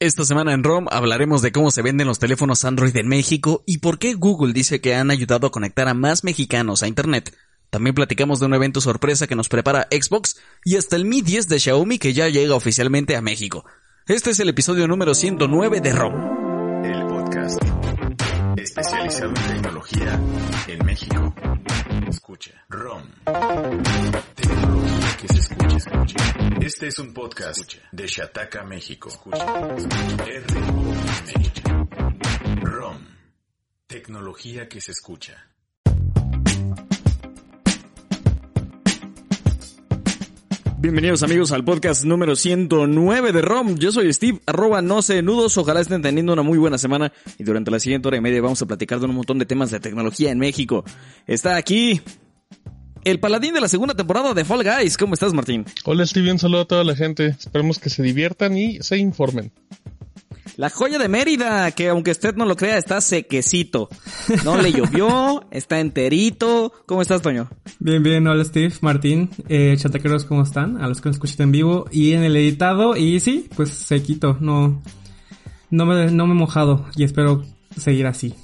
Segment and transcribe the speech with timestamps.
[0.00, 3.78] Esta semana en ROM hablaremos de cómo se venden los teléfonos Android en México y
[3.78, 7.32] por qué Google dice que han ayudado a conectar a más mexicanos a Internet.
[7.70, 11.48] También platicamos de un evento sorpresa que nos prepara Xbox y hasta el Mi 10
[11.48, 13.64] de Xiaomi que ya llega oficialmente a México.
[14.06, 16.84] Este es el episodio número 109 de ROM.
[16.84, 17.62] El podcast
[18.56, 20.20] especializado en tecnología
[20.66, 21.34] en México.
[22.08, 22.50] Escucha.
[22.68, 23.02] ROM.
[24.34, 26.16] Tecnología que se escucha, escucha.
[26.60, 29.08] Este es un podcast de Shataka, México.
[29.08, 29.44] Escucha.
[30.26, 31.46] R-O-M.
[32.60, 32.98] ROM.
[33.86, 35.50] Tecnología que se escucha.
[40.78, 43.76] Bienvenidos amigos al podcast número 109 de ROM.
[43.76, 45.56] Yo soy Steve, arroba no sé nudos.
[45.56, 48.60] Ojalá estén teniendo una muy buena semana y durante la siguiente hora y media vamos
[48.60, 50.84] a platicar de un montón de temas de tecnología en México.
[51.26, 52.02] Está aquí
[53.04, 54.96] el paladín de la segunda temporada de Fall Guys.
[54.96, 55.64] ¿Cómo estás, Martín?
[55.84, 57.26] Hola Steve, un saludo a toda la gente.
[57.38, 59.52] Esperemos que se diviertan y se informen.
[60.56, 63.88] La joya de Mérida, que aunque usted no lo crea, está sequecito.
[64.44, 66.72] No le llovió, está enterito.
[66.86, 67.50] ¿Cómo estás, Toño?
[67.80, 70.80] Bien, bien, hola Steve, Martín, eh, chataqueros, ¿cómo están?
[70.80, 72.96] A los que nos escuchan en vivo y en el editado.
[72.96, 74.80] Y sí, pues sequito, no,
[75.70, 77.44] no me, no me he mojado y espero
[77.76, 78.34] seguir así.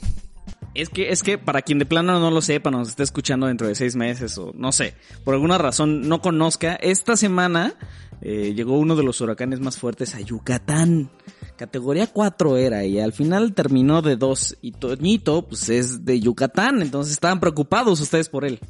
[0.74, 3.66] Es que, es que para quien de plano no lo sepa, nos esté escuchando dentro
[3.66, 7.74] de seis meses o no sé, por alguna razón no conozca, esta semana
[8.22, 11.10] eh, llegó uno de los huracanes más fuertes a Yucatán.
[11.56, 16.82] Categoría 4 era y al final terminó de 2 y Toñito pues es de Yucatán,
[16.82, 18.60] entonces estaban preocupados ustedes por él.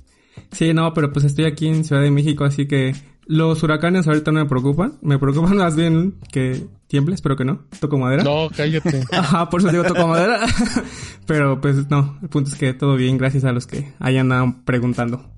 [0.52, 2.94] Sí, no, pero pues estoy aquí en Ciudad de México, así que
[3.30, 4.98] los huracanes ahorita no me preocupan.
[5.02, 7.62] Me preocupan más bien que tiemble, espero que no.
[7.78, 8.24] ¿Toco madera?
[8.24, 9.04] No, cállate.
[9.12, 10.40] Ajá, por eso digo toco madera.
[11.26, 14.56] pero pues no, el punto es que todo bien, gracias a los que hayan andado
[14.64, 15.30] preguntando.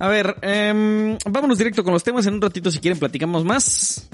[0.00, 2.26] A ver, eh, vámonos directo con los temas.
[2.26, 4.08] En un ratito, si quieren, platicamos más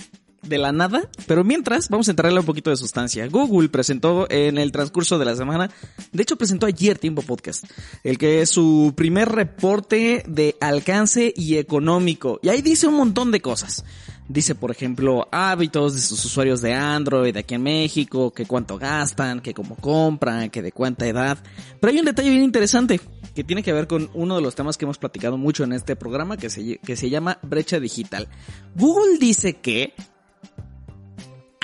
[0.49, 1.09] de la nada.
[1.27, 3.27] Pero mientras, vamos a entrarle un poquito de sustancia.
[3.29, 5.71] Google presentó en el transcurso de la semana,
[6.13, 7.65] de hecho presentó ayer Tiempo Podcast,
[8.05, 12.41] el que es su primer reporte de alcance y económico.
[12.43, 13.85] Y ahí dice un montón de cosas.
[14.29, 19.41] Dice, por ejemplo, hábitos de sus usuarios de Android aquí en México, que cuánto gastan,
[19.41, 21.39] que cómo compran, que de cuánta edad.
[21.81, 23.01] Pero hay un detalle bien interesante
[23.37, 25.95] que tiene que ver con uno de los temas que hemos platicado mucho en este
[25.95, 28.29] programa que se, que se llama brecha digital.
[28.75, 29.95] Google dice que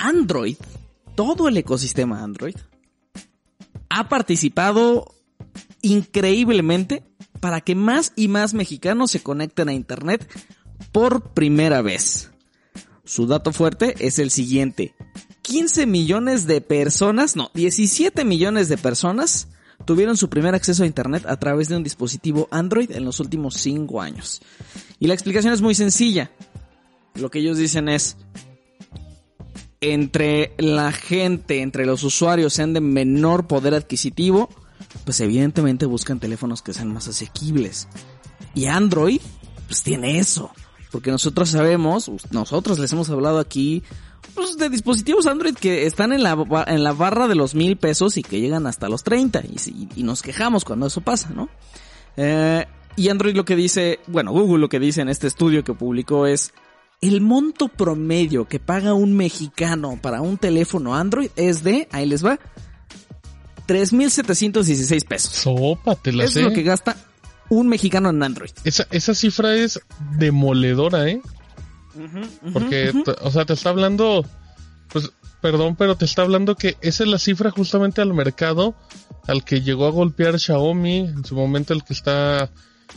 [0.03, 0.57] Android,
[1.15, 2.55] todo el ecosistema Android,
[3.89, 5.15] ha participado
[5.81, 7.03] increíblemente
[7.39, 10.29] para que más y más mexicanos se conecten a Internet
[10.91, 12.31] por primera vez.
[13.05, 14.93] Su dato fuerte es el siguiente.
[15.41, 19.47] 15 millones de personas, no, 17 millones de personas
[19.85, 23.55] tuvieron su primer acceso a Internet a través de un dispositivo Android en los últimos
[23.55, 24.41] 5 años.
[24.99, 26.29] Y la explicación es muy sencilla.
[27.15, 28.17] Lo que ellos dicen es,
[29.91, 34.49] entre la gente, entre los usuarios sean de menor poder adquisitivo,
[35.05, 37.87] pues evidentemente buscan teléfonos que sean más asequibles.
[38.55, 39.21] Y Android,
[39.67, 40.51] pues tiene eso.
[40.91, 43.81] Porque nosotros sabemos, nosotros les hemos hablado aquí,
[44.35, 48.17] pues de dispositivos Android que están en la, en la barra de los mil pesos
[48.17, 49.41] y que llegan hasta los 30.
[49.95, 51.49] Y, nos quejamos cuando eso pasa, ¿no?
[52.15, 52.65] Eh,
[52.95, 56.27] y Android lo que dice, bueno, Google lo que dice en este estudio que publicó
[56.27, 56.53] es,
[57.07, 62.25] el monto promedio que paga un mexicano para un teléfono Android es de, ahí les
[62.25, 62.39] va,
[63.67, 65.33] 3.716 pesos.
[65.33, 66.95] Sópatela, es lo que gasta
[67.49, 68.51] un mexicano en Android.
[68.63, 69.79] Esa, esa cifra es
[70.17, 71.21] demoledora, ¿eh?
[72.51, 72.91] Porque,
[73.21, 74.25] o sea, te está hablando,
[74.91, 78.75] pues, perdón, pero te está hablando que esa es la cifra justamente al mercado
[79.27, 82.49] al que llegó a golpear Xiaomi, en su momento el que está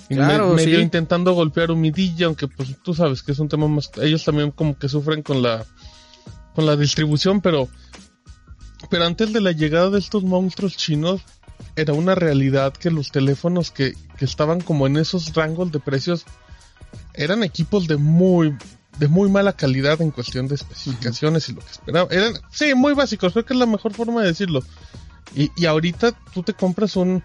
[0.08, 0.82] Claro, medio sí.
[0.82, 4.78] intentando golpear humidilla, aunque pues tú sabes que es un tema más, ellos también como
[4.78, 5.64] que sufren con la,
[6.54, 7.68] con la distribución, pero,
[8.88, 11.22] pero antes de la llegada de estos monstruos chinos,
[11.74, 16.24] era una realidad que los teléfonos que, que estaban como en esos rangos de precios
[17.14, 18.56] eran equipos de muy,
[18.98, 22.08] de muy mala calidad en cuestión de especificaciones y lo que esperaba.
[22.10, 24.62] Eran, sí, muy básicos, creo que es la mejor forma de decirlo.
[25.34, 27.22] Y, y ahorita tú te compras un,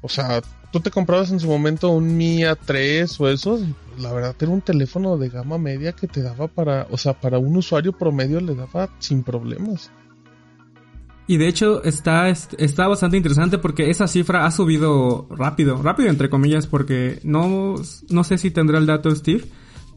[0.00, 0.40] o sea,
[0.72, 3.60] tú te comprabas en su momento un Mi A3 o esos,
[3.98, 7.38] la verdad era un teléfono de gama media que te daba para, o sea, para
[7.38, 9.92] un usuario promedio le daba sin problemas.
[11.28, 16.28] Y de hecho está, está bastante interesante porque esa cifra ha subido rápido, rápido entre
[16.28, 17.76] comillas, porque no,
[18.10, 19.44] no sé si tendrá el dato Steve,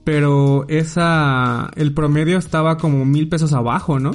[0.04, 4.12] pero esa, el promedio estaba como mil pesos abajo, ¿no?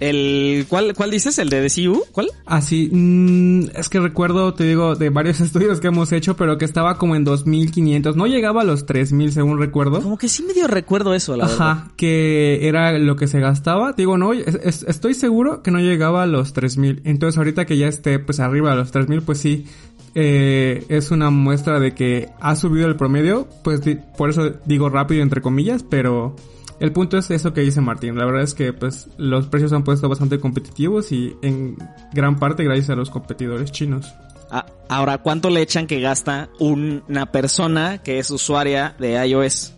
[0.00, 1.38] El, ¿cuál, ¿Cuál dices?
[1.38, 2.04] ¿El de DCU?
[2.12, 2.28] ¿Cuál?
[2.46, 6.64] Ah, mmm, es que recuerdo, te digo, de varios estudios que hemos hecho, pero que
[6.64, 8.16] estaba como en 2500.
[8.16, 10.00] No llegaba a los 3000, según recuerdo.
[10.00, 11.92] Como que sí medio recuerdo eso, la Ajá, verdad.
[11.96, 13.92] que era lo que se gastaba.
[13.92, 17.02] Digo, no, es, estoy seguro que no llegaba a los 3000.
[17.04, 19.66] Entonces, ahorita que ya esté, pues arriba de los 3000, pues sí,
[20.14, 23.48] eh, es una muestra de que ha subido el promedio.
[23.62, 23.82] Pues
[24.16, 26.36] por eso digo rápido, entre comillas, pero
[26.80, 28.16] el punto es eso que dice Martín.
[28.16, 31.76] La verdad es que pues los precios han puesto bastante competitivos y en
[32.12, 34.12] gran parte gracias a los competidores chinos.
[34.50, 39.74] Ah, ahora, ¿cuánto le echan que gasta una persona que es usuaria de iOS?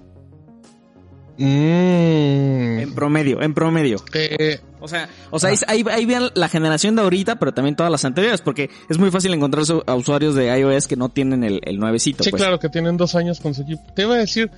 [1.39, 2.79] Mm.
[2.79, 4.03] En promedio, en promedio.
[4.15, 7.91] Eh, o sea, o sea, ahí, ahí vean la generación de ahorita, pero también todas
[7.91, 11.61] las anteriores, porque es muy fácil encontrar a usuarios de iOS que no tienen el,
[11.65, 12.23] el nuevecito.
[12.23, 12.41] Sí, pues.
[12.41, 13.83] claro, que tienen dos años con su equipo.
[13.95, 14.51] Te iba a decir,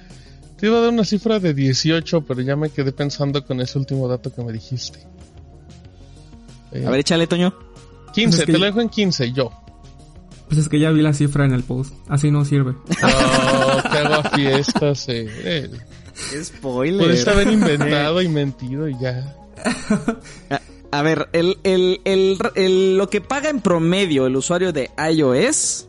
[0.65, 3.79] te iba a dar una cifra de 18, pero ya me quedé pensando con ese
[3.79, 4.99] último dato que me dijiste.
[6.73, 7.53] Eh, a ver, échale, Toño.
[8.15, 9.53] 15, pues es que te lo dejo en 15, yo.
[10.49, 11.95] Pues es que ya vi la cifra en el post.
[12.09, 12.73] Así no sirve.
[12.73, 15.71] No, te hago fiestas, eh.
[16.31, 17.09] Qué spoiler.
[17.09, 19.37] Puedes haber inventado y mentido y ya.
[20.49, 20.61] A,
[20.99, 25.89] a ver, el, el, el, el, lo que paga en promedio el usuario de iOS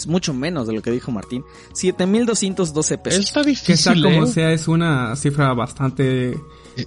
[0.00, 1.44] es mucho menos de lo que dijo Martín.
[1.74, 3.24] 7212 pesos.
[3.24, 3.66] Está difícil.
[3.66, 4.26] Que sea como ¿eh?
[4.26, 6.38] sea, es una cifra bastante,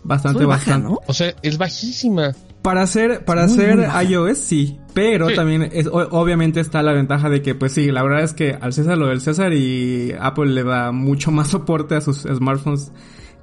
[0.03, 0.89] bastante, baja, bastante.
[0.89, 0.99] ¿no?
[1.07, 2.31] O sea, es bajísima.
[2.61, 5.35] Para hacer, para Muy, hacer muy iOS sí, pero Sí.
[5.35, 8.57] también es, o- obviamente está la ventaja de que pues sí, la verdad es que
[8.59, 12.91] al César lo del César y Apple le da mucho más soporte a sus smartphones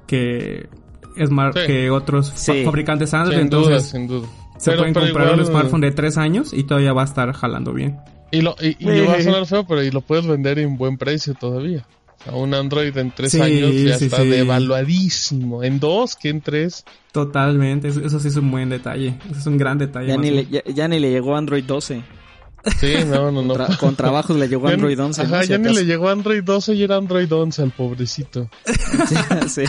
[0.07, 0.67] que
[1.23, 1.67] smart, Sí.
[1.67, 2.63] que otros Sí.
[2.65, 4.27] fabricantes Android, Sin duda, entonces sin duda.
[4.57, 7.31] se Pero- pueden pero comprar un smartphone de tres años y todavía va a estar
[7.33, 7.97] jalando bien.
[8.31, 9.01] Y, lo, y, y Sí.
[9.05, 11.85] va a sonar feo, pero y lo puedes vender en buen precio todavía.
[12.19, 14.27] O sea, un Android en tres Sí, años ya sí, está sí.
[14.29, 15.63] devaluadísimo.
[15.63, 16.85] En dos, que en tres.
[17.11, 20.07] Totalmente, eso, eso sí es un buen detalle, eso es un gran detalle.
[20.09, 22.01] Ya ni, le, ya, ya ni le llegó Android 12.
[22.79, 23.55] Sí, no, no, no.
[23.55, 25.23] Tra- con trabajos le llegó Android 11.
[25.23, 25.33] ¿no?
[25.33, 25.79] Ajá, Si ya ni acaso.
[25.79, 28.49] le llegó Android 12 y era Android 11 al pobrecito.
[29.09, 29.15] Sí,
[29.49, 29.63] sí.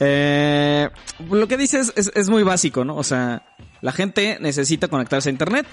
[0.00, 0.88] Eh,
[1.30, 2.96] lo que dices es, es muy básico, ¿no?
[2.96, 3.42] O sea,
[3.80, 5.66] la gente necesita conectarse a Internet.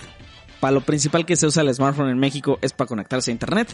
[0.59, 3.73] Para lo principal que se usa el smartphone en México es para conectarse a Internet.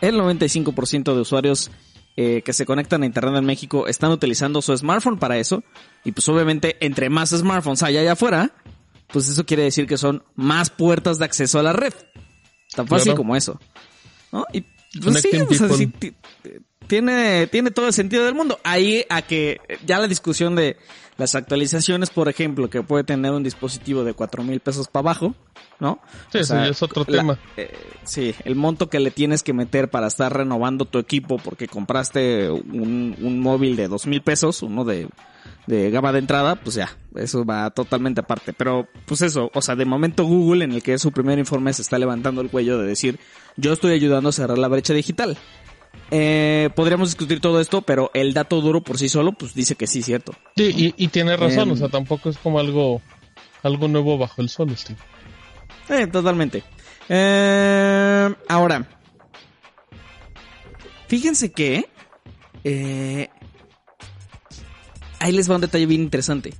[0.00, 1.70] El 95% de usuarios
[2.16, 5.62] eh, que se conectan a Internet en México están utilizando su smartphone para eso.
[6.04, 8.52] Y pues obviamente entre más smartphones hay allá afuera,
[9.08, 11.92] pues eso quiere decir que son más puertas de acceso a la red.
[12.74, 13.16] Tan fácil Claro.
[13.16, 13.60] como eso.
[14.32, 14.44] ¿No?
[14.52, 14.60] Y
[15.00, 15.92] pues sí, o sea, sí,
[16.90, 18.58] tiene, tiene todo el sentido del mundo.
[18.64, 20.76] Ahí a que ya la discusión de
[21.16, 25.34] las actualizaciones, por ejemplo, que puede tener un dispositivo de cuatro mil pesos para abajo,
[25.78, 26.00] ¿no?
[26.32, 27.38] Sí, O eso sea, ya es otro la- tema.
[27.56, 27.70] eh,
[28.04, 32.50] sí, el monto que le tienes que meter para estar renovando tu equipo porque compraste
[32.50, 35.08] un, un móvil de dos mil pesos, uno de,
[35.66, 38.52] de gama de entrada, pues ya, eso va totalmente aparte.
[38.52, 41.72] Pero, pues eso, o sea, de momento Google, en el que es su primer informe,
[41.72, 43.20] se está levantando el cuello de decir,
[43.56, 45.36] yo estoy ayudando a cerrar la brecha digital.
[46.10, 49.86] Eh, podríamos discutir todo esto, pero el dato duro por sí solo, pues dice que
[49.86, 50.32] sí, cierto.
[50.56, 51.72] Sí, y, y tiene razón, Em.
[51.72, 53.00] o sea, tampoco es como algo,
[53.62, 54.98] algo nuevo bajo el sol, Steve.
[55.88, 56.62] Eh, totalmente.
[57.08, 58.88] Eh, ahora,
[61.08, 61.88] fíjense que
[62.64, 63.28] eh,
[65.18, 66.54] ahí les va un detalle bien interesante.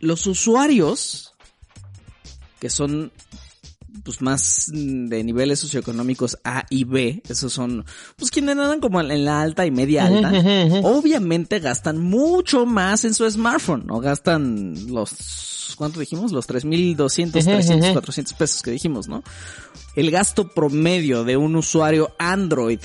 [0.00, 1.34] Los usuarios
[2.60, 3.12] que son
[4.04, 7.84] pues más mm, de niveles socioeconómicos A y B, esos son
[8.16, 10.30] pues quienes nadan como en la alta y media alta,
[10.82, 14.00] obviamente gastan mucho más en su smartphone, ¿no?
[14.00, 16.32] Gastan los, ¿cuánto dijimos?
[16.32, 17.92] Los 3.200, Ujú, 300, ujú.
[17.94, 19.22] 400 pesos que dijimos, ¿no?
[19.96, 22.80] El gasto promedio de un usuario Android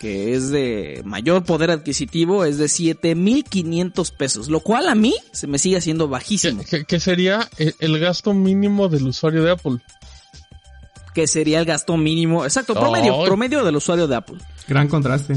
[0.00, 5.46] que es de mayor poder adquisitivo es de 7.500 pesos, lo cual a mí se
[5.46, 9.76] me sigue haciendo bajísimo, Que, que- que sería el gasto mínimo del usuario de Apple.
[11.14, 14.38] Que sería el gasto mínimo, exacto, promedio, promedio del usuario de Apple.
[14.68, 15.34] Gran contraste.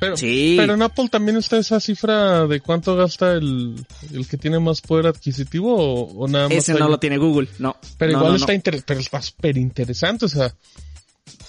[0.00, 0.54] Pero, Sí.
[0.58, 3.76] pero en Apple también está esa cifra de cuánto gasta el,
[4.12, 6.56] el que tiene más poder adquisitivo o, o nada más.
[6.58, 7.76] Ese no lo tiene Google, no.
[7.98, 8.56] Pero No, igual no, está no.
[8.56, 10.52] inter- pero está súper interesante, o sea,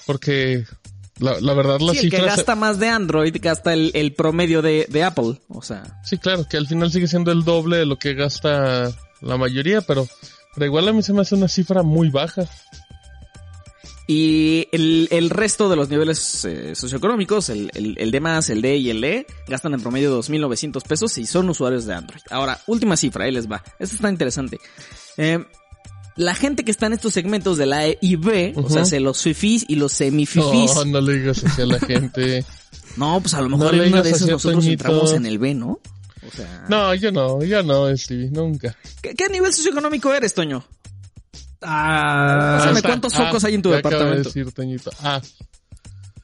[0.06, 0.66] porque
[1.20, 4.62] la, la verdad las Sí, el que gasta más de Android gasta el, el promedio
[4.62, 5.40] de, de Apple.
[5.50, 8.92] O sea, Sí, claro, que al final sigue siendo el doble de lo que gasta
[9.22, 10.08] la mayoría, pero,
[10.54, 12.46] pero igual a mí se me hace una cifra muy baja.
[14.06, 18.62] Y el, el resto de los niveles eh, socioeconómicos, el, el, el D más, el
[18.62, 22.22] D y el E, gastan en promedio 2.900 pesos y son usuarios de Android.
[22.30, 23.64] Ahora, última cifra, ahí les va.
[23.80, 24.60] Esto está interesante.
[25.18, 25.44] Eh,
[26.18, 29.22] la gente que está en estos segmentos de la E y B, o sea, los
[29.22, 30.76] fifís y los semififís.
[30.76, 32.46] No, no le digas así a la gente.
[32.96, 34.72] No, pues a lo No mejor le en una de esas nosotros Toñito.
[34.88, 35.80] entramos en el B, ¿no?
[36.28, 38.78] O sea, No, yo no, yo no, Stevie, nunca.
[39.02, 40.64] ¿qué, qué nivel socioeconómico eres, Toño?
[41.66, 44.30] Ah, Pásame cuántos focos hay en tu de departamento.
[44.30, 44.92] decir, Toñito.
[45.02, 45.22] Ah,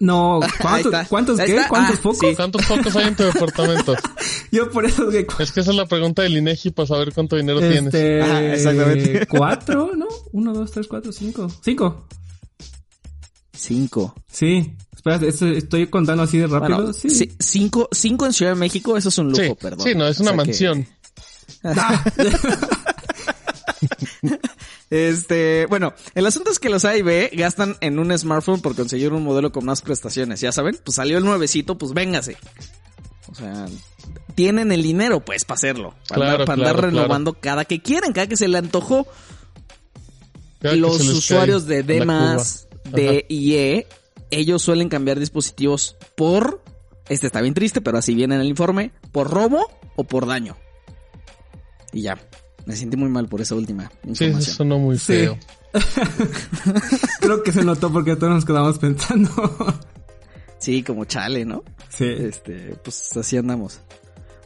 [0.02, 1.08] no, ¿cuántos.
[1.10, 1.60] ¿cuántos qué?
[1.68, 2.20] ¿Cuántos Ah, focos?
[2.30, 2.36] sí.
[2.36, 3.96] ¿cuántos focos hay en tu departamento?
[4.52, 7.36] Yo por eso que Es que esa es la pregunta del INEGI para saber cuánto
[7.36, 7.86] dinero tienes.
[7.94, 9.28] este, Ajá, exactamente.
[9.30, 10.08] cuatro, ¿no?
[10.32, 11.52] Uno, dos, tres, cuatro, cinco.
[11.62, 12.08] Cinco.
[13.54, 14.16] Cinco.
[14.32, 14.74] Sí.
[14.96, 16.78] Espera, esto- estoy contando así de rápido.
[16.78, 17.10] Bueno, sí.
[17.10, 19.82] sí, cinco, cinco en Ciudad de México, eso es un lujo, Sí, perdón.
[19.88, 20.88] sí, no, es O una sea que- mansión.
[24.90, 28.76] Este, bueno, el asunto es que los A y B gastan en un smartphone por
[28.76, 32.38] conseguir un modelo con más prestaciones, ya saben, pues salió el nuevecito, pues véngase.
[33.32, 33.68] O sea,
[34.34, 37.82] tienen el dinero pues para hacerlo, para, Claro, andar, para andar claro, renovando cada que
[37.82, 39.08] quieren, cada que se le antojó.
[40.60, 42.98] Cada los usuarios de D la más, cuba.
[42.98, 43.26] D Ajá.
[43.30, 43.88] y E,
[44.32, 46.64] ellos suelen cambiar dispositivos por,
[47.08, 50.58] este está bien triste, pero así viene en el informe, por robo o por daño.
[51.94, 52.18] Y ya,
[52.70, 54.40] me sentí muy mal por esa última Sí, información.
[54.40, 55.06] eso sonó muy Sí.
[55.14, 55.38] feo.
[57.20, 59.30] Creo que se notó porque todos nos quedamos pensando.
[60.60, 61.64] Sí, como chale, ¿no?
[61.88, 62.04] sí.
[62.06, 63.80] Este, pues así andamos.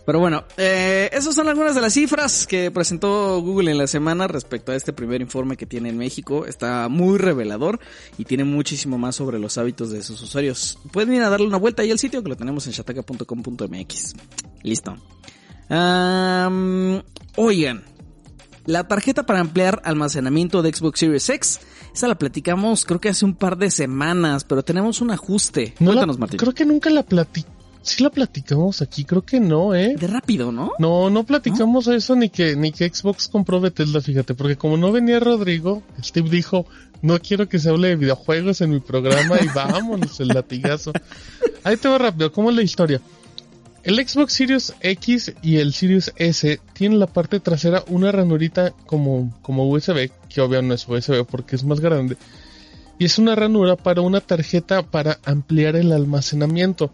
[0.06, 4.28] Pero bueno, eh, esas son algunas de las cifras que presentó Google en la semana
[4.28, 6.46] respecto a este primer informe que tiene en México.
[6.46, 7.80] Está muy revelador
[8.20, 10.78] y tiene muchísimo más sobre los hábitos de sus usuarios.
[10.92, 14.14] Pueden ir a darle una vuelta ahí al sitio que lo tenemos en shataka.com.mx.
[14.62, 14.96] Listo.
[15.70, 17.02] Am,
[17.38, 17.84] oigan,
[18.66, 21.60] la tarjeta para ampliar almacenamiento de Xbox Series X,
[21.94, 25.74] esa la platicamos creo que hace un par de semanas, pero tenemos un ajuste.
[25.80, 26.40] No la- Cuéntanos, Martín.
[26.40, 27.46] creo que nunca la plati...
[27.86, 29.96] Sí la platicamos aquí, creo que no, ¿eh?
[30.00, 30.72] De rápido, ¿no?
[30.80, 34.94] No, no platicamos eso ni que ni que Xbox compró Bethesda, fíjate, porque como no
[34.94, 36.66] venía Rodrigo, Steve dijo,
[37.02, 40.94] no quiero que se hable de videojuegos en mi programa y vámonos el latigazo.
[41.66, 43.02] Ahí te va rápido, ¿cómo es la historia?
[43.84, 49.38] El Xbox Series X y el Series S tienen la parte trasera una ranurita como,
[49.42, 52.16] como USB, que obvio no es USB porque es más grande.
[52.98, 56.92] Y es una ranura para una tarjeta para ampliar el almacenamiento.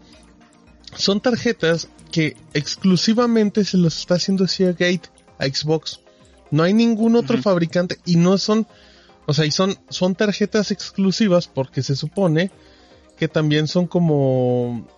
[0.96, 5.02] Son tarjetas que exclusivamente se los está haciendo Seagate
[5.38, 6.00] a Xbox.
[6.50, 8.66] No hay ningún otro fabricante y no son,
[9.26, 12.50] o sea, y son, son tarjetas exclusivas porque se supone
[13.16, 14.88] que también son como,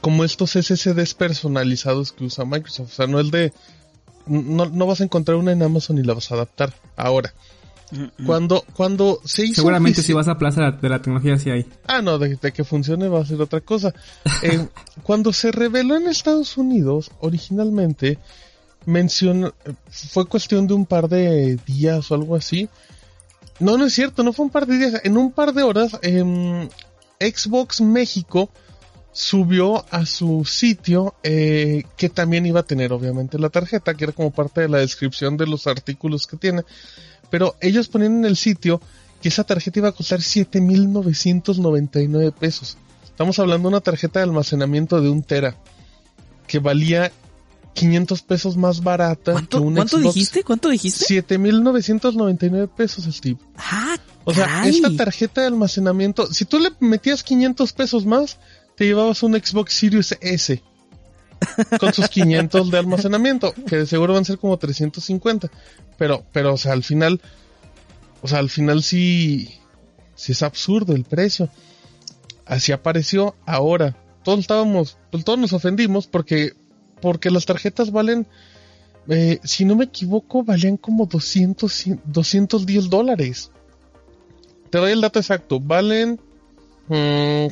[0.00, 2.92] como estos SSDs personalizados que usa Microsoft.
[2.92, 3.52] O sea, no es de,
[4.26, 6.72] no, no vas a encontrar una en Amazon y la vas a adaptar.
[6.96, 7.32] Ahora,
[8.26, 11.66] cuando, cuando se hizo Seguramente si vas a Plaza de la- Tecnología sí hay.
[11.86, 13.94] Ah, no, de, de que funcione va a ser otra cosa.
[14.42, 14.66] Eh,
[15.04, 18.18] cuando se reveló en Estados Unidos, originalmente,
[18.86, 19.54] mencionó,
[19.88, 22.68] fue cuestión de un par de días o algo así.
[23.60, 25.00] No, no es cierto, no fue un par de días.
[25.04, 26.68] En un par de horas, em,
[27.20, 28.50] Xbox México
[29.16, 34.12] subió a su sitio eh, que también iba a tener obviamente la tarjeta, que era
[34.12, 36.64] como parte de la descripción de los artículos que tiene.
[37.30, 38.78] Pero ellos ponían en el sitio
[39.22, 42.76] que esa tarjeta iba a costar 7.999 pesos.
[43.06, 45.56] Estamos hablando de una tarjeta de almacenamiento de un tera
[46.46, 47.10] que valía
[47.72, 50.14] 500 pesos más barata ¿Cuánto, que un cuánto Xbox.
[50.14, 50.44] dijiste?
[50.44, 51.06] ¿Cuánto dijiste?
[51.26, 53.38] 7.999 pesos, Steve.
[53.56, 54.76] Ah, O sea, caray.
[54.76, 58.36] esta tarjeta de almacenamiento, si tú le metías 500 pesos más,
[58.76, 60.62] te llevabas un Xbox Series S
[61.78, 65.50] con sus 500 de almacenamiento, que de seguro van a ser como 350.
[65.98, 67.20] Pero, pero, o sea, al final,
[68.22, 69.50] o sea, al final sí,
[70.14, 71.48] sí es absurdo el precio.
[72.44, 73.96] Así apareció ahora.
[74.22, 76.52] Todos estábamos, pues todos nos ofendimos porque,
[77.00, 78.26] porque las tarjetas valen,
[79.08, 83.50] eh, si no me equivoco, valían como 200, cien- 210 dólares.
[84.70, 85.60] Te doy el dato exacto.
[85.60, 86.20] Valen
[86.88, 87.46] mm,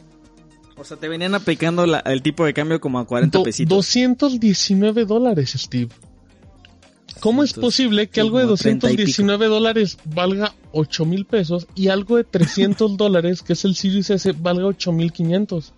[0.77, 3.69] O sea, te venían aplicando la- el tipo de cambio como a 40 do- pesitos.
[3.77, 5.89] 219 dólares, Steve.
[7.21, 9.03] ¿Cómo es posible que algo de como 30 y pico.
[9.07, 14.11] 219 dólares valga 8 mil pesos y algo de 300 dólares, que es el Series
[14.11, 15.73] S, valga 8500?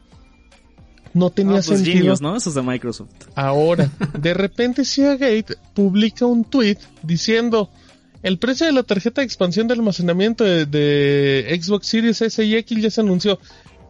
[1.14, 1.96] No tenía Ah, pues sentido.
[1.98, 2.36] genios, ¿no?
[2.36, 3.10] Esos de Microsoft.
[3.34, 7.70] Ahora, de repente Seagate publica un tweet diciendo
[8.22, 12.56] el precio de la tarjeta de expansión de almacenamiento de, de Xbox Series S y
[12.56, 13.38] X ya se anunció.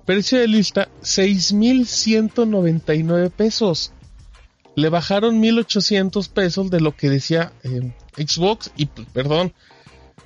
[0.06, 3.92] Precio de lista 6.199 pesos.
[4.76, 9.52] Le bajaron 1.800 pesos de lo que decía eh, Xbox y perdón,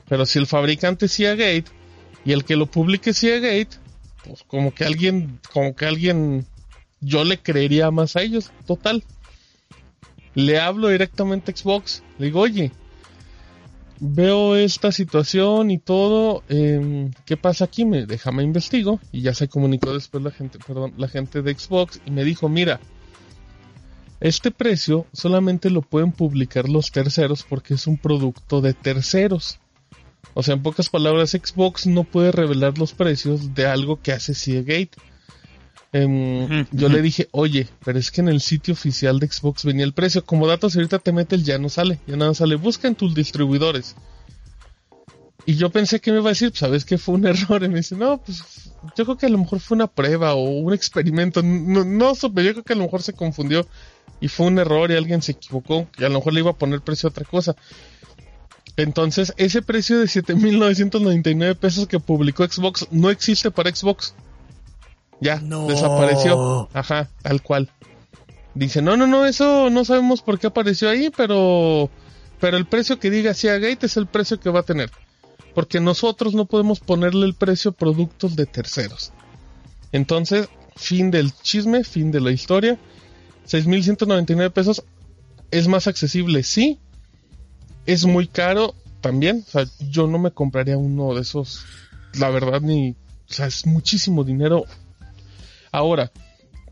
[0.09, 1.65] pero si el fabricante Seagate
[2.25, 3.79] Y el que lo publique Seagate,
[4.25, 6.47] pues como que alguien, como que alguien,
[7.01, 9.03] yo le creería más a ellos, total.
[10.35, 12.71] Le hablo directamente a Xbox, le digo, oye,
[14.01, 17.85] veo esta situación y todo, em, ¿qué pasa aquí?
[17.85, 22.01] Me déjame investigo y ya se comunicó después la gente, perdón, la gente de Xbox
[22.07, 22.81] y me dijo, mira,
[24.21, 29.59] este precio solamente lo pueden publicar los terceros porque es un producto de terceros.
[30.35, 34.35] O sea, en pocas palabras, Xbox no puede revelar los precios de algo que hace
[34.35, 34.93] Seagate.
[35.93, 39.85] Em, yo le dije, oye, pero es que en el sitio oficial de Xbox venía
[39.85, 40.25] el precio.
[40.25, 42.55] Como datos, ahorita te mete el ya no sale, ya nada sale.
[42.55, 43.97] Busca en tus distribuidores.
[45.47, 47.63] Y yo pensé que me iba a decir, pues, sabes que fue un error.
[47.65, 50.45] Y me dice, no, pues yo creo que a lo mejor fue una prueba o
[50.45, 51.43] un experimento.
[51.43, 53.67] No, no supe, yo creo que a lo mejor se confundió
[54.21, 55.89] y fue un error y alguien se equivocó.
[55.99, 57.57] Y a lo mejor le iba a poner precio a otra cosa.
[58.77, 64.15] Entonces, ese precio de 7.999 pesos que publicó Xbox no existe para Xbox.
[65.21, 66.69] Ya, desapareció.
[66.73, 67.71] Ajá, tal cual.
[68.55, 71.91] Dice, no, no, no, eso no sabemos por qué apareció ahí, pero,
[72.41, 74.91] pero el precio que diga Seagate es el precio que va a tener.
[75.55, 79.13] Porque nosotros no podemos ponerle el precio a productos de terceros.
[79.93, 82.79] Entonces, fin del chisme, fin de la historia.
[83.47, 84.85] 6.199 pesos
[85.51, 86.79] es más accesible, sí,
[87.87, 89.45] es muy caro también.
[89.49, 91.65] O sea, yo no me compraría uno de esos.
[92.15, 92.93] La verdad, ni.
[93.29, 94.65] O sea, es muchísimo dinero.
[95.73, 96.11] Ahora,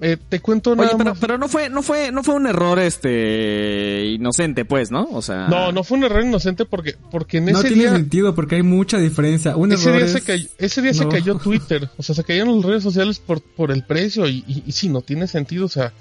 [0.01, 1.19] eh, te cuento nada Oye, pero, más.
[1.19, 5.09] pero no fue, no fue, no fue un error este inocente, pues, ¿no?
[5.13, 5.49] O sea.
[5.49, 7.93] No, no fue un error inocente porque, porque en No ese tiene día.
[7.93, 9.57] sentido porque hay mucha diferencia.
[9.57, 11.11] Un Ese error día, se cayó, ese día se No.
[11.11, 14.63] cayó Twitter, o sea, se cayeron las redes sociales por, por el precio y, y,
[14.67, 15.93] y sí, no tiene sentido, o sea,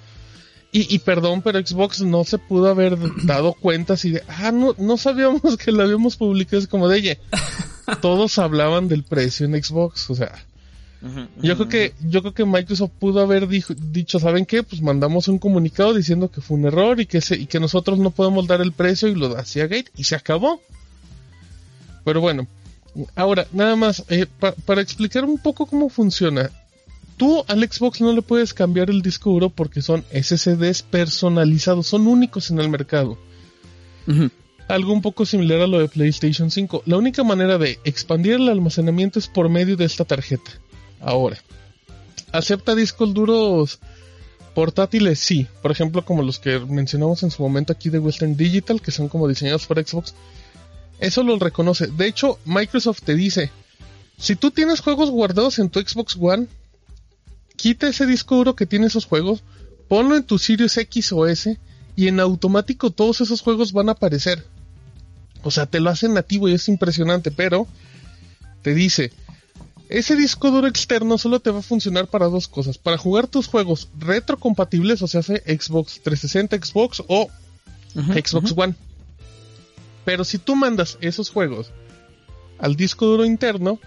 [0.71, 4.75] y, y perdón, pero Xbox no se pudo haber dado cuenta así de, ah, no,
[4.77, 7.19] no sabíamos que lo habíamos publicado, es como de, oye,
[8.01, 10.33] todos hablaban del precio en Xbox, o sea,
[11.41, 14.63] Yo creo que, yo creo que Microsoft pudo haber dijo- dicho, ¿saben qué?
[14.63, 17.99] Pues mandamos un comunicado diciendo que fue un error y que se, y que nosotros
[17.99, 20.61] no podemos dar el precio y lo da Gate y se acabó.
[22.03, 22.47] Pero bueno,
[23.15, 26.49] ahora, nada más, eh, pa- para explicar un poco cómo funciona.
[27.17, 32.08] Tú al Xbox no le puedes cambiar el disco duro porque son SSDs personalizados, son
[32.08, 33.17] únicos en el mercado.
[34.67, 36.84] Algo un poco similar a lo de PlayStation 5.
[36.86, 40.51] La única manera de expandir el almacenamiento es por medio de esta tarjeta.
[40.99, 41.38] Ahora,
[42.31, 43.79] ¿acepta discos duros
[44.53, 45.19] portátiles?
[45.19, 45.47] Sí.
[45.62, 49.07] Por ejemplo, como los que mencionamos en su momento aquí de Western Digital, que son
[49.07, 50.15] como diseñados para Xbox.
[50.99, 51.88] Eso lo reconoce.
[51.88, 53.51] De hecho, Microsoft te dice,
[54.17, 56.47] si tú tienes juegos guardados en tu Xbox One,
[57.55, 59.43] quita ese disco duro que tiene esos juegos,
[59.88, 61.60] ponlo en tu Sirius X o S
[61.95, 64.43] y en automático todos esos juegos van a aparecer.
[65.43, 67.67] O sea, te lo hacen nativo y es impresionante, pero
[68.63, 69.12] te dice,
[69.89, 73.47] ese disco duro externo solo te va a funcionar para dos cosas, para jugar tus
[73.47, 77.30] juegos retrocompatibles, o sea, Xbox 360, Xbox o
[77.95, 78.54] Xbox.
[78.56, 78.76] One.
[80.04, 81.71] Pero si tú mandas esos juegos
[82.60, 83.80] al disco duro interno,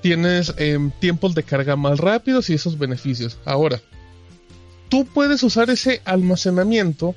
[0.00, 3.38] tienes em, tiempos de carga más rápidos y esos beneficios.
[3.44, 3.80] Ahora,
[4.88, 7.14] tú puedes usar ese almacenamiento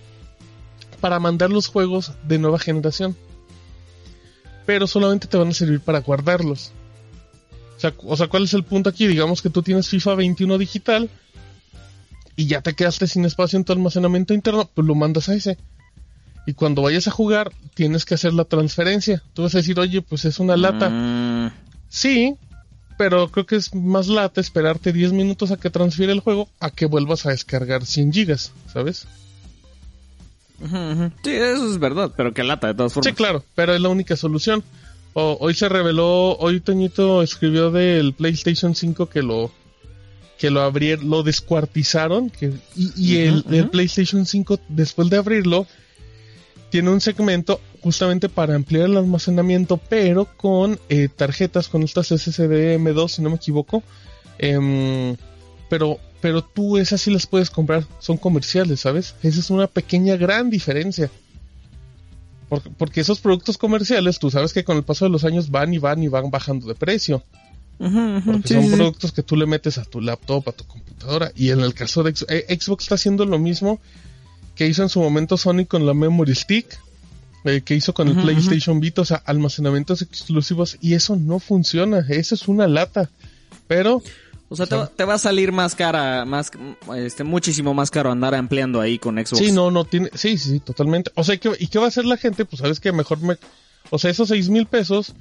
[0.99, 3.15] para mandar los juegos de nueva generación.
[4.65, 6.71] Pero solamente te van a servir para guardarlos.
[7.79, 9.07] O sea, o sea, ¿cuál es el punto aquí?
[9.07, 11.09] Digamos que tú tienes FIFA 21 digital
[12.35, 15.57] y ya te quedaste sin espacio en tu almacenamiento interno, pues lo mandas a ese.
[16.45, 19.23] Y cuando vayas a jugar, tienes que hacer la transferencia.
[19.33, 20.89] Tú vas a decir, oye, pues es una lata.
[20.89, 21.51] Mm,
[21.87, 22.35] Sí,
[22.97, 26.71] pero creo que es más lata esperarte 10 minutos a que transfiera el juego a
[26.71, 29.07] que vuelvas a descargar 100 gigas, ¿sabes?
[31.23, 33.09] Sí, eso es verdad, pero que lata, de todas formas.
[33.09, 34.63] Sí, claro, pero es la única solución.
[35.13, 39.51] O- hoy se reveló, hoy Toñito escribió del PlayStation 5 que lo
[40.37, 43.43] que lo abrieron, lo descuartizaron que, y, y el.
[43.69, 45.67] PlayStation 5 después de abrirlo
[46.69, 52.77] tiene un segmento justamente para ampliar el almacenamiento, pero con eh, tarjetas, con estas SSD
[52.77, 53.83] M2 si no me equivoco.
[54.37, 55.17] Em,
[55.69, 59.15] pero, pero tú esas sí las puedes comprar, son comerciales, ¿sabes?
[59.23, 61.09] Esa es una pequeña gran diferencia.
[62.49, 65.73] Porque, porque esos productos comerciales, tú sabes que con el paso de los años van
[65.73, 67.23] y van y van bajando de precio.
[67.77, 68.21] Ujú.
[68.25, 71.31] Porque Sí, son sí, productos que tú le metes a tu laptop, a tu computadora.
[71.35, 73.79] Y en el caso de eh, Xbox está haciendo lo mismo
[74.55, 76.79] que hizo en su momento Sony con la Memory Stick,
[77.45, 78.15] eh, que hizo con el.
[78.21, 80.77] PlayStation Vita, o sea, almacenamientos exclusivos.
[80.81, 83.09] Y eso no funciona, eso es una lata.
[83.67, 84.01] Pero
[84.51, 86.51] O sea, te, va- te va a salir más cara, más,
[86.97, 89.37] este, muchísimo más caro andar ampliando ahí con Xbox.
[89.37, 90.09] Sí, no, no tiene.
[90.15, 91.11] Sí, sí, totalmente.
[91.15, 92.45] O sea, ¿y qué, y qué va a hacer la gente?
[92.45, 93.37] Pues sabes que mejor me.
[93.91, 95.13] O sea, esos seis mil pesos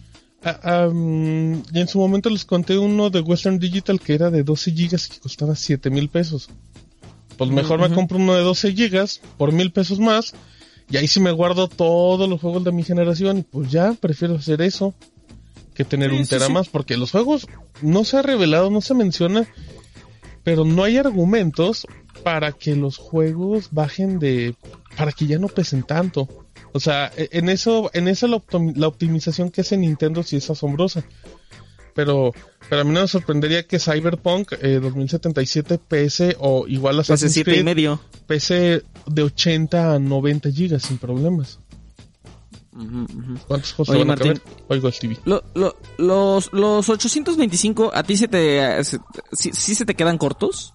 [0.63, 4.73] am, y en su momento les conté uno de Western Digital que era de 12
[4.73, 6.49] gigas y que costaba 7 mil pesos.
[7.37, 10.35] Pues mejor me compro uno de 12 gigas por mil pesos más.
[10.91, 13.39] Y ahí sí me guardo todos los juegos de mi generación.
[13.39, 14.95] Y pues ya, prefiero hacer eso
[15.79, 16.53] que tener Sí, un tera sí.
[16.53, 16.69] más.
[16.69, 17.47] Porque los juegos
[17.81, 19.47] no se ha revelado, no se menciona.
[20.45, 21.87] Pero no hay argumentos
[22.23, 24.55] para que los juegos bajen de...
[24.97, 26.29] Para que ya no pesen tanto.
[26.73, 30.37] O sea, e- en eso, en eso la, optimi- la optimización que hace Nintendo sí
[30.37, 31.05] es asombrosa.
[31.95, 32.33] Pero,
[32.69, 37.57] pero a mí no me sorprendería que Cyberpunk eh, 2077 pese o igual a siete
[37.59, 38.01] y medio.
[38.27, 41.59] pese de 80 a 90 gigas sin problemas.
[43.47, 44.35] ¿Cuántos juegos Oye, se van a Martín.
[44.35, 44.65] caber?
[44.69, 45.19] Oigo el TV.
[45.25, 48.85] Lo- lo- los, los 825, ¿a ti se te...
[48.85, 49.01] se-
[49.33, 50.75] sí, sí se te quedan cortos?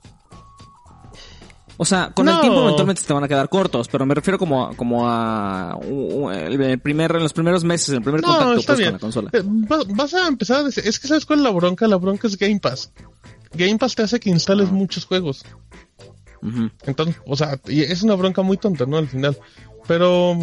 [1.77, 4.37] O sea, con el tiempo eventualmente se te van a quedar cortos, pero me refiero
[4.37, 5.77] como, a- como a
[6.31, 8.91] el primer, en los primeros meses, el primer No, contacto está pues, bien.
[8.91, 9.29] con la consola.
[9.33, 11.95] Eh, va- vas a empezar a decir, es que sabes cuál es la bronca, la
[11.97, 12.91] bronca es Game Pass.
[13.53, 15.43] Game Pass te hace que instales muchos juegos.
[16.85, 18.97] Entonces, o sea, y es una bronca muy tonta, ¿no?
[18.97, 19.37] Al final.
[19.87, 20.37] Pero,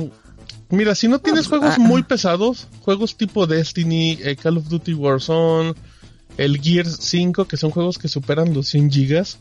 [0.70, 1.82] mira, si no tienes pues, juegos ah.
[1.82, 5.74] muy pesados, juegos tipo Destiny, eh, Call of Duty Warzone,
[6.36, 9.38] el Gear 5, que son juegos que superan los 100 gigas,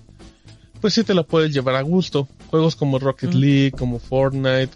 [0.81, 2.27] pues sí te la puedes llevar a gusto.
[2.49, 4.71] Juegos como Rocket League, como Fortnite,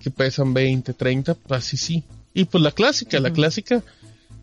[0.00, 2.04] que pesan 20, 30, pues así sí.
[2.34, 3.82] Y pues la clásica, la clásica,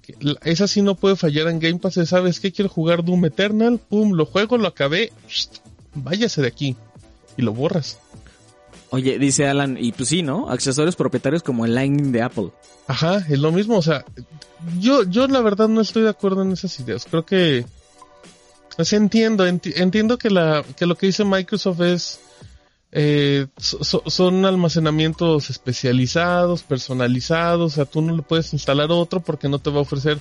[0.02, 2.52] que la- esa sí no puede fallar en Game Pass, es, ¿sabes qué?
[2.52, 5.12] Quiero jugar Doom Eternal, pum, lo juego, lo acabé,
[5.94, 6.76] váyase de aquí.
[7.38, 8.00] Y lo borras.
[8.92, 10.50] Oye, dice Alan, y pues sí, ¿no?
[10.50, 12.52] Accesorios propietarios como el Lightning de Apple.
[12.88, 14.04] Ajá, es lo mismo, o sea,
[14.80, 17.06] yo, yo la verdad no estoy de acuerdo en esas ideas.
[17.10, 17.66] Creo que,
[18.78, 22.20] sea, entiendo, enti- entiendo que la, que lo que dice Microsoft es,
[22.92, 29.22] eh, so- so- son almacenamientos especializados, personalizados, o sea, tú no le puedes instalar otro
[29.22, 30.20] porque no te va a ofrecer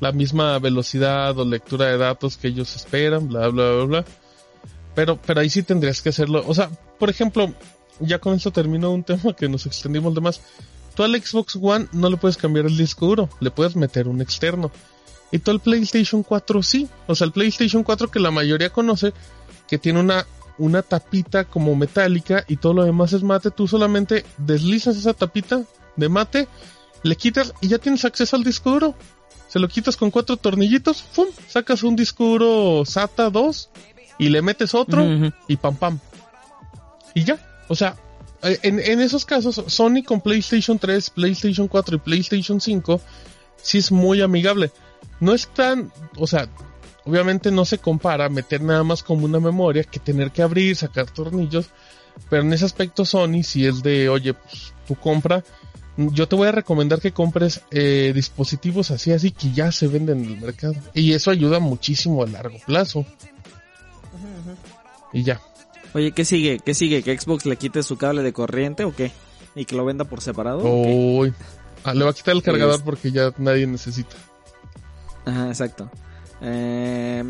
[0.00, 4.04] la misma velocidad o lectura de datos que ellos esperan, bla, bla, bla, bla.
[4.94, 6.42] Pero, pero ahí sí tendrías que hacerlo.
[6.46, 7.52] O sea, por ejemplo,
[8.00, 10.40] ya con esto termino un tema que nos extendimos de más.
[10.94, 14.20] Tú al Xbox One no le puedes cambiar el disco duro, le puedes meter un
[14.20, 14.70] externo.
[15.30, 16.88] Y tú al PlayStation 4 sí.
[17.06, 19.12] O sea, el PlayStation 4 que la mayoría conoce,
[19.68, 20.26] que tiene una,
[20.58, 25.62] una tapita como metálica y todo lo demás es mate, tú solamente deslizas esa tapita
[25.96, 26.48] de mate,
[27.02, 28.94] le quitas y ya tienes acceso al disco duro.
[29.48, 31.28] Se lo quitas con cuatro tornillitos, ¡fum!
[31.46, 33.70] Sacas un disco duro SATA 2
[34.18, 35.04] y le metes otro
[35.46, 35.98] y pam pam.
[37.14, 37.38] Y ya.
[37.68, 37.96] O sea,
[38.42, 43.00] eh, en, en esos casos, Sony con PlayStation 3, PlayStation 4 y PlayStation 5
[43.62, 44.70] sí es muy amigable.
[45.20, 46.48] No es tan, o sea,
[47.04, 51.10] obviamente no se compara meter nada más como una memoria que tener que abrir, sacar
[51.10, 51.70] tornillos.
[52.28, 55.44] Pero en ese aspecto Sony si es de, oye, pues tú compra.
[55.96, 60.24] Yo te voy a recomendar que compres eh, dispositivos así, así que ya se venden
[60.24, 60.74] en el mercado.
[60.94, 63.04] Y eso ayuda muchísimo a largo plazo.
[65.12, 65.40] Y ya.
[65.94, 66.58] Oye, ¿qué sigue?
[66.64, 67.02] ¿Qué sigue?
[67.02, 69.10] ¿Que Xbox le quite su cable de corriente o qué?
[69.54, 70.62] ¿Y que lo venda por separado?
[70.62, 71.32] Uy.
[71.84, 74.16] Ah, le va a quitar el cargador Es- porque ya nadie necesita.
[75.24, 75.90] Ajá, exacto.
[76.40, 77.22] Eh,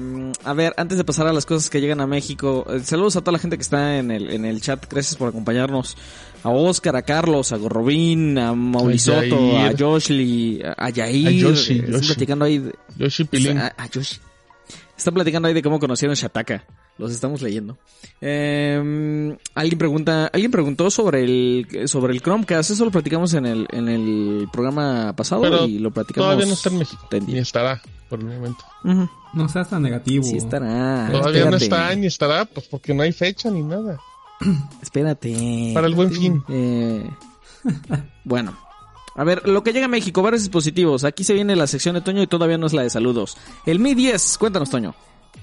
[0.45, 3.21] a ver, antes de pasar a las cosas que llegan a México, eh, saludos a
[3.21, 5.97] toda la gente que está en el, en el chat, gracias por acompañarnos.
[6.43, 9.77] A Oscar, a Carlos, a Gorrobín, a Maurisoto, a Yair.
[9.83, 11.27] Joshly, a a Yair.
[11.29, 12.07] A Yoshi, eh, están Yoshi.
[12.09, 13.59] platicando ahí de, Yoshi Pilín.
[13.59, 14.19] a, a Yoshi.
[14.97, 16.65] Están platicando ahí de cómo conocieron Shataka.
[16.99, 17.79] Los estamos leyendo.
[18.21, 22.73] Eh, alguien pregunta, alguien preguntó sobre el sobre el Chromecast.
[22.73, 26.27] Eso lo platicamos en el en el programa pasado Pero y lo platicamos.
[26.27, 27.07] Todavía no está en México.
[27.09, 27.35] tendido.
[27.35, 28.65] Ni estará por el momento.
[29.33, 30.25] No seas tan negativo.
[30.25, 31.09] Sí estará.
[31.11, 34.01] Todavía no está ni estará, pues porque no hay fecha ni nada.
[34.83, 35.71] Espérate.
[35.75, 36.43] Para el buen fin.
[36.49, 37.09] Eh,
[38.25, 38.59] bueno.
[39.15, 41.03] A ver, lo que llega a México, varios dispositivos.
[41.03, 43.37] Aquí se viene la sección de Toño y todavía no es la de saludos.
[43.67, 44.95] El Mi 10, cuéntanos, Toño.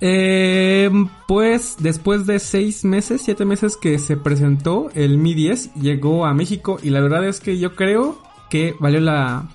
[0.02, 0.90] Eh,
[1.28, 6.34] pues después de seis meses, siete meses que se presentó el Mi 10, llegó a
[6.34, 8.18] México y la verdad es que yo creo
[8.50, 9.48] que valió la,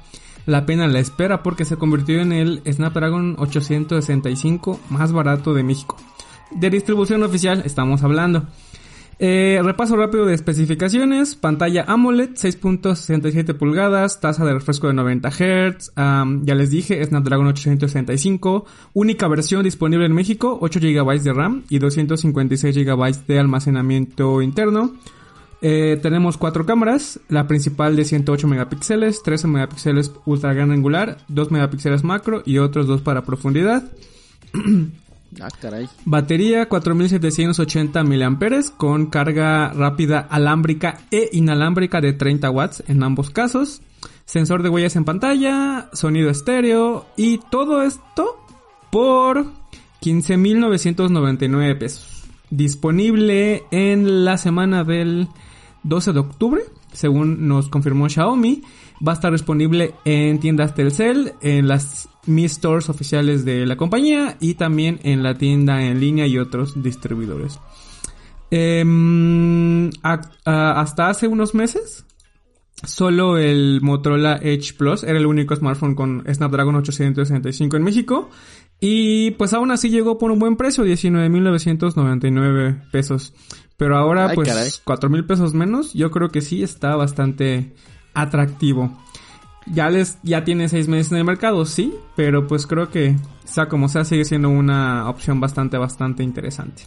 [0.46, 5.96] la pena la espera porque se convirtió en el Snapdragon 865 más barato de México.
[6.50, 8.46] De distribución oficial estamos hablando.
[9.22, 11.34] Eh, repaso rápido de especificaciones.
[11.34, 15.92] Pantalla AMOLED, 6.67 pulgadas, tasa de refresco de 90 Hz.
[16.42, 18.64] ya les dije, Snapdragon 865.
[18.94, 24.94] Única versión disponible en México, 8 GB de RAM y 256 GB de almacenamiento interno.
[25.60, 31.50] Eh, tenemos cuatro cámaras, la principal de 108 megapíxeles, 13 megapíxeles ultra gran angular, 2
[31.50, 33.84] megapíxeles macro y otros dos para profundidad.
[35.40, 35.88] Ah, caray.
[36.04, 43.82] Batería 4780 mAh con carga rápida alámbrica e inalámbrica de 30 watts en ambos casos.
[44.24, 48.44] sensor de huellas en pantalla, sonido estéreo y todo esto
[48.90, 49.46] por
[50.00, 52.24] 15.999 pesos.
[52.50, 55.28] Disponible en la semana del
[55.82, 56.62] 12 de octubre,
[56.92, 58.62] según nos confirmó Xiaomi.
[59.06, 64.36] Va a estar disponible en tiendas Telcel, en las Mi Stores oficiales de la compañía
[64.40, 67.58] y también en la tienda en línea y otros distribuidores.
[68.50, 72.04] Em, a- a- hasta hace unos meses,
[72.84, 78.28] solo el Motorola Edge Plus era el único smartphone con Snapdragon 865 en México.
[78.80, 83.34] Y pues aún así llegó por un buen precio, 19.999 pesos.
[83.76, 84.70] Pero ahora Ay, pues caray.
[84.84, 87.74] 4.000 pesos menos, yo creo que sí está bastante
[88.14, 88.98] atractivo.
[89.66, 93.68] Ya les, ya tiene seis meses en el mercado, sí, pero pues creo que sea
[93.68, 96.82] como sea sigue siendo una opción bastante, bastante interesante.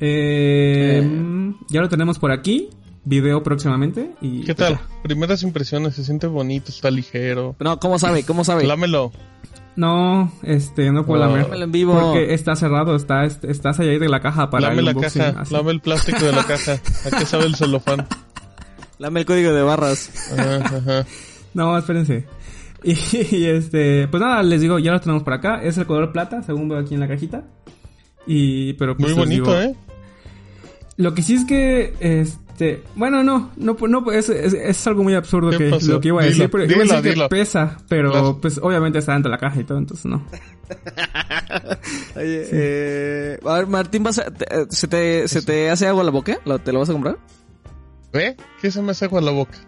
[0.00, 2.68] Eh, Ya lo tenemos por aquí,
[3.04, 4.80] video próximamente y ¿Qué pues, tal?
[5.02, 7.56] Primeras impresiones, se siente bonito, está ligero.
[7.60, 8.24] No, ¿cómo sabe?
[8.24, 8.64] ¿Cómo sabe?
[8.64, 9.10] Lámelo.
[9.74, 11.28] No, este, no puedo No.
[11.30, 11.44] lamer.
[11.46, 11.94] Dámelo en vivo.
[11.98, 15.22] Porque está cerrado, está, est- estás allá de la caja para Lame el la unboxing,
[15.22, 15.54] caja, así.
[15.54, 16.72] lame el plástico de la caja.
[17.06, 18.06] ¿A qué sabe el celofán?
[18.98, 20.10] Dame el código de barras.
[20.36, 21.06] Ajá, ajá.
[21.54, 22.24] No, espérense.
[22.82, 22.92] Y,
[23.36, 25.62] y, este, pues nada, les digo, ya lo tenemos por acá.
[25.62, 27.44] Es el color plata, según veo aquí en la cajita.
[28.26, 29.76] Y, pero pues Muy les bonito, digo, ¿eh?
[30.96, 35.14] Lo que sí es que, este, bueno, no, no, no, es, es, es algo muy
[35.14, 35.92] absurdo ¿Qué que pasó?
[35.92, 37.28] lo que iba a decir, Dilo, pero iba a dilo, decir que dilo.
[37.28, 38.38] pesa, pero Claro.
[38.40, 40.24] pues obviamente está dentro de la caja y todo, entonces no.
[42.16, 46.04] Oye, eh, a ver, Martín, ¿vas a- te- eh, ¿se, te, ¿se te hace agua
[46.04, 46.38] la boca?
[46.44, 47.18] ¿Lo- ¿Te lo vas a comprar?
[48.12, 48.36] ¿Ve?
[48.60, 49.58] ¿Qué se me hace agua a la boca?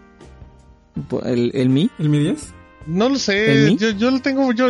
[1.25, 1.89] ¿El, el Mi?
[1.99, 2.53] ¿El Mi 10?
[2.87, 4.67] No lo ¿El sé, yo, yo lo tengo, yo,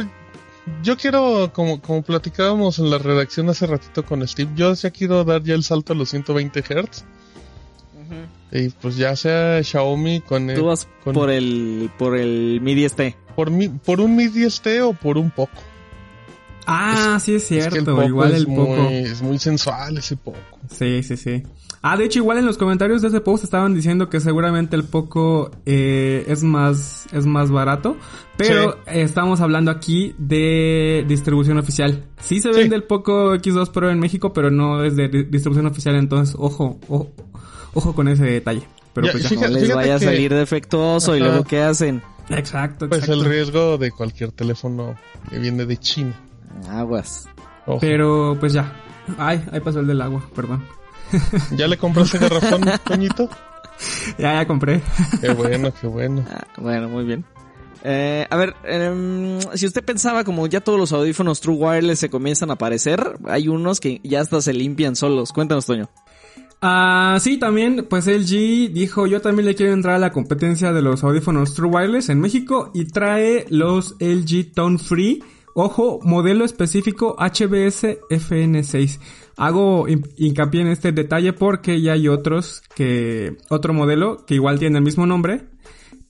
[0.81, 5.23] yo quiero, como, como platicábamos en la redacción hace ratito con Steve, yo ya quiero
[5.25, 7.03] dar ya el salto a los 120 Hz.
[8.51, 12.73] Y pues ya sea Xiaomi con el, Tú vas con- por el, por el Mi
[12.75, 13.15] 10T.
[13.35, 15.51] por, mi, por un Mi 10T o por un poco.
[16.67, 18.75] Ah, sí es Es que cierto, el poco igual es el poco.
[18.75, 20.37] Muy, es muy sensual ese poco.
[20.69, 21.43] Sí, sí, sí.
[21.87, 24.85] Ah, de hecho, igual en los comentarios de ese post estaban diciendo que seguramente el
[24.85, 27.95] Poco eh, es más es más barato,
[28.37, 28.77] pero Sí.
[28.99, 32.05] estamos hablando aquí de distribución oficial.
[32.19, 35.67] Sí se vende el Poco X2 Pro en México, pero no es de di- distribución
[35.67, 37.11] oficial, entonces ojo, ojo,
[37.75, 38.63] ojo con ese detalle.
[38.93, 39.29] Pero Ya, pues ya.
[39.29, 42.01] fíjate- No les vaya a que- salir defectuoso y luego ¿qué hacen?
[42.29, 43.21] Exacto, Pues exacto.
[43.23, 44.95] el riesgo de cualquier teléfono
[45.29, 46.15] que viene de China.
[46.67, 47.27] Aguas.
[47.67, 47.77] Ojo.
[47.79, 48.73] Pero pues ya.
[49.19, 50.63] Ay, ahí pasó el del agua, perdón.
[51.57, 53.29] ¿Ya le compraste garrafón, Toñito?
[54.17, 54.81] Ya, ya compré.
[55.19, 56.23] Qué bueno, qué bueno.
[56.31, 57.25] Ah, bueno, muy bien.
[57.83, 62.09] Eh, a ver, em, si usted pensaba como ya todos los audífonos True Wireless se
[62.09, 65.33] comienzan a aparecer, hay unos que ya hasta se limpian solos.
[65.33, 65.89] Cuéntanos, Toño.
[66.61, 70.81] Ah, sí, también, pues LG dijo, yo también le quiero entrar a la competencia de
[70.81, 77.15] los audífonos True Wireless en México y trae los LG Tone Free, ojo, modelo específico
[77.19, 78.99] HBS FN6.
[79.37, 84.59] Hago hin- hincapié en este detalle porque ya hay otros que, otro modelo que igual
[84.59, 85.41] tiene el mismo nombre,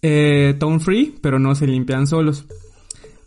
[0.02, 2.46] eh, Tone Free, pero no se limpian solos.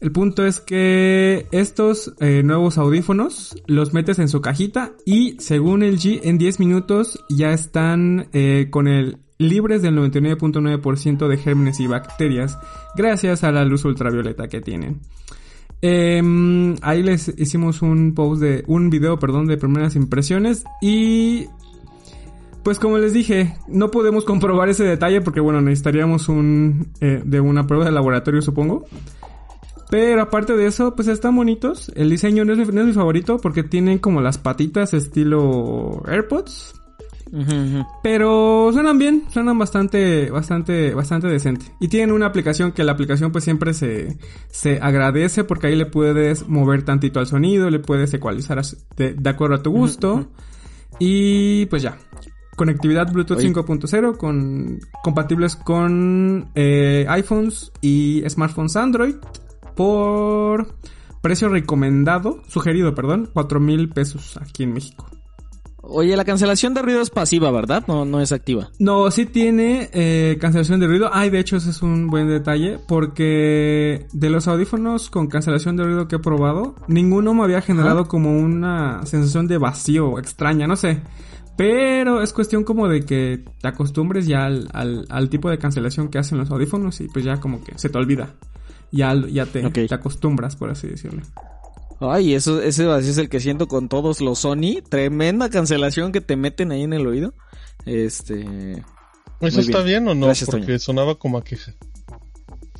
[0.01, 5.83] El punto es que estos eh, nuevos audífonos los metes en su cajita y según
[5.83, 11.81] el G en 10 minutos ya están eh, con el libres del 99.9% de gérmenes
[11.81, 12.59] y bacterias
[12.97, 15.01] gracias a la luz ultravioleta que tienen.
[15.81, 21.47] Em, ahí les hicimos un post de un video, perdón, de primeras impresiones y
[22.65, 27.41] pues como les dije, no podemos comprobar ese detalle porque bueno, necesitaríamos un eh, de
[27.41, 28.85] una prueba de laboratorio, supongo.
[29.91, 31.91] Pero aparte de eso, pues están bonitos.
[31.97, 36.03] El diseño no es, mi- no es mi favorito porque tienen como las patitas estilo
[36.07, 36.78] AirPods.
[38.03, 41.67] Pero suenan bien, suenan bastante, bastante, bastante decente.
[41.81, 45.87] Y tienen una aplicación que la aplicación pues siempre se, se agradece porque ahí le
[45.87, 48.61] puedes mover tantito al sonido, le puedes ecualizar
[48.97, 50.29] de, de acuerdo a tu gusto.
[50.99, 51.99] Y pues ya.
[52.57, 53.53] Conectividad Bluetooth Oye.
[53.55, 59.15] 5.0 con compatibles con eh, iPhones y smartphones Android
[59.77, 60.75] por
[61.21, 65.07] precio recomendado, sugerido, perdón, 4 mil pesos aquí en México.
[65.91, 67.83] Oye, la cancelación de ruido es pasiva, ¿verdad?
[67.89, 68.71] No, no es activa.
[68.79, 71.09] No, sí tiene eh, cancelación de ruido.
[71.13, 72.79] Ay, de hecho, ese es un buen detalle.
[72.87, 78.07] Porque de los audífonos con cancelación de ruido que he probado, ninguno me había generado
[78.07, 81.01] como una sensación de vacío extraña, no sé.
[81.57, 86.09] Pero es cuestión como de que te acostumbres ya al, al, al tipo de cancelación
[86.09, 88.35] que hacen los audífonos y pues ya como que se te olvida.
[88.93, 89.75] Ya, ya te, Ok.
[89.89, 91.23] te acostumbras, por así decirlo.
[92.01, 94.83] Ay, eso, ese vacío es el que siento con todos los Sony.
[94.89, 97.35] Tremenda cancelación que te meten ahí en el oído.
[97.87, 98.85] Este.
[99.41, 100.27] ¿Eso está bien, o no?
[100.27, 100.79] Gracias, Porque Toño.
[100.79, 101.73] sonaba como a queja.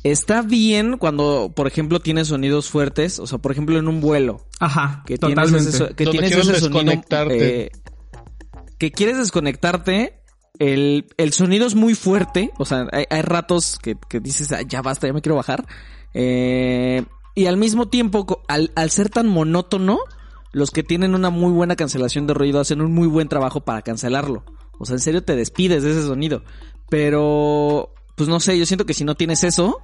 [0.03, 4.45] está bien cuando, por ejemplo, tienes sonidos fuertes, o sea, por ejemplo, en un vuelo,
[4.59, 7.69] Ajá, que tienes ese, que Donde tienes ese sonido, eh,
[8.77, 10.21] que quieres desconectarte,
[10.57, 14.61] el, el sonido es muy fuerte, o sea, hay, hay ratos que, que dices, "Ah,
[14.61, 15.65] ya basta, ya me quiero bajar,
[16.13, 17.03] eh,
[17.35, 19.99] y al mismo tiempo, al, al ser tan monótono,
[20.51, 23.81] los que tienen una muy buena cancelación de ruido hacen un muy buen trabajo para
[23.81, 24.43] cancelarlo.
[24.77, 26.43] O sea, en serio te despides de ese sonido.
[26.89, 29.79] Pero, pues no sé, yo siento que si no tienes eso,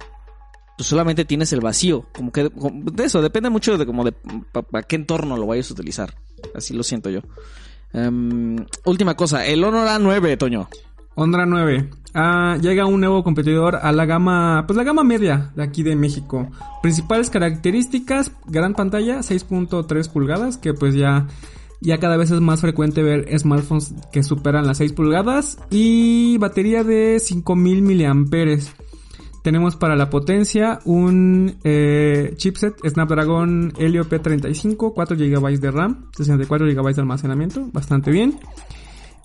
[0.76, 2.06] pues solamente tienes el vacío.
[2.12, 4.12] Como que de eso, depende mucho de como de
[4.52, 6.14] para qué entorno lo vayas a utilizar.
[6.54, 7.20] Así lo siento yo.
[7.92, 10.68] Em, última cosa, el Honor A9, Toño.
[11.16, 11.90] Honra 9.
[12.14, 15.96] Ah, llega un nuevo competidor a la gama, pues la gama media de aquí de
[15.96, 16.48] México.
[16.82, 21.26] Principales características, gran pantalla, 6.3 pulgadas, que pues ya,
[21.80, 26.84] ya cada vez es más frecuente ver smartphones que superan las 6 pulgadas y batería
[26.84, 28.72] de 5000 miliamperes.
[29.42, 36.66] Tenemos para la potencia un eh, chipset Snapdragon Helio P35, 4 GB de RAM, 64
[36.66, 38.38] GB de almacenamiento, bastante bien.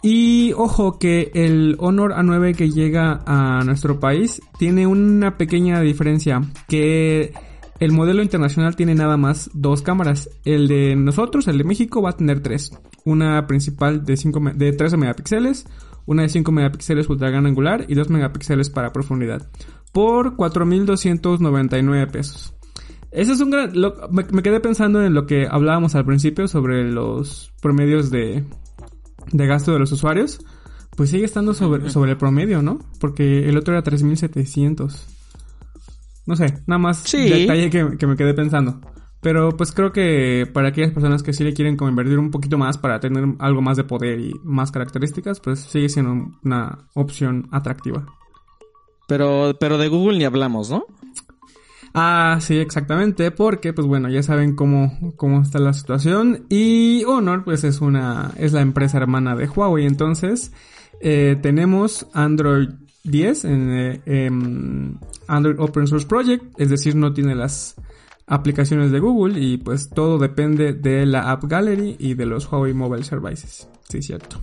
[0.03, 6.41] Y ojo que el Honor A9 que llega a nuestro país tiene una pequeña diferencia,
[6.67, 7.33] que
[7.79, 10.29] el modelo internacional tiene nada más dos cámaras.
[10.43, 12.71] El de nosotros, el de México, va a tener tres.
[13.05, 15.67] Una principal de, 5, me- de 13 megapíxeles,
[16.07, 19.49] una de 5 megapíxeles ultra gran angular y 2 megapíxeles para profundidad.
[19.91, 22.53] Por 4.299 pesos.
[23.11, 23.71] Ese es un gran...
[24.31, 28.45] me quedé pensando en lo que hablábamos al principio sobre los promedios de,
[29.31, 30.39] de gasto de los usuarios.
[30.95, 32.79] Pues sigue estando sobre, sobre el promedio, ¿no?
[32.99, 35.07] Porque el otro era 3700.
[36.25, 37.29] No sé, nada más Sí.
[37.29, 38.79] detalle que, que me quedé pensando.
[39.21, 42.57] Pero pues creo que para aquellas personas que sí le quieren como invertir un poquito
[42.57, 47.47] más para tener algo más de poder y más características, pues sigue siendo una opción
[47.51, 48.05] atractiva.
[49.07, 50.85] Pero, pero de Google ni hablamos, ¿no?
[51.93, 57.43] Ah, sí, exactamente, porque pues bueno, ya saben cómo, cómo está la situación y Honor
[57.43, 60.53] pues es una, es la empresa hermana de Huawei, entonces
[61.01, 62.69] eh, tenemos Android
[63.03, 67.75] 10 en eh, em, Android Open Source Project, es decir, no tiene las
[68.25, 72.73] aplicaciones de Google y pues todo depende de la App Gallery y de los Huawei
[72.73, 74.39] Mobile Services, sí, cierto.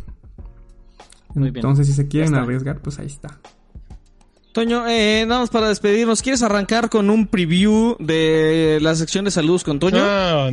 [1.35, 1.57] Muy bien.
[1.57, 3.39] Entonces si se quieren arriesgar, pues ahí está.
[4.59, 9.31] Toño, eh, nada más para despedirnos, ¿quieres arrancar con un preview de la sección de
[9.31, 10.03] saludos con Toño?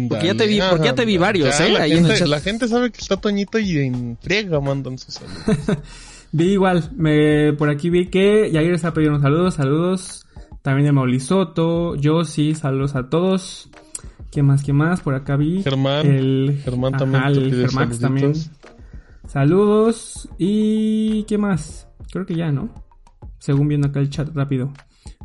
[0.10, 1.72] Porque ya te vi- porque ya te vi varios, Ya, ¿eh?
[1.72, 2.28] La, Ahí en el gente, chat.
[2.28, 5.44] la gente sabe que está Toñito y en friega mandan sus saludos.
[6.32, 10.26] Vi igual, me, por aquí vi que Yair está pidiendo saludos, saludos.
[10.62, 13.70] También de Maulisoto, yo sí, saludos a todos.
[14.32, 15.00] ¿Qué más, qué más?
[15.02, 15.63] Por acá vi.
[15.63, 17.36] Germán, El, Germán también ajá, el
[17.72, 18.00] saluditos.
[18.00, 18.34] también.
[19.28, 20.28] Saludos.
[20.38, 21.88] ¿Y qué más?
[22.12, 22.70] Creo que ya, ¿no?
[23.45, 24.73] Según viendo acá el chat rápido.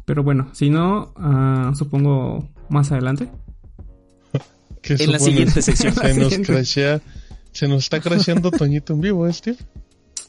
[0.05, 3.31] Pero bueno, si no, ah, supongo más adelante.
[4.83, 5.95] ¿Qué En la siguiente sección.
[5.95, 7.01] Se nos crashea,
[7.51, 9.57] se nos está crasheando Toñito en vivo, ¿eh, Steve?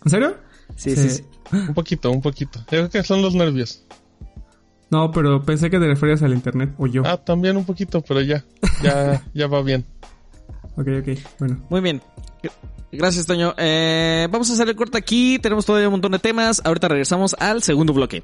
[0.06, 0.38] ¿En serio?
[0.78, 1.24] Sí, sí, sí.
[1.52, 2.60] Un poquito, un poquito.
[2.60, 3.84] Yo creo que son los nervios.
[4.90, 7.04] No, pero pensé que te referías al internet, o yo.
[7.06, 8.46] Ah, también un poquito, pero ya,
[8.82, 9.84] ya, ya va bien.
[10.78, 11.62] Ok, ok, bueno.
[11.70, 12.02] Muy bien.
[12.92, 13.54] Gracias, Toño.
[13.58, 15.40] Eh, vamos a hacer el corte aquí.
[15.40, 16.62] Tenemos todavía un montón de temas.
[16.66, 18.24] Ahorita regresamos al segundo bloque.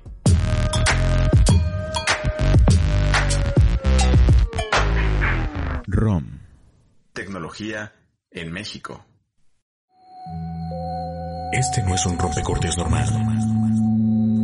[5.88, 6.40] ROM.
[7.14, 7.94] Tecnología
[8.30, 9.06] en México.
[11.54, 13.08] Este no es un rompecortes normal.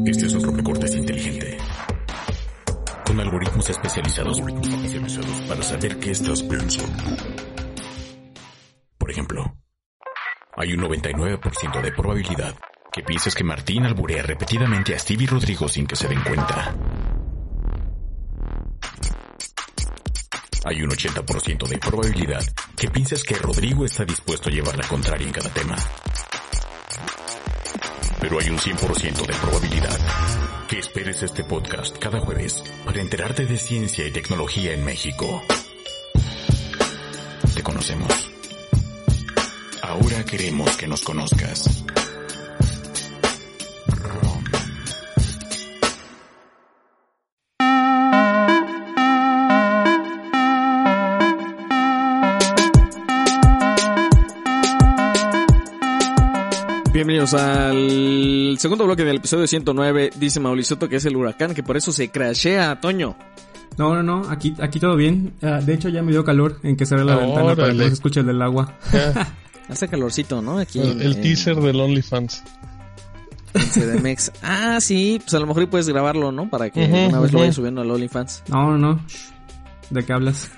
[0.08, 1.58] Este es un rompecortes inteligente.
[3.06, 4.42] Con algoritmos especializados
[5.50, 7.04] para saber qué estás pensando.
[8.98, 9.54] Por ejemplo,
[10.56, 12.56] hay un 99% de probabilidad
[12.92, 16.76] que pienses que Martín alburea repetidamente a Stevie Rodrigo sin que se den cuenta.
[20.66, 22.44] Hay un 80% de probabilidad
[22.78, 25.76] que pienses que Rodrigo está dispuesto a llevar la contraria en cada tema.
[28.22, 30.00] Pero hay un 100% de probabilidad
[30.70, 35.42] que esperes este podcast cada jueves para enterarte de ciencia y tecnología en México.
[37.54, 38.33] Te conocemos.
[39.94, 41.86] Ahora queremos que nos conozcas.
[56.92, 60.10] Bienvenidos al segundo bloque del episodio 109.
[60.16, 63.16] Dice Mauricio que es el huracán, que por eso se crashea, Toño.
[63.78, 65.34] No, no, no, aquí, aquí todo bien.
[65.44, 67.84] Ah, de hecho, ya me dio calor en que cerré la ventana para que no
[67.84, 68.74] se escuche el del agua.
[69.70, 70.58] Hace calorcito, ¿no?
[70.60, 70.80] Aquí.
[70.80, 72.44] el, el en- teaser del OnlyFans.
[73.54, 74.32] En CDMX.
[74.42, 76.50] ah, sí, pues a lo mejor puedes grabarlo, ¿no?
[76.50, 78.44] Para que una vez lo vayas subiendo al OnlyFans.
[78.48, 79.00] No, no.
[79.92, 80.50] ¿De qué hablas?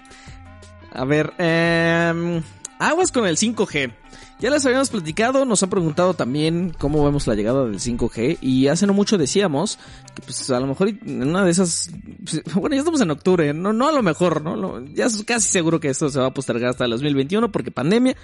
[0.93, 2.41] A ver, eh,
[2.80, 3.91] aguas con el 5G.
[4.40, 8.68] Ya les habíamos platicado, nos han preguntado también cómo vemos la llegada del 5G y
[8.68, 9.80] hace no mucho decíamos
[10.14, 11.90] que pues a lo mejor en una de esas,
[12.24, 14.86] pues, bueno ya estamos en octubre, no, no a lo mejor, ¿no?
[14.94, 18.18] Ya es casi seguro que esto se va a postergar hasta el 2021 porque pandemia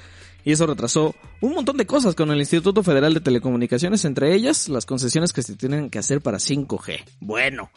[0.44, 4.68] y eso retrasó un montón de cosas con el Instituto Federal de Telecomunicaciones, entre ellas
[4.68, 7.04] las concesiones que se tienen que hacer para 5G.
[7.22, 7.70] Bueno,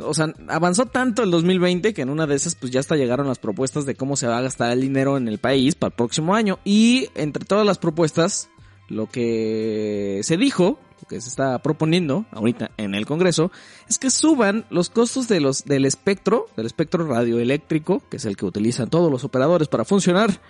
[0.00, 3.26] o sea, avanzó tanto el 2020 que en una de esas pues ya hasta llegaron
[3.26, 5.96] las propuestas de cómo se va a gastar el dinero en el país para el
[5.96, 6.58] próximo año.
[6.64, 8.48] Y entre todas las propuestas,
[8.88, 13.50] lo que se dijo, lo que se está proponiendo ahorita en el Congreso,
[13.88, 18.36] es que suban los costos de los, del espectro, del espectro radioeléctrico, que es el
[18.36, 20.40] que utilizan todos los operadores para funcionar.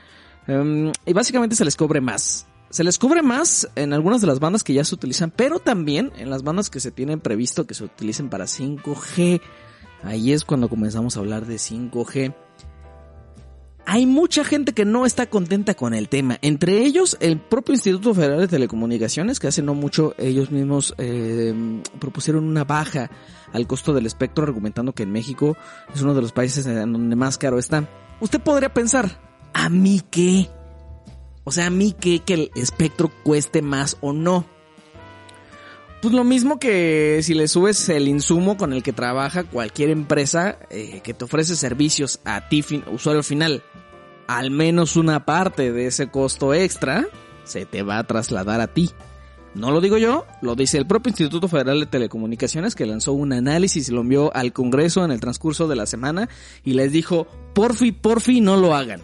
[0.47, 2.47] em, y básicamente se les cobre más.
[2.71, 6.13] Se les cubre más en algunas de las bandas que ya se utilizan, pero también
[6.19, 9.41] en las bandas que se tienen previsto que se utilicen para 5G.
[10.03, 12.35] Ahí es cuando comenzamos a hablar de 5G.
[13.87, 16.37] Hay mucha gente que no está contenta con el tema.
[16.43, 21.55] Entre ellos, el propio Instituto Federal de Telecomunicaciones, que hace no mucho ellos mismos eh,
[21.99, 23.11] propusieron una baja
[23.51, 25.57] al costo del espectro, argumentando que en México
[25.95, 27.89] es uno de los países en donde más caro está.
[28.21, 29.23] Usted podría pensar,
[29.55, 30.51] ¿a mí qué?
[31.49, 34.45] O sea, a mí qué que el espectro cueste más o no.
[36.03, 40.59] Pues lo mismo que si le subes el insumo con el que trabaja cualquier empresa
[40.69, 43.63] eh, que te ofrece servicios a ti, usuario final.
[44.27, 47.09] Al menos una parte de ese costo extra
[47.45, 48.91] se te va a trasladar a ti.
[49.55, 53.33] No lo digo yo, lo dice el propio Instituto Federal de Telecomunicaciones que lanzó un
[53.33, 56.29] análisis y lo envió al Congreso en el transcurso de la semana
[56.63, 59.01] y les dijo, porfi, porfi, no lo hagan.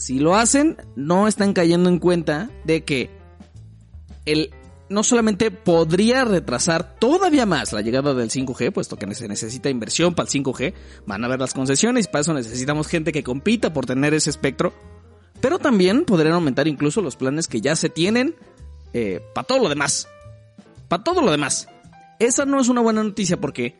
[0.00, 3.10] Si lo hacen, no están cayendo en cuenta de que
[4.24, 4.50] el
[4.88, 10.14] no solamente podría retrasar todavía más la llegada del 5G, puesto que se necesita inversión
[10.14, 10.72] para el 5G,
[11.04, 14.72] van a haber las concesiones, para eso necesitamos gente que compita por tener ese espectro,
[15.42, 18.36] pero también podrían aumentar incluso los planes que ya se tienen
[19.34, 20.08] para todo lo demás.
[20.88, 21.68] Para todo lo demás.
[22.18, 23.78] Esa no es una buena noticia porque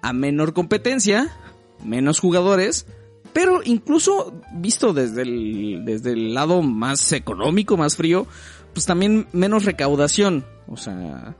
[0.00, 1.36] a menor competencia,
[1.84, 2.86] menos jugadores,
[3.36, 8.26] pero incluso visto desde el, desde el lado más económico, más frío,
[8.72, 10.46] pues también menos recaudación.
[10.66, 11.36] O sea,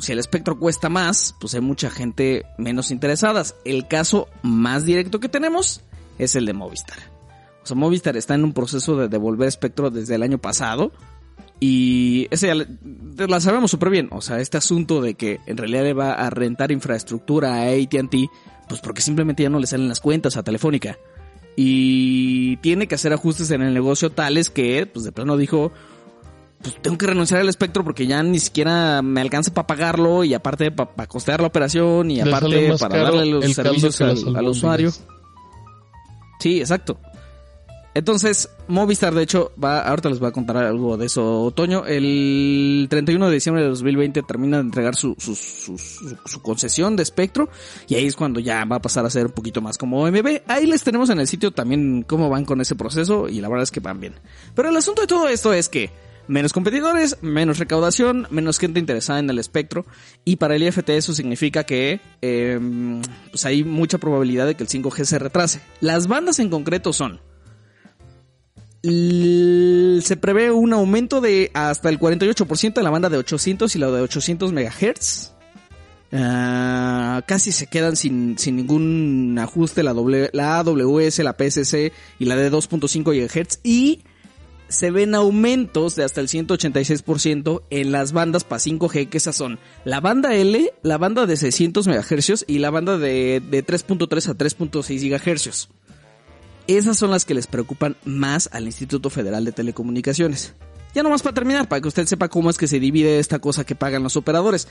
[0.00, 3.54] si el espectro cuesta más, pues hay mucha gente menos interesadas.
[3.64, 5.82] El caso más directo que tenemos
[6.18, 6.98] es el de Movistar.
[7.62, 10.90] O sea, Movistar está en un proceso de devolver espectro desde el año pasado.
[11.60, 14.08] Y ese la sabemos súper bien.
[14.12, 18.14] O sea, este asunto de que en realidad le va a rentar infraestructura a ATT,
[18.68, 20.98] pues porque simplemente ya no le salen las cuentas a Telefónica.
[21.56, 25.72] Y tiene que hacer ajustes en el negocio tales que, pues de plano dijo,
[26.62, 30.34] pues tengo que renunciar al espectro porque ya ni siquiera me alcanza para pagarlo y
[30.34, 34.92] aparte para costear la operación y aparte para darle los servicios al, al usuario.
[36.38, 37.00] Sí, exacto.
[37.94, 41.84] Entonces, Movistar, de hecho, va, ahorita les voy a contar algo de eso, Otoño.
[41.86, 47.48] El 31 de diciembre de 2020 termina de entregar su, su, su, concesión de espectro
[47.88, 50.42] y ahí es cuando ya va a pasar a ser un poquito más como OMB.
[50.46, 53.64] Ahí les tenemos en el sitio también cómo van con ese proceso y la verdad
[53.64, 54.14] es que van bien.
[54.54, 55.90] Pero el asunto de todo esto es que
[56.28, 59.86] menos competidores, menos recaudación, menos gente interesada en el espectro
[60.24, 62.60] y para el IFT eso significa que eh,
[63.30, 65.62] pues hay mucha probabilidad de que el 5G se retrase.
[65.80, 67.20] Las bandas en concreto son
[68.82, 73.90] se prevé un aumento de hasta el 48% en la banda de 800 y la
[73.90, 75.34] de 800 megahertz.
[76.10, 82.24] Ah, casi se quedan sin, sin ningún ajuste la, doble, la AWS, la PSC y
[82.24, 84.00] la de 2.5 GHz y
[84.68, 89.58] se ven aumentos de hasta el 186% en las bandas para 5G, que esas son
[89.84, 94.34] la banda L, la banda de 600 MHz y la banda de, de 3.3 a
[94.34, 95.68] 3.6 GHz.
[96.68, 100.54] Esas son las que les preocupan más al Instituto Federal de Telecomunicaciones.
[100.94, 103.64] Ya nomás para terminar, para que usted sepa cómo es que se divide esta cosa
[103.64, 104.68] que pagan los operadores.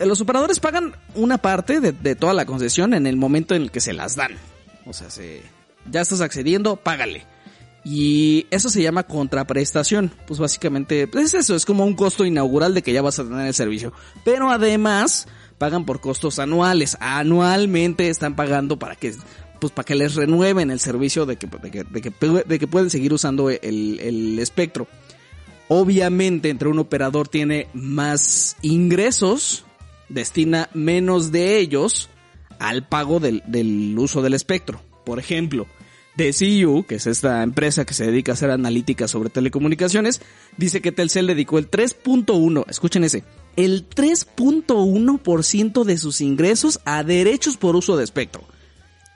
[0.00, 3.80] Los operadores pagan una parte de, toda la concesión en el momento en el que
[3.80, 4.32] se las dan.
[4.84, 5.42] O sea, se,
[5.88, 7.24] ya estás accediendo, págale.
[7.84, 10.10] Y eso se llama contraprestación.
[10.26, 13.24] Pues básicamente pues es eso, es como un costo inaugural de que ya vas a
[13.24, 13.92] tener el servicio.
[14.24, 16.96] Pero además pagan por costos anuales.
[16.98, 19.14] Anualmente están pagando para que
[19.58, 22.12] pues para que les renueven el servicio de que, de que, de que,
[22.46, 23.60] de que pueden seguir usando el,
[24.00, 24.86] el espectro.
[25.68, 29.64] Obviamente, entre un operador tiene más ingresos,
[30.08, 32.08] destina menos de ellos
[32.58, 34.80] al pago del, del uso del espectro.
[35.04, 35.66] Por ejemplo,
[36.16, 40.20] DCU, que es esta empresa que se dedica a hacer analítica sobre telecomunicaciones,
[40.56, 43.24] dice que Telcel dedicó el 3.1, escuchen ese,
[43.56, 48.44] el 3.1% de sus ingresos a derechos por uso de espectro.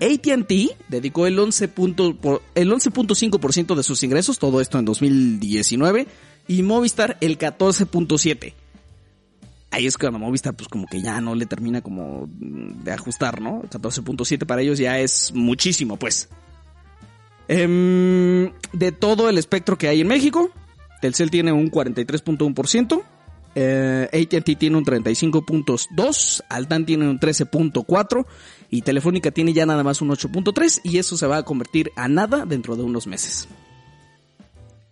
[0.01, 0.53] ATT
[0.89, 6.07] dedicó el 11.5% de sus ingresos, todo esto en 2019,
[6.49, 8.55] y Movistar el 14.7%.
[9.73, 13.63] Ahí es cuando Movistar pues como que ya no le termina como de ajustar, ¿no?
[13.63, 16.29] 14.7 para ellos ya es muchísimo, pues.
[17.47, 20.51] Em, de todo el espectro que hay en México,
[21.01, 23.03] Telcel tiene un 43.1%,
[23.55, 28.27] eh, AT&T tiene un 35.2, Altan tiene un 13.4
[28.71, 32.09] y Telefónica tiene ya nada más un 8.3 y eso se va a convertir a
[32.09, 33.49] nada dentro de unos meses.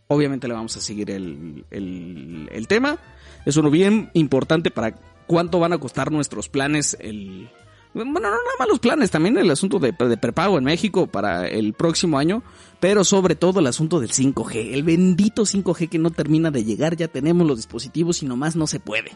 [0.08, 2.98] Obviamente le vamos a seguir el, el, tema.
[3.44, 4.92] Es uno bien importante para
[5.26, 7.50] cuánto van a costar nuestros planes el,
[7.94, 11.72] bueno, no nada más los planes, también el asunto de, prepago en México para el
[11.72, 12.42] próximo año,
[12.80, 16.96] pero sobre todo el asunto del 5G, el bendito 5G que no termina de llegar,
[16.96, 19.12] ya tenemos los dispositivos y nomás no se puede.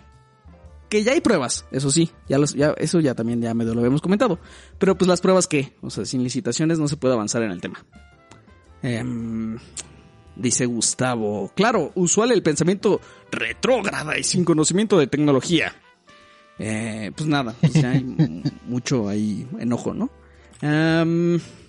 [0.93, 3.78] Que ya hay pruebas, eso sí, ya, los, ya eso ya también ya me lo
[3.78, 4.38] habíamos comentado,
[4.76, 7.62] pero pues las pruebas que, o sea, sin licitaciones no se puede avanzar en el
[7.62, 7.82] tema.
[8.82, 9.57] Em,
[10.36, 15.74] dice Gustavo, claro, usual el pensamiento retrógrada y sin conocimiento de tecnología.
[16.59, 18.05] Eh, pues nada, pues ya hay
[18.66, 20.11] mucho ahí enojo, ¿no?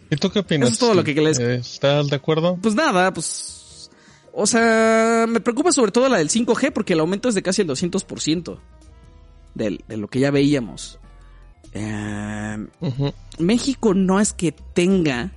[0.10, 0.68] ¿Y tú qué opinas?
[0.68, 1.40] Eso es todo lo que les...
[1.40, 2.60] Eh, ¿Estás de acuerdo?
[2.62, 3.90] Pues nada, pues...
[4.34, 7.62] O sea, me preocupa sobre todo la del 5G porque el aumento es de casi
[7.62, 8.60] el 200%
[9.56, 11.00] de, de lo que ya veíamos.
[13.40, 15.32] México no es que tenga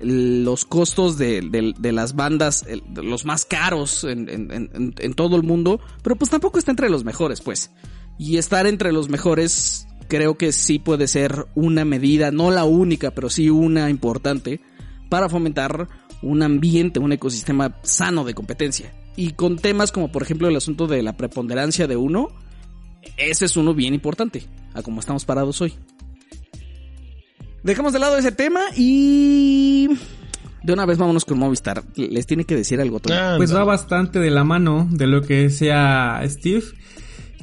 [0.00, 6.30] los costos de, las bandas, los más caros en, en, todo el mundo, pero pues
[6.30, 7.70] tampoco está entre los mejores, pues.
[8.18, 13.12] Y estar entre los mejores creo que sí puede ser una medida, no la única,
[13.12, 14.60] pero sí una importante
[15.08, 15.88] para fomentar
[16.20, 18.92] un ambiente, un ecosistema sano de competencia.
[19.16, 22.30] Y con temas como por ejemplo el asunto de la preponderancia de uno,
[23.16, 25.74] ese es uno bien importante, a como estamos parados hoy.
[27.62, 29.88] Dejamos de lado ese tema y
[30.62, 31.84] de una vez vámonos con Movistar.
[31.94, 33.00] Les tiene que decir algo.
[33.36, 36.64] pues va bastante de la mano de lo que sea Steve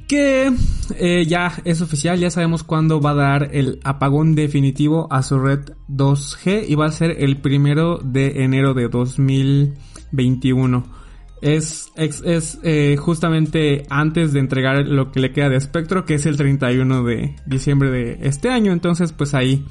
[0.09, 0.51] que
[0.97, 5.37] eh, ya es oficial, ya sabemos cuándo va a dar el apagón definitivo a su
[5.37, 10.98] red 2G y va a ser el primero de enero de 2021.
[11.41, 16.25] Es, es, eh, justamente antes de entregar lo que le queda de espectro, que es
[16.25, 18.73] el 31 de diciembre de este año.
[18.73, 19.65] Entonces, pues ahí,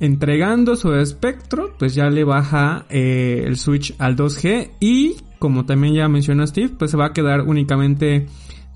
[0.00, 5.94] entregando su espectro, pues ya le baja eh, el switch al 2G y, como también
[5.94, 8.26] ya mencionó Steve, pues se va a quedar únicamente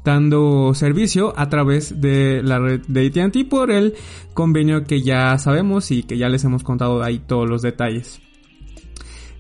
[0.07, 3.95] dando servicio a través de la red de AT&T por el
[4.35, 8.21] convenio que ya sabemos y que ya les hemos contado ahí todos los detalles.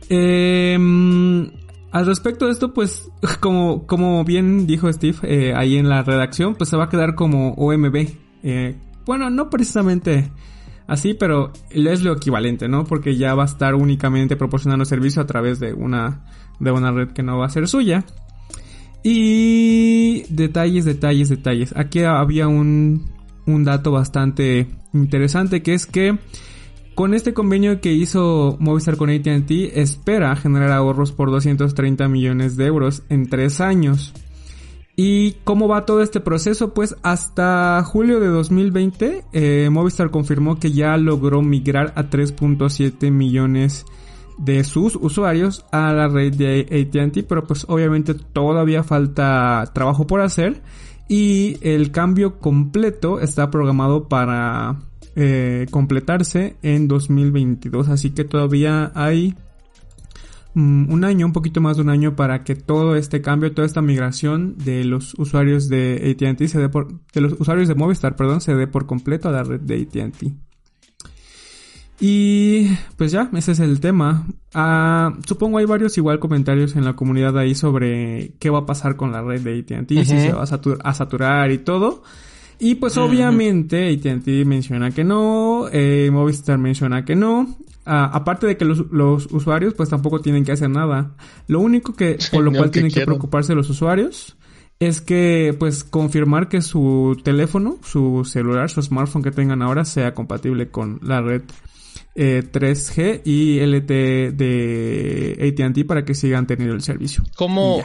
[0.09, 1.51] Em,
[1.97, 6.55] al respecto de esto, pues como, como bien dijo Steve eh, ahí en la redacción,
[6.55, 7.97] pues se va a quedar como OMB.
[8.43, 8.77] Eh,
[9.07, 10.31] bueno, no precisamente
[10.87, 12.85] así, pero es lo equivalente, ¿no?
[12.85, 16.27] Porque ya va a estar únicamente proporcionando servicio a través de una,
[16.61, 18.05] de una red que no va a ser suya.
[19.03, 21.73] Y detalles, detalles, detalles.
[21.77, 23.11] Aquí había un,
[23.47, 26.19] un dato bastante interesante que es que
[26.97, 32.65] con este convenio que hizo Movistar con ATT espera generar ahorros por 230 millones de
[32.65, 34.15] euros en tres años.
[34.97, 36.73] ¿Y cómo va todo este proceso?
[36.73, 43.85] Pues hasta julio de 2020 eh, Movistar confirmó que ya logró migrar a 3.7 millones
[44.39, 50.23] de sus usuarios a la red de ATT, pero pues obviamente todavía falta trabajo por
[50.23, 50.63] hacer
[51.09, 54.79] y el cambio completo está programado para
[55.17, 59.35] eh, completarse en 2022, así que todavía hay
[60.55, 63.67] mm, un año, un poquito más de un año para que todo este cambio, toda
[63.67, 68.15] esta migración de los usuarios de AT&T se dé por, de los usuarios de Movistar,
[68.15, 70.35] perdón, se dé por completo a la red de AT&T.
[71.99, 74.27] Y pues ya, ese es el tema.
[74.53, 78.97] Ah, supongo hay varios igual comentarios en la comunidad ahí sobre qué va a pasar
[78.97, 82.03] con la red de AT&T, si se va a, saturar y todo.
[82.59, 87.57] Y pues obviamente AT&T menciona que no, eh, Movistar menciona que no.
[87.85, 91.15] Ah, aparte de que los, los, usuarios pues tampoco tienen que hacer nada.
[91.47, 94.37] Lo único que, por lo cual tienen que preocuparse los usuarios
[94.81, 100.15] es que pues confirmar que su teléfono, su celular, su smartphone que tengan ahora sea
[100.15, 101.43] compatible con la red
[102.15, 107.23] 3G eh, y LTE de ATT para que sigan teniendo el servicio.
[107.37, 107.83] ¿Cómo,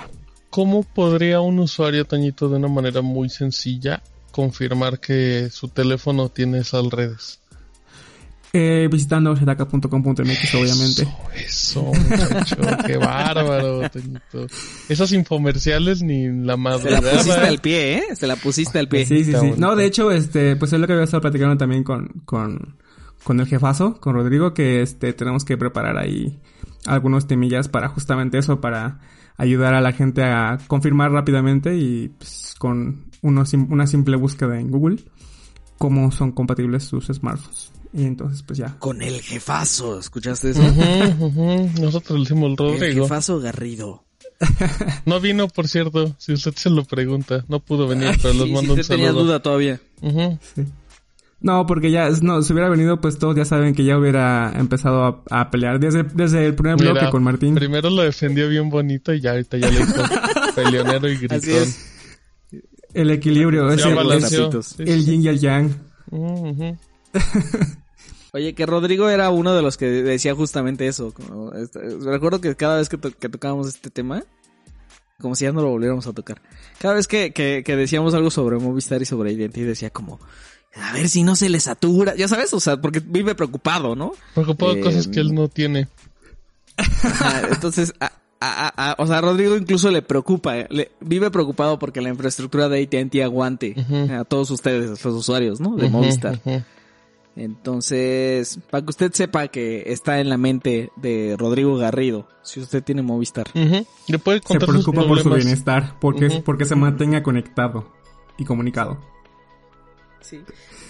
[0.50, 4.02] ¿Cómo podría un usuario, Tañito, de una manera muy sencilla
[4.32, 7.42] confirmar que su teléfono tiene esas redes?
[8.54, 11.08] Eh, visitando shataka.com.mx, obviamente.
[11.36, 14.48] Eso, muchacho, qué bárbaro, Toñito.
[14.90, 18.04] Esos infomerciales ni la Se la pusiste al pie, ¿eh?
[18.16, 19.06] Se la pusiste al pie.
[19.06, 19.48] Sí, sí, Está sí.
[19.48, 19.66] bonito.
[19.66, 22.76] No, de hecho, este, pues es lo que había estado platicando también con, con,
[23.24, 26.38] con el jefazo, con Rodrigo, que este, tenemos que preparar ahí
[26.86, 29.00] algunos temillas para justamente eso, para
[29.38, 34.60] ayudar a la gente a confirmar rápidamente y pues, con uno sim- una simple búsqueda
[34.60, 34.98] en Google
[35.78, 37.72] cómo son compatibles sus smartphones.
[37.94, 38.76] Y entonces, pues ya.
[38.80, 40.62] Con el jefazo, ¿escuchaste eso?
[40.62, 41.70] Ujú, ujú.
[41.82, 43.04] Nosotros le decimos el El Rodrigo.
[43.06, 44.04] jefazo Garrido.
[45.06, 47.44] No vino, por cierto, si usted se lo pregunta.
[47.48, 49.24] No pudo venir, pero los Sí, mando sí, un te tenía saludo.
[49.26, 49.80] duda todavía.
[50.02, 50.38] Ujú.
[50.56, 50.64] Sí.
[51.42, 55.04] No, porque ya, no, si hubiera venido, pues todos ya saben que ya hubiera empezado
[55.32, 57.56] a, a pelear desde, desde el primer bloque Mira, con Martín.
[57.56, 60.04] Primero lo defendió bien bonito y ya ahorita ya le hizo
[60.56, 61.38] peleonero y gritón.
[61.40, 61.88] Así es.
[62.94, 64.22] El equilibrio, es el.
[64.64, 65.12] Sí, el sí.
[65.12, 65.76] yin y el yang.
[68.34, 71.14] Oye, que Rodrigo era uno de los que decía justamente eso.
[71.14, 74.24] como, este, recuerdo que cada vez que, to- que tocábamos este tema,
[75.20, 76.42] como si ya no lo volviéramos a tocar,
[76.80, 80.20] cada vez que, que, que decíamos algo sobre Movistar y sobre Identity, decía como,
[80.76, 84.14] a ver si no se le satura, ya sabes, o sea, porque vive preocupado, ¿no?
[84.34, 85.90] Preocupado de Eh, cosas que él no tiene.
[86.78, 90.92] Ajá, entonces, a, a- a- a- o sea, a Rodrigo incluso le preocupa, eh, le-
[91.00, 94.14] vive preocupado porque la infraestructura de AT&T aguante Ujú.
[94.14, 95.76] a todos ustedes, los usuarios, ¿no?
[95.78, 96.40] De Movistar.
[97.36, 102.84] Entonces, para que usted sepa que está en la mente de Rodrigo Garrido, si usted
[102.84, 103.48] tiene Movistar.
[103.56, 103.86] Ujú.
[104.08, 106.44] Le puede Se preocupa por su bienestar, porque, Ujú.
[106.44, 107.90] porque se mantenga conectado
[108.38, 108.98] y comunicado.
[110.20, 110.42] Sí.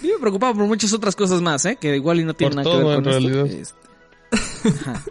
[0.02, 1.76] Vive preocupado por muchas otras cosas más, ¿eh?
[1.80, 3.28] Que igual y no tiene Por nada que ver en con esto.
[3.28, 3.46] realidad.
[3.46, 5.02] Este, ajá.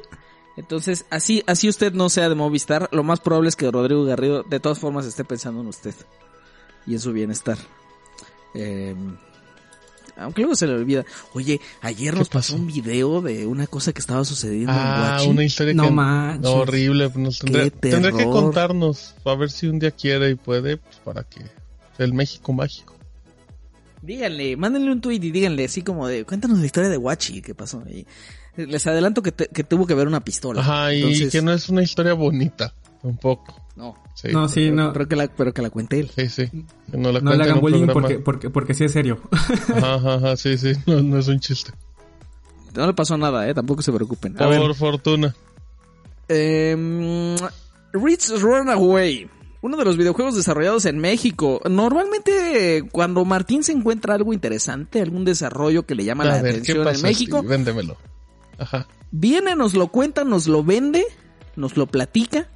[0.61, 4.43] Entonces, así, así usted no sea de Movistar, lo más probable es que Rodrigo Garrido
[4.43, 5.95] de todas formas esté pensando en usted
[6.85, 7.57] y en su bienestar.
[8.53, 8.95] Eh,
[10.17, 11.03] aunque luego se le olvida.
[11.33, 12.55] Oye, ayer ¿Qué nos pasó pasó?
[12.61, 15.29] un video de una cosa que estaba sucediendo en Ah, Guachi.
[15.31, 15.91] una historia No que...
[15.91, 16.45] manches.
[16.51, 17.09] horrible.
[17.09, 19.15] pues Nos tendrá, Qué tendrá que contarnos.
[19.25, 20.77] A ver si un día quiere y puede.
[20.77, 21.41] Pues para que...
[21.97, 22.95] El México mágico.
[24.03, 27.53] Díganle, mándenle un tweet y díganle así como de, cuéntanos la historia de Guachi, ¿qué
[27.53, 27.83] pasó?
[27.87, 28.05] Y
[28.55, 30.61] les adelanto que, te- que tuvo que ver una pistola.
[30.61, 32.73] Ajá, y Entonces, que no es una historia bonita.
[33.01, 33.55] Tampoco.
[33.75, 34.27] no, Sí.
[34.31, 34.93] No, sí, no.
[34.93, 36.11] pero que la, pero que la cuente él.
[36.15, 36.47] Sí, sí.
[36.91, 39.19] Que no la No le hagan bullying porque, porque, porque sí es serio.
[39.75, 40.73] Ajá, ajá, ajá, sí, sí.
[40.85, 41.71] No, no es un chiste.
[42.75, 44.39] No le pasó nada, eh, tampoco se preocupen.
[44.41, 45.35] A ver, Por fortuna.
[46.29, 47.35] eh,
[47.93, 49.29] Ritz Runaway.
[49.63, 51.61] Uno de los videojuegos desarrollados en México.
[51.69, 56.71] Normalmente, cuando Martín se encuentra algo interesante, algún desarrollo que le llama la ver, ¿qué
[56.71, 57.01] atención en?
[57.01, 57.97] México, Sí, véndemelo.
[58.61, 58.87] Ajá.
[59.11, 61.03] Viene, nos lo cuenta, nos lo vende,
[61.55, 62.47] nos lo platica,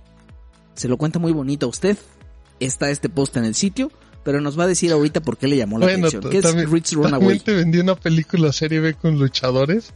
[0.76, 1.98] se lo cuenta muy bonito a usted.
[2.60, 3.92] Está este post en el sitio,
[4.24, 6.32] pero nos va a decir ahorita por qué le llamó la Bueno, atención.
[6.32, 7.40] ¿Qué es también Runaway?
[7.40, 9.92] te vendí una película serie B con luchadores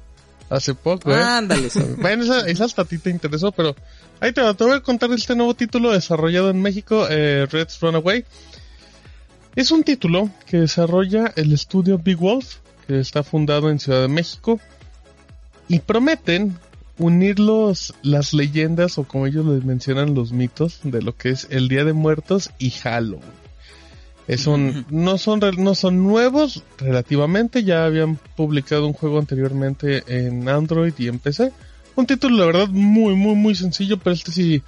[0.50, 1.22] hace poco, ¿eh?
[1.22, 1.70] Ándale.
[2.02, 3.76] Bueno, esa, esa hasta a ti te interesó, pero
[4.20, 4.54] ahí te va.
[4.54, 8.26] Te voy a contar este nuevo título desarrollado en México, eh, Red's Runaway.
[9.56, 12.58] Es un título que desarrolla el estudio Big Wolf,
[12.88, 14.60] que está fundado en Ciudad de México,
[15.70, 16.58] y prometen
[16.98, 21.48] unir los, las leyendas, o como ellos les mencionan, los mitos de lo que es
[21.50, 23.24] el Día de Muertos y Halloween.
[24.28, 30.48] Es un, no son, no son nuevos relativamente, ya habían publicado un juego anteriormente en
[30.50, 31.52] Android y en PC.
[31.96, 34.62] Un título, la verdad, muy, muy, muy sencillo, pero este sí,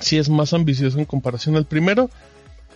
[0.00, 2.10] sí es más ambicioso en comparación al primero.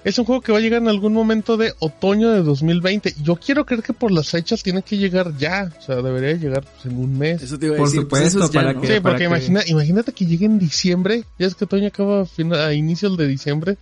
[0.05, 3.15] Es un juego que va a llegar en algún momento de otoño de 2020.
[3.25, 5.73] Yo quiero creer que por las fechas tiene que llegar ya.
[5.79, 7.43] O sea, debería llegar pues, en un mes.
[7.43, 8.81] Eso te iba a Por decir, pues supuesto, ya, para ¿no?
[8.83, 11.25] que- Sí, para porque imagina, imagínate que llegue en diciembre.
[11.41, 13.79] Ya es que otoño acaba a, fina- a inicios de diciembre.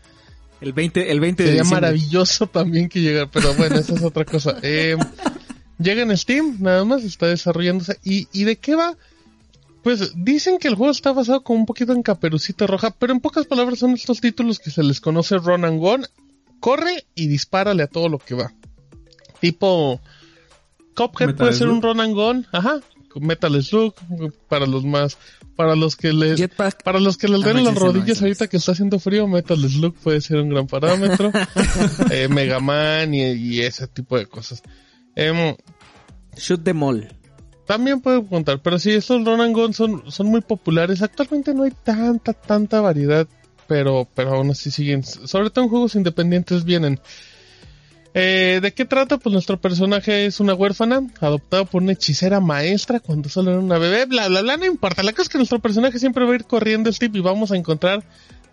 [0.63, 1.81] El 20, el 20 de Sería diciembre.
[1.89, 4.57] maravilloso también que llegara, pero bueno, esa es otra cosa.
[4.63, 4.97] Eh,
[5.79, 7.99] llega en Steam, nada más, está desarrollándose.
[8.03, 8.97] ¿Y, ¿Y de qué va?
[9.85, 13.21] Pues dicen que el juego está basado como un poquito en Caperucita Roja, pero en
[13.21, 16.07] pocas palabras son estos títulos que se les conoce run and gun.
[16.59, 18.53] Corre y dispárale a todo lo que va.
[19.41, 20.01] Tipo,
[20.97, 22.81] Cuphead Metal puede ser un run and gun, ajá.
[23.21, 23.95] Metal Slug,
[24.49, 25.19] para los más,
[25.55, 26.83] para los que les, Jetpack.
[26.83, 29.59] para los que les Ah, den las rodillas no ahorita que está haciendo frío, Metal
[29.59, 31.31] Slug puede ser un gran parámetro.
[32.11, 34.63] eh, Mega Man y, y ese tipo de cosas.
[35.15, 35.55] Em,
[36.37, 37.09] Shoot them all.
[37.67, 41.03] También puedo contar, pero sí, estos run and gun son, son muy populares.
[41.03, 43.27] Actualmente no hay tanta, tanta variedad,
[43.67, 45.03] pero, pero aún así siguen.
[45.05, 47.01] Sobre todo en juegos independientes vienen.
[48.17, 49.19] Eh, ¿De qué trata?
[49.19, 53.79] Pues nuestro personaje es una huérfana, adoptada por una hechicera maestra cuando solo era una
[53.79, 55.03] bebé, bla, bla, bla, no importa.
[55.03, 57.51] La cosa es que nuestro personaje siempre va a ir corriendo el tip y vamos
[57.51, 58.05] a encontrar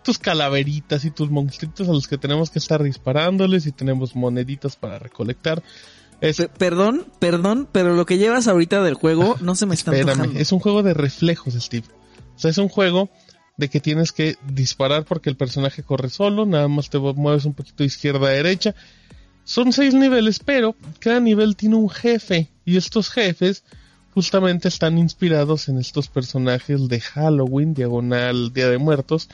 [0.02, 4.74] tus calaveritas y tus monstruitos a los que tenemos que estar disparándoles y tenemos moneditas
[4.74, 5.62] para recolectar.
[6.22, 10.10] Es, perdón, perdón, pero lo que llevas ahorita del juego no se me está espérame,
[10.10, 10.40] antojando.
[10.40, 11.86] es un juego de reflejos, Steve.
[12.36, 13.10] O sea, es un juego
[13.56, 17.54] de que tienes que disparar porque el personaje corre solo, nada más te mueves un
[17.54, 18.74] poquito de izquierda a derecha.
[19.42, 23.64] Son seis niveles, pero cada nivel tiene un jefe y estos jefes
[24.14, 29.28] justamente están inspirados en estos personajes de Halloween, diagonal, Día de Muertos.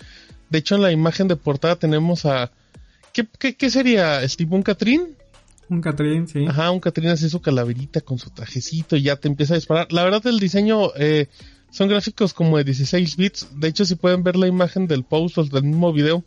[0.49, 2.51] De hecho, en la imagen de portada tenemos a...
[3.13, 4.27] ¿Qué, qué, qué sería?
[4.27, 5.17] ¿Steve un Catrín?
[5.69, 6.47] Un Catrín, sí.
[6.47, 9.93] Ajá, un Catrina así su calaverita con su trajecito y ya te empieza a disparar.
[9.93, 11.27] La verdad el diseño eh,
[11.71, 13.49] son gráficos como de 16 bits.
[13.55, 16.25] De hecho, si pueden ver la imagen del post o del mismo video,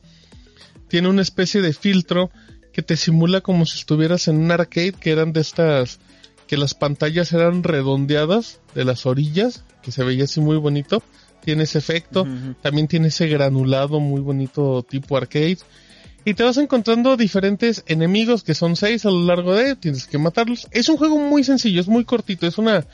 [0.88, 2.30] tiene una especie de filtro
[2.72, 6.00] que te simula como si estuvieras en un arcade que eran de estas
[6.48, 11.02] que las pantallas eran redondeadas de las orillas, que se veía así muy bonito.
[11.44, 12.28] Tiene ese efecto,
[12.62, 15.60] también tiene ese granulado muy bonito tipo arcade.
[16.24, 20.18] Y te vas encontrando diferentes enemigos que son seis a lo largo de, tienes que
[20.18, 20.68] matarlos.
[20.72, 22.86] Es un juego muy sencillo, es muy cortito, es una,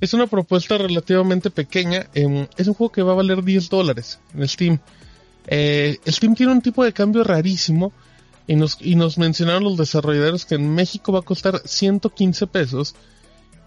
[0.00, 2.08] es una propuesta relativamente pequeña.
[2.14, 4.78] em, es un juego que va a valer 10 dólares en Steam.
[5.48, 7.92] Eh, Steam tiene un tipo de cambio rarísimo
[8.46, 12.94] y nos, y nos mencionaron los desarrolladores que en México va a costar 115 pesos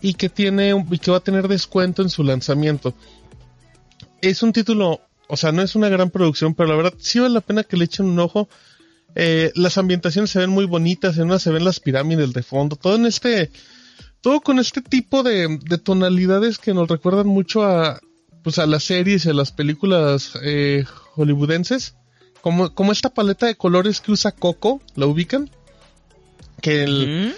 [0.01, 2.93] y que tiene y que va a tener descuento en su lanzamiento.
[4.21, 7.33] Es un título, o sea, no es una gran producción, pero la verdad sí vale
[7.33, 8.49] la pena que le echen un ojo.
[9.15, 12.75] Eh, las ambientaciones se ven muy bonitas, en una se ven las pirámides de fondo,
[12.75, 13.51] todo en este,
[14.21, 17.99] todo con este tipo de, de tonalidades que nos recuerdan mucho a,
[18.43, 20.85] pues a las series y a las películas eh,
[21.15, 21.95] hollywoodenses,
[22.41, 25.49] como, como esta paleta de colores que usa Coco, ¿la ubican?
[26.61, 27.35] Que el,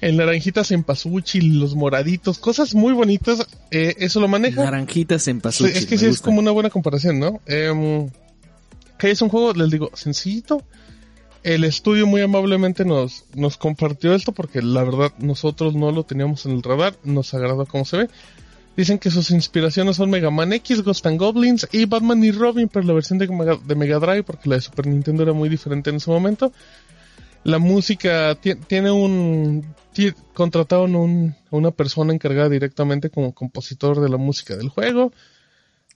[0.00, 4.62] el naranjitas en pasuchi, los moraditos, cosas muy bonitas, eh, eso lo maneja.
[4.64, 5.70] Naranjitas en Sí, pasuchi.
[5.78, 7.40] es que sí es como una buena comparación, ¿no?
[7.46, 8.08] Em,
[8.98, 10.62] que es un juego, les digo, sencillito.
[11.42, 16.44] El estudio muy amablemente nos, nos compartió esto porque la verdad nosotros no lo teníamos
[16.46, 18.10] en el radar, nos agradó cómo se ve.
[18.76, 22.68] Dicen que sus inspiraciones son Mega Man X, Ghost and Goblins y Batman y Robin,
[22.68, 25.96] pero la versión de Mega, Drive porque la de Super Nintendo era muy diferente en
[25.96, 26.52] ese momento.
[27.44, 29.72] La música ti- tiene un...
[30.34, 35.12] contrataron un, a una persona encargada directamente como compositor de la música del juego.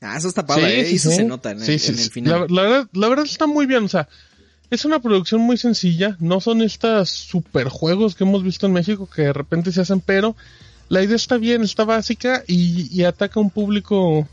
[0.01, 0.91] Ah, eso está padre, ¿eh?
[0.93, 2.11] Y eso se nota en el, Sí, sí, en el sí.
[2.11, 2.47] final.
[2.49, 4.09] La, la verdad, la verdad está muy bien, o sea,
[4.71, 9.09] es una producción muy sencilla, no son estas super juegos que hemos visto en México
[9.09, 10.37] que de repente se hacen, pero
[10.89, 14.27] la idea está bien, está básica y, y ataca a un público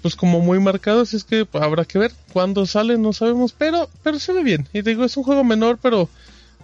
[0.00, 3.88] pues como muy marcado, así es que habrá que ver cuándo sale, no sabemos, pero
[4.02, 4.68] pero se ve bien.
[4.72, 6.08] Y digo, es un juego menor, pero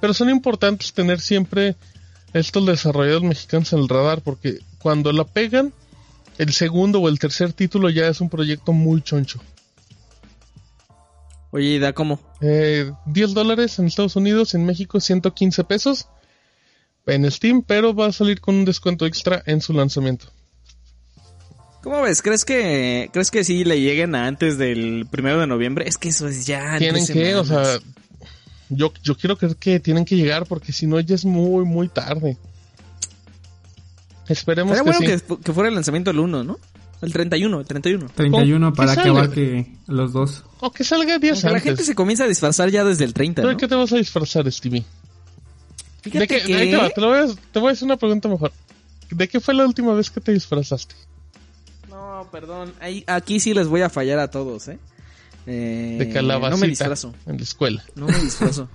[0.00, 1.76] pero son importantes tener siempre
[2.32, 5.72] estos desarrolladores mexicanos en el radar porque cuando la pegan
[6.38, 9.40] el segundo o el tercer título ya es un proyecto muy choncho.
[11.50, 12.20] Oye, ¿y da cómo?
[12.40, 16.08] Eh, 10 dólares en Estados Unidos, en México 115 pesos
[17.08, 20.26] en Steam, pero va a salir con un descuento extra en su lanzamiento.
[21.82, 22.22] ¿Cómo ves?
[22.22, 25.88] ¿Crees que crees que sí le lleguen a antes del primero de noviembre?
[25.88, 26.74] Es que eso es ya.
[26.74, 27.78] en tienen que, o sea,
[28.68, 31.88] yo, yo quiero creer que tienen que llegar porque si no ya es muy, muy
[31.88, 32.36] tarde.
[34.28, 35.34] Esperemos Estaría que bueno sí.
[35.36, 36.58] que, que fuera el lanzamiento el 1, ¿no?
[37.00, 38.08] El 31, el 31.
[38.14, 40.44] 31 ¿Qué para que abarque los dos.
[40.60, 41.86] O que salga 10 Aunque la gente antes.
[41.86, 43.54] se comienza a disfrazar ya desde el 30, ¿Tú ¿no?
[43.54, 44.84] ¿De qué te vas a disfrazar, Stevie?
[46.02, 46.54] Fíjate ¿De qué, que...
[46.56, 48.52] ahí te, va, te, lo voy a, te voy a hacer una pregunta mejor.
[49.10, 50.94] ¿De qué fue la última vez que te disfrazaste?
[51.88, 52.72] No, perdón.
[52.80, 54.78] Ahí, aquí sí les voy a fallar a todos, ¿eh?
[55.46, 56.50] Eh, De calabacita.
[56.50, 57.14] No me disfrazo.
[57.26, 57.84] En la escuela.
[57.94, 58.68] No me disfrazo.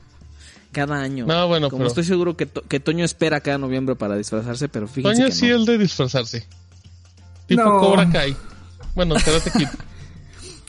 [0.74, 1.26] Cada año.
[1.26, 4.68] No, bueno, Como pero- estoy seguro que, To- que Toño espera cada noviembre para disfrazarse,
[4.68, 5.56] pero fíjense Toño que sí no.
[5.56, 6.46] el de disfrazarse.
[7.48, 7.80] Tipo No.
[7.80, 8.36] Cobra Kai.
[8.96, 9.68] Bueno, Karate Kid.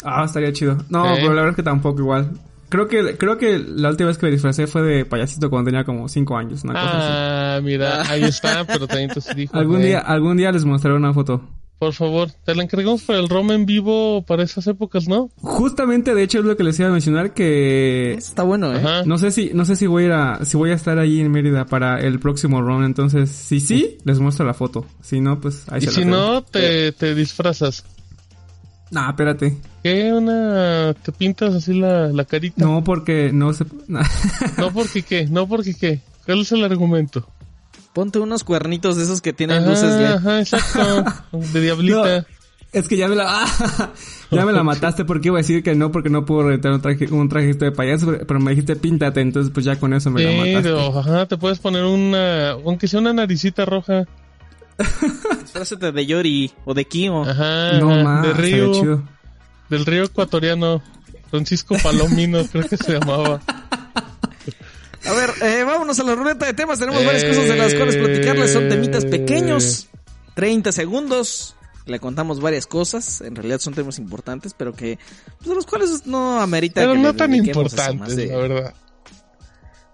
[0.07, 0.77] Ah, estaría chido.
[0.91, 1.17] No, ¿Eh?
[1.17, 2.33] pero la verdad es que tampoco igual.
[2.69, 5.85] Creo que, creo que la última vez que me disfracé fue de payasito cuando tenía
[5.85, 7.07] como 5 años, una cosa así.
[7.09, 9.57] Ah, mira, ahí está, pero también te dijo.
[9.57, 11.49] Algún eh, día, algún día les mostraré una foto.
[11.79, 15.31] Por favor, te la encargamos para el ROM en vivo para esas épocas, ¿no?
[15.37, 18.79] Justamente, de hecho, es lo que les iba a mencionar que Está bueno, ¿eh?
[18.79, 19.03] Ajá.
[19.05, 21.21] no sé si, no sé si voy a ir a, si voy a estar ahí
[21.21, 22.87] en Mérida para el próximo round.
[22.87, 24.87] Entonces, si sí, les muestro la foto.
[25.03, 26.11] Si no, pues ahí Y se si dejo.
[26.17, 27.85] no, te, te disfrazas.
[28.91, 29.57] Nah, espérate.
[29.83, 30.13] ¿Qué?
[30.13, 30.95] Una...
[30.95, 32.65] ¿Te pintas así la, la carita?
[32.65, 33.65] No, porque no se,
[34.59, 36.01] No, porque qué, no porque qué.
[36.25, 37.29] ¿Cuál es el argumento?
[37.95, 40.13] Ponte unos cuernitos de esos que tienen Ajá, luces LED.
[40.17, 41.05] ajá, exacto.
[41.53, 42.19] De diablita.
[42.21, 42.25] No,
[42.73, 43.91] es que ya me la, ah,
[44.33, 46.81] ya me la mataste porque iba a decir que no, porque no puedo rentar un
[46.83, 50.23] traje, un trajito de payaso, pero- me dijiste píntate, entonces pues ya con eso me
[50.25, 50.63] la mataste.
[50.63, 54.07] Pero, ajá, te puedes poner una, aunque sea una naricita roja.
[55.43, 57.23] Disfrázate de Yori o de Kio.
[57.23, 59.03] Ajá, No ajá, más, de río, chido.
[59.71, 60.83] del río ecuatoriano.
[61.31, 63.41] Francisco Palomino, creo que se llamaba.
[65.07, 66.79] A ver, eh, vámonos a la ruleta de temas.
[66.79, 68.53] Tenemos varias cosas de las cuales platicarles.
[68.53, 69.89] Son temitas pequeños.
[70.35, 71.57] 30 segundos.
[71.87, 73.21] Le contamos varias cosas.
[73.21, 74.99] En realidad son temas importantes, pero que,
[75.39, 78.75] pues, de los cuales no amerita Pero que no le tan importantes, de- la verdad.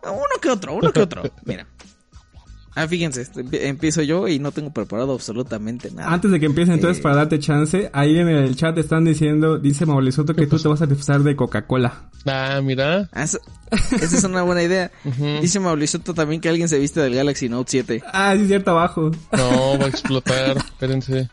[0.04, 1.22] Uno que otro, uno que otro.
[1.44, 1.66] Mira.
[2.76, 6.12] Ah, fíjense, este, empie- empiezo yo y no tengo preparado absolutamente nada.
[6.12, 7.02] Antes de que empiece entonces Eh.
[7.02, 10.80] para darte chance, ahí en el chat están diciendo, dice Mauricio que tú te vas
[10.80, 12.09] a disfrazar de Coca-Cola.
[12.26, 13.08] Ah, mira.
[13.12, 13.38] Ah, esa
[14.00, 14.90] es una buena idea.
[15.40, 18.02] Dice Mauricio también que alguien se viste del Galaxy Note 7.
[18.12, 19.10] Ah, sí, cierto, abajo.
[19.32, 20.56] No, va a explotar.
[20.58, 21.28] Espérense.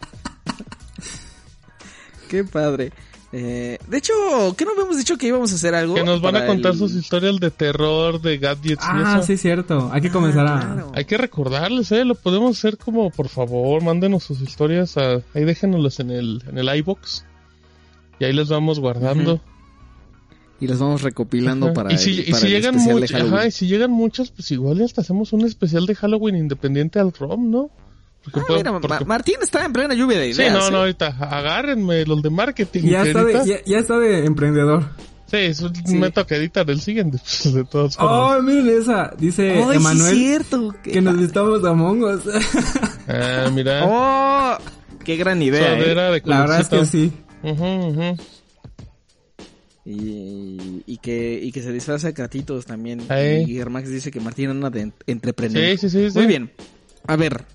[2.29, 2.91] Qué padre.
[3.33, 4.13] Eh, de hecho,
[4.57, 5.95] ¿qué no habíamos dicho que íbamos a hacer algo?
[5.95, 9.27] Que nos van a contar el- sus historias de terror, de gadgets y Ah, eso.
[9.27, 9.89] sí, cierto.
[9.91, 10.59] Hay que comenzar a...
[10.59, 10.91] Claro.
[10.95, 15.43] Hay que recordarles, eh, lo podemos hacer como, por favor, mándenos sus historias, a, ahí
[15.43, 17.25] déjenoslas en el, en el iBox.
[18.19, 19.41] Y ahí les vamos guardando.
[20.59, 21.73] Y los vamos recopilando Ajá.
[21.73, 23.33] para y si, el, y para si el llegan especial de muchas, Halloween.
[23.35, 27.13] ajá, y si llegan muchas, pues igual hasta hacemos un especial de Halloween independiente al
[27.13, 27.69] ROM, ¿no?
[28.23, 30.53] Porque Ah, puedo- mira, porque- Martín está en plena lluvia de Sí, ideas.
[30.53, 30.71] no, ¿eh?
[30.71, 32.83] no, ahorita agárrenme los de marketing.
[32.83, 34.83] Ya que está, de, ya, ya está de emprendedor.
[35.29, 35.95] Sí, eso Sí.
[35.95, 38.39] me toca editar el siguiente, pues, de todas formas.
[38.39, 39.13] Oh, miren esa.
[39.17, 40.75] Dice Ay, sí es Emanuel cierto.
[40.83, 42.21] Qué que nos necesitamos Among Us.
[43.07, 43.81] Ah, mira.
[43.85, 44.57] Oh,
[45.05, 45.77] qué gran idea.
[45.79, 45.93] ¿eh?
[45.95, 47.11] La verdad es que sí.
[47.43, 48.17] Ujú, ujú.
[49.89, 52.99] Y, y que, y que se disfraza de gatitos también.
[53.47, 55.63] Y Germax dice que Martín anda de entrepreneur.
[55.63, 56.17] Sí, sí, sí, sí.
[56.17, 56.51] Muy bien.
[57.07, 57.45] A ver.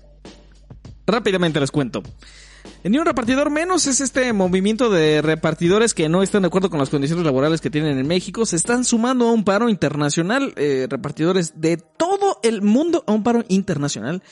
[1.05, 2.01] Rápidamente les cuento.
[2.83, 6.79] Ni un repartidor menos es este movimiento de repartidores que no están de acuerdo con
[6.79, 8.45] las condiciones laborales que tienen en México.
[8.45, 10.53] Se están sumando a un paro internacional.
[10.57, 14.23] eh, repartidores de todo el mundo a un paro internacional.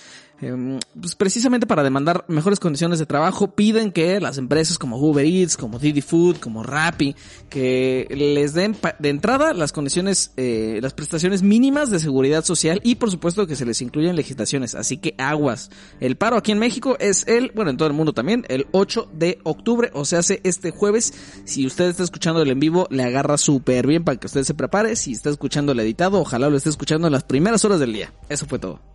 [0.42, 5.26] Em, pues precisamente para demandar mejores condiciones de trabajo, piden que las empresas como Uber
[5.26, 7.16] Eats, como Didi Food, como Rappi,
[7.50, 12.96] que les den de entrada las condiciones, eh, las prestaciones mínimas de seguridad social y
[12.96, 14.74] por supuesto que se les incluyan legislaciones.
[14.74, 15.70] Así que aguas.
[16.00, 19.10] El paro aquí en México es el, bueno, en todo el mundo también, el 8
[19.14, 21.14] de octubre, o se hace este jueves.
[21.46, 24.56] Si usted está escuchando el en vivo, le agarra súper bien para que usted se
[24.56, 24.96] prepare.
[24.96, 28.12] Si está escuchando el editado, ojalá lo esté escuchando en las primeras horas del día.
[28.28, 28.91] Eso fue todo.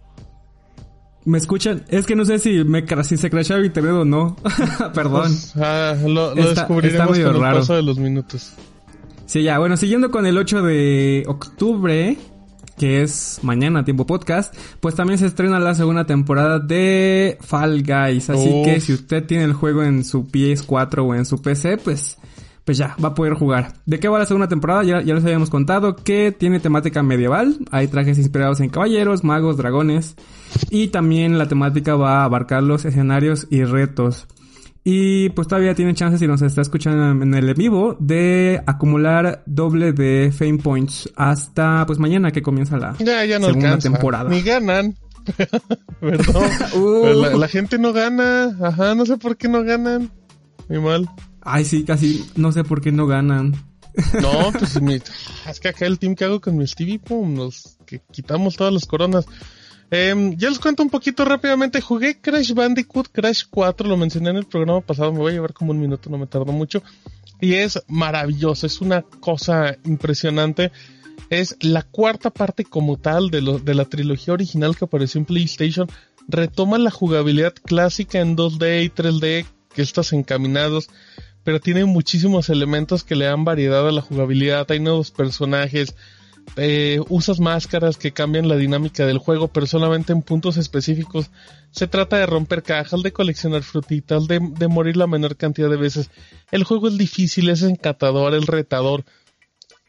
[1.26, 1.84] ¿Me escuchan?
[1.88, 4.36] Es que no sé si, me, si se crashaba el internet o no.
[4.94, 5.22] Perdón.
[5.22, 8.52] Pues, ah, lo, lo Está- descubriremos está medio con el paso de los minutos.
[9.26, 12.16] Sí, ya, bueno, siguiendo con el 8 de octubre,
[12.78, 18.30] que es mañana, tiempo podcast, pues también se estrena la segunda temporada de Fall Guys.
[18.30, 18.64] Así Uf.
[18.64, 22.18] que si usted tiene el juego en su PS4 o en su PC, pues,
[22.66, 23.74] pues ya, va a poder jugar.
[23.86, 24.82] ¿De qué va la segunda temporada?
[24.82, 27.56] Ya, ya les habíamos contado que tiene temática medieval.
[27.70, 30.16] Hay trajes inspirados en caballeros, magos, dragones.
[30.70, 34.26] Y también la temática va a abarcar los escenarios y retos.
[34.82, 39.44] Y pues todavía tiene chance si nos está escuchando en el en vivo de acumular
[39.46, 43.90] doble de Fame Points hasta pues mañana que comienza la Ya, ya no segunda alcanza.
[43.92, 44.28] temporada.
[44.30, 44.96] Ni ganan.
[46.00, 46.50] Perdón.
[46.76, 47.06] Uh.
[47.22, 48.56] La, la gente no gana.
[48.60, 50.10] Ajá, no sé por qué no ganan.
[50.68, 51.08] Muy mal.
[51.48, 53.52] Ay, sí, casi no sé por qué no ganan.
[54.20, 55.00] No, pues mi-
[55.48, 58.72] es que acá el team que hago con mi Stevie, pum, nos que quitamos todas
[58.72, 59.26] las coronas.
[59.90, 61.80] Em, ya les cuento un poquito rápidamente.
[61.80, 65.52] Jugué Crash Bandicoot Crash 4, lo mencioné en el programa pasado, me voy a llevar
[65.54, 66.82] como un minuto, no me tardo mucho.
[67.40, 70.72] Y es maravilloso, es una cosa impresionante.
[71.30, 75.24] Es la cuarta parte como tal de, lo, de la trilogía original que apareció en
[75.26, 75.88] PlayStation.
[76.28, 80.88] Retoma la jugabilidad clásica en 2D y 3D que estás encaminados
[81.46, 84.68] pero tiene muchísimos elementos que le dan variedad a la jugabilidad.
[84.68, 85.94] Hay nuevos personajes,
[86.56, 91.30] eh, usas máscaras que cambian la dinámica del juego, pero solamente en puntos específicos.
[91.70, 95.76] Se trata de romper cajas, de coleccionar frutitas, de, de morir la menor cantidad de
[95.76, 96.10] veces.
[96.50, 99.04] El juego es difícil, es encantador, es retador.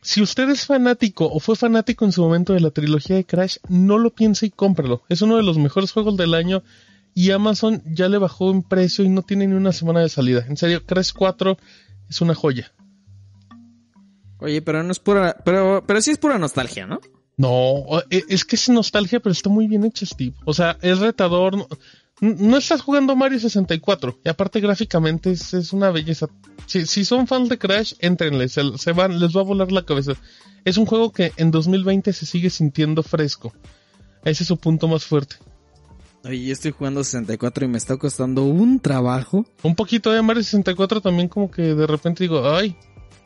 [0.03, 3.57] Si usted es fanático o fue fanático en su momento de la trilogía de Crash,
[3.67, 5.01] no lo piense y cómpralo.
[5.09, 6.61] Es uno de los mejores juegos del año
[7.17, 10.45] y Amazon ya le bajó en precio y no tiene ni una semana de salida.
[10.47, 11.57] En serio, Crash 4
[12.07, 12.71] es una joya.
[14.37, 16.99] Oye, pero no es pura, pero, pero sí es pura nostalgia, ¿no?
[17.35, 20.35] No, e- es que es nostalgia, pero está muy bien hecho, Steve.
[20.45, 21.57] O sea, es retador.
[21.57, 21.67] No,
[22.21, 24.19] no estás jugando Mario 64.
[24.23, 26.27] Y aparte, gráficamente es, es una belleza.
[26.67, 28.51] Si, si son fans de Crash, entrenles.
[28.51, 30.13] Se, se van, les va a volar la cabeza.
[30.65, 33.53] Es un juego que en 2020 se sigue sintiendo fresco.
[34.23, 35.37] Ese es su punto más fuerte.
[36.23, 39.45] Oye, yo estoy jugando 64 y me está costando un trabajo.
[39.63, 42.75] Un poquito de Mario 64 también como que de repente digo, ay,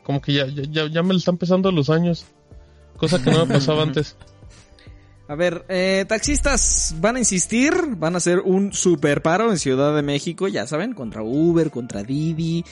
[0.04, 2.26] como que ya, ya, ya, ya me están pesando los años.
[2.96, 4.16] Cosa que no me pasaba antes.
[5.28, 9.94] A ver, eh, taxistas van a insistir, van a hacer un super paro en Ciudad
[9.94, 12.64] de México, ya saben, contra Uber, contra Didi,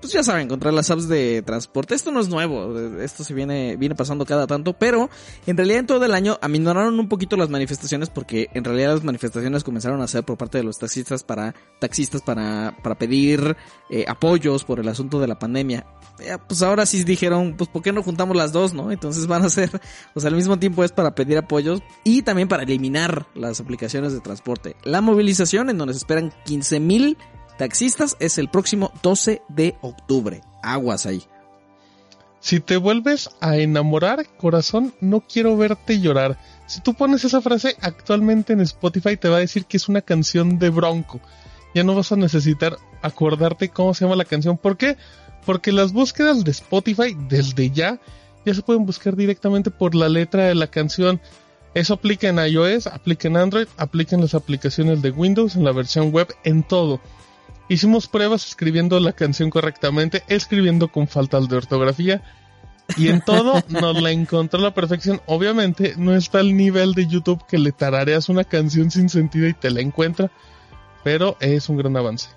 [0.00, 1.94] pues ya saben, contra las apps de transporte.
[1.94, 5.10] Esto no es nuevo, esto se viene, viene pasando cada tanto, pero
[5.46, 9.04] en realidad en todo el año aminoraron un poquito las manifestaciones porque en realidad las
[9.04, 13.56] manifestaciones comenzaron a ser por parte de los taxistas para, taxistas para, para pedir
[13.90, 15.86] eh, apoyos por el asunto de la pandemia.
[16.18, 18.90] Eh, pues ahora sí dijeron, pues ¿por qué no juntamos las dos, no?
[18.90, 19.70] Entonces van a ser,
[20.14, 24.12] o sea, al mismo tiempo es para pedir apoyos y también para eliminar las aplicaciones
[24.12, 24.76] de transporte.
[24.84, 27.18] La movilización en donde se esperan 15 mil
[27.58, 30.42] taxistas es el próximo 12 de octubre.
[30.62, 31.22] Aguas ahí.
[32.40, 36.38] Si te vuelves a enamorar, corazón, no quiero verte llorar.
[36.66, 40.00] Si tú pones esa frase actualmente en Spotify te va a decir que es una
[40.00, 41.20] canción de Bronco.
[41.74, 44.56] Ya no vas a necesitar acordarte cómo se llama la canción.
[44.58, 44.96] ¿Por qué?
[45.44, 48.00] Porque las búsquedas de Spotify desde ya
[48.46, 51.20] ya se pueden buscar directamente por la letra de la canción.
[51.74, 55.72] Eso aplica en iOS, aplica en Android, aplica en las aplicaciones de Windows, en la
[55.72, 57.00] versión web, en todo.
[57.68, 62.22] Hicimos pruebas escribiendo la canción correctamente, escribiendo con faltas de ortografía.
[62.96, 65.20] Y en todo nos la encontró a la perfección.
[65.26, 69.54] Obviamente no está al nivel de YouTube que le tarareas una canción sin sentido y
[69.54, 70.30] te la encuentra.
[71.02, 72.28] Pero es un gran avance.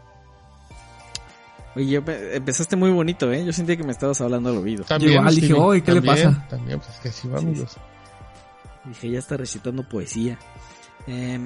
[1.76, 2.02] Oye,
[2.34, 3.46] empezaste muy bonito, ¿eh?
[3.46, 4.84] Yo sentía que me estabas hablando al oído.
[4.84, 6.48] También, igual dije, oye, ¿qué le pasa?
[6.50, 7.78] También, pues que así va, amigos.
[8.86, 10.38] Dije, ya está recitando poesía.
[11.08, 11.40] Eh,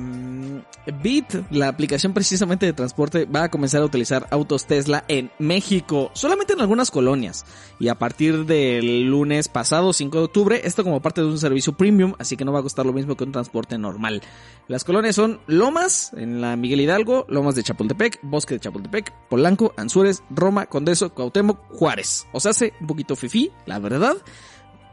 [1.01, 6.11] Bit, la aplicación precisamente de transporte, va a comenzar a utilizar autos Tesla en México,
[6.13, 7.45] solamente en algunas colonias.
[7.79, 11.77] Y a partir del lunes pasado, 5 de octubre, esto como parte de un servicio
[11.77, 14.21] premium, así que no va a costar lo mismo que un transporte normal.
[14.67, 19.73] Las colonias son Lomas, en la Miguel Hidalgo, Lomas de Chapultepec, Bosque de Chapultepec, Polanco,
[19.77, 22.27] Anzures, Roma, Condeso, Cuauhtémoc, Juárez.
[22.33, 24.17] O sea, hace un poquito fifí, la verdad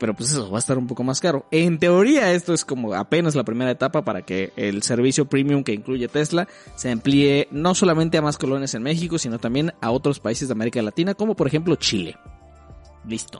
[0.01, 1.47] pero pues eso va a estar un poco más caro.
[1.53, 5.75] En teoría esto es como apenas la primera etapa para que el servicio premium que
[5.75, 10.19] incluye Tesla se amplíe no solamente a más colonias en México, sino también a otros
[10.19, 12.17] países de América Latina, como por ejemplo Chile.
[13.07, 13.39] Listo.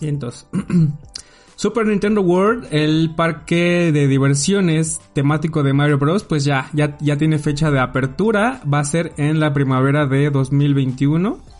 [0.00, 0.46] Y entonces,
[1.56, 7.16] Super Nintendo World, el parque de diversiones temático de Mario Bros, pues ya, ya, ya
[7.16, 11.57] tiene fecha de apertura, va a ser en la primavera de 2021.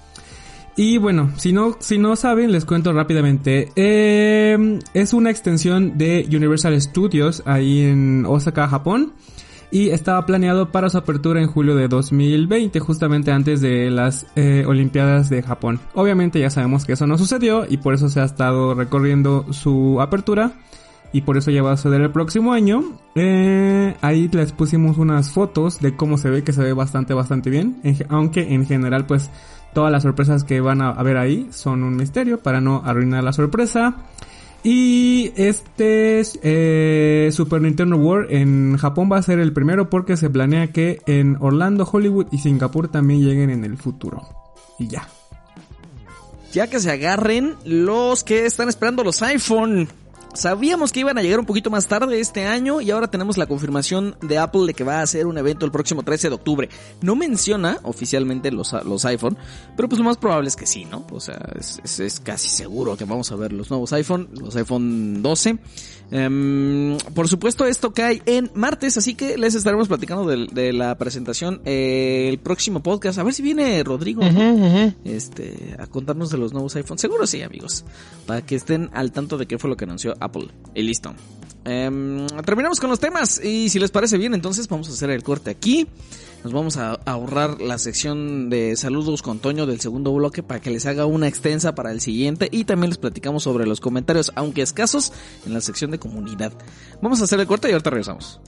[0.78, 3.72] Y bueno, si no, si no saben, les cuento rápidamente.
[3.74, 9.12] Eh, es una extensión de Universal Studios ahí en Osaka, Japón.
[9.72, 14.64] Y estaba planeado para su apertura en julio de 2020, justamente antes de las eh,
[14.68, 15.80] Olimpiadas de Japón.
[15.94, 20.00] Obviamente ya sabemos que eso no sucedió y por eso se ha estado recorriendo su
[20.00, 20.52] apertura.
[21.10, 22.84] Y por eso ya va a suceder el próximo año.
[23.16, 27.50] Eh, ahí les pusimos unas fotos de cómo se ve, que se ve bastante, bastante
[27.50, 27.80] bien.
[28.10, 29.28] aunque en general pues
[29.74, 33.32] Todas las sorpresas que van a ver ahí son un misterio para no arruinar la
[33.32, 33.94] sorpresa.
[34.62, 40.30] Y este eh, Super Nintendo World en Japón va a ser el primero porque se
[40.30, 44.22] planea que en Orlando, Hollywood y Singapur también lleguen en el futuro.
[44.78, 45.08] Y ya.
[46.52, 49.88] Ya que se agarren los que están esperando los iPhone.
[50.34, 53.46] Sabíamos que iban a llegar un poquito más tarde este año y ahora tenemos la
[53.46, 56.68] confirmación de Apple de que va a hacer un evento el próximo 13 de octubre.
[57.00, 59.36] No menciona oficialmente los, los iPhone,
[59.76, 61.06] pero pues lo más probable es que sí, ¿no?
[61.10, 65.22] O sea, es, es casi seguro que vamos a ver los nuevos iPhone, los iPhone
[65.22, 65.58] 12.
[66.10, 71.60] Em, por supuesto, esto cae en martes, así que les estaremos platicando de, la presentación
[71.64, 73.18] eh, el próximo podcast.
[73.18, 74.22] A ver si viene Rodrigo
[75.04, 77.00] este a contarnos de los nuevos iPhones.
[77.00, 77.84] Seguro sí, amigos.
[78.26, 80.48] Para que estén al tanto de qué fue lo que anunció Apple.
[80.74, 81.14] Y listo.
[81.64, 83.42] Em, terminamos con los temas.
[83.44, 85.86] Y si les parece bien, entonces vamos a hacer el corte aquí.
[86.44, 90.70] Nos vamos a ahorrar la sección de saludos con Toño del segundo bloque para que
[90.70, 94.62] les haga una extensa para el siguiente y también les platicamos sobre los comentarios, aunque
[94.62, 95.12] escasos,
[95.46, 96.52] en la sección de comunidad.
[97.02, 98.40] Vamos a hacer el corte y ahorita regresamos.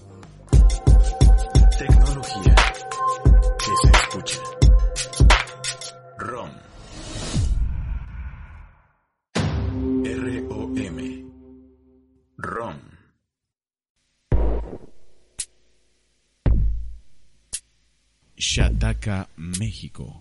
[18.52, 20.20] Shataka, México.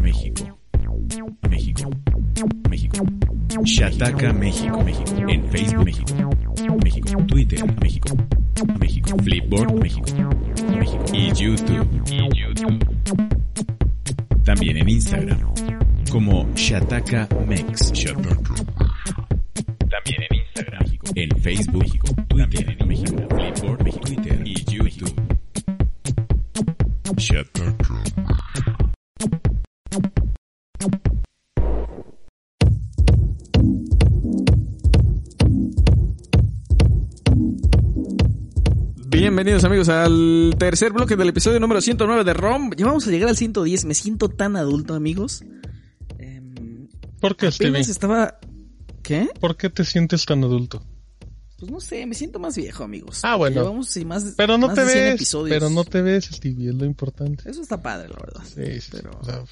[0.00, 0.58] México.
[1.48, 1.90] México.
[2.68, 3.06] México.
[3.64, 4.82] Shataka, México.
[4.82, 5.28] México.
[5.28, 6.28] En Facebook, México.
[6.82, 7.26] México.
[7.28, 8.16] Twitter, México.
[8.80, 9.16] México.
[9.22, 10.06] Flipboard, México.
[10.76, 11.04] México.
[11.14, 11.88] Y YouTube.
[12.10, 12.84] Y YouTube.
[14.44, 15.38] También en Instagram.
[16.10, 17.92] Como Shataka Mex.
[19.92, 20.86] También en Instagram.
[21.14, 22.25] En Facebook,
[39.46, 42.72] Bienvenidos amigos al tercer bloque del episodio número 109 de ROM.
[42.76, 43.84] Ya vamos a llegar al 110.
[43.84, 45.44] Me siento tan adulto, amigos.
[46.18, 46.88] Em,
[47.20, 47.78] ¿Por qué, Stevie?
[47.82, 48.40] estaba...
[49.04, 49.28] ¿Qué?
[49.38, 50.82] ¿Por qué te sientes tan adulto?
[51.60, 53.20] Pues no sé, me siento más viejo, amigos.
[53.22, 53.60] Ah, bueno.
[53.62, 55.56] Llevamos más, Pero no más te de 100 ves, episodios.
[55.56, 57.48] pero no te ves, Stevie, es lo importante.
[57.48, 58.42] Eso está padre, la verdad.
[58.52, 59.46] Sí, sí, Pero,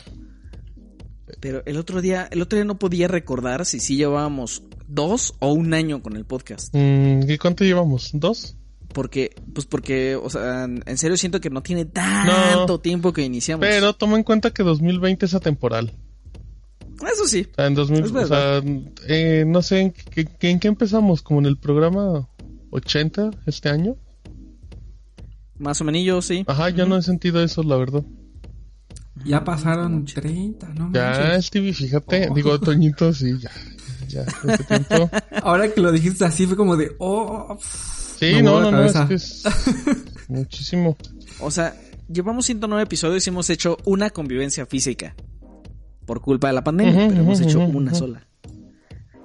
[1.38, 5.52] pero el otro día, el otro día no podía recordar si sí llevábamos dos o
[5.52, 6.74] un año con el podcast.
[6.74, 8.10] mm, ¿y cuánto llevamos?
[8.12, 8.56] ¿Dos?
[8.94, 13.66] Porque, pues porque, o sea, en serio siento que no tiene tanto tiempo que iniciamos.
[13.66, 15.92] Pero toma en cuenta que 2020 es atemporal.
[17.12, 17.46] Eso sí.
[17.50, 18.62] O sea, en 2000, Es o sea,
[19.08, 21.20] eh, no sé, ¿en qué, qué- en qué empezamos?
[21.22, 22.28] ¿Como en el programa
[22.70, 23.96] 80 este año?
[25.58, 26.44] Más o menos, sí.
[26.46, 28.02] Ajá, yo no he sentido eso, la verdad.
[29.24, 31.46] Ya pasaron 30, no Ya, manches.
[31.46, 32.28] Stevie, fíjate.
[32.30, 32.34] Oh.
[32.34, 33.50] Digo, Toñito, sí, ya.
[34.08, 35.10] Ya, hace tiempo.
[35.42, 37.56] Ahora que lo dijiste así fue como de, oh,
[38.18, 39.08] Sí, no, no, no, es cabeza.
[39.08, 39.42] que es
[40.28, 40.96] muchísimo.
[41.40, 41.74] O sea,
[42.08, 45.14] llevamos 109 episodios y hemos hecho una convivencia física.
[46.06, 48.26] Por culpa de la pandemia, pero hemos hecho una sola.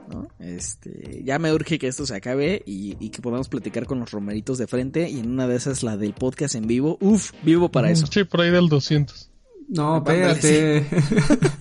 [0.10, 0.28] ¿No?
[0.40, 4.10] Este, ya me urge que esto se acabe y, y que podamos platicar con los
[4.10, 6.98] romeritos de frente y en una de esas la del podcast en vivo.
[7.02, 8.08] Uf, vivo para eso.
[8.08, 9.30] Sí, por ahí del 200.
[9.68, 10.86] no, espérate.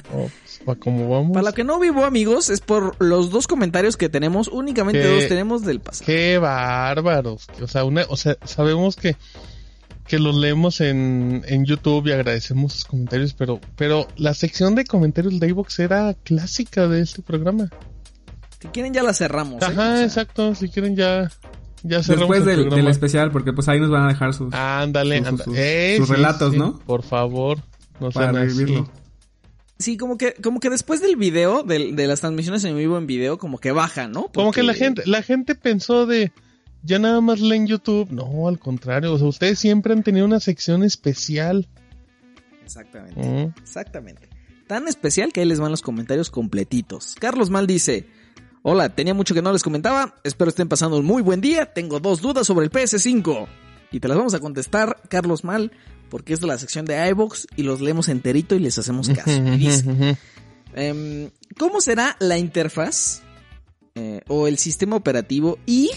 [0.69, 1.33] para cómo vamos.
[1.33, 4.49] Para lo que no vivo, amigos, es por los dos comentarios que tenemos.
[4.49, 6.05] Únicamente dos tenemos del pasado.
[6.07, 7.47] Qué bárbaros.
[7.63, 9.17] O sea, una, o sea, sabemos que,
[10.07, 14.85] que los leemos en, en YouTube y agradecemos sus comentarios, pero, pero la sección de
[14.85, 17.69] comentarios de iVoox era clásica de este programa.
[18.61, 19.63] Si quieren ya la cerramos.
[19.63, 19.67] ¿eh?
[19.67, 20.55] Ajá, O sea, exacto.
[20.55, 21.31] Si quieren ya,
[21.83, 24.53] ya cerramos Después el del, especial, porque pues ahí nos van a dejar sus...
[24.53, 26.79] Ándale, sus- Eh, sus relatos, ¿no?
[26.81, 27.59] Por favor,
[28.01, 28.85] no para sean así.
[29.79, 33.07] Sí, como que, como que después del video, del- de, las transmisiones en vivo en
[33.07, 34.29] video, como que baja, ¿no?
[34.35, 36.33] Como que la Porque- gente, la gente pensó de
[36.83, 38.11] ya nada más leen YouTube.
[38.11, 39.13] No, al contrario.
[39.15, 41.69] O sea, ustedes siempre han tenido una sección especial.
[42.65, 43.21] Exactamente.
[43.21, 43.55] Mm.
[43.63, 44.29] Exactamente.
[44.67, 47.15] Tan especial que ahí les van los comentarios completitos.
[47.19, 48.07] Carlos Mal dice:
[48.63, 50.17] Hola, tenía mucho que no les comentaba.
[50.25, 51.67] Espero estén pasando un muy buen día.
[51.67, 53.47] Tengo dos dudas sobre el PS5.
[53.91, 55.73] Y te las vamos a contestar, Carlos Mal,
[56.09, 59.31] porque es de la sección de iBox y los leemos enterito y les hacemos caso.
[59.31, 60.17] Y dice,
[60.75, 63.23] em, ¿Cómo será la interfaz
[63.95, 65.91] eh, o el sistema operativo y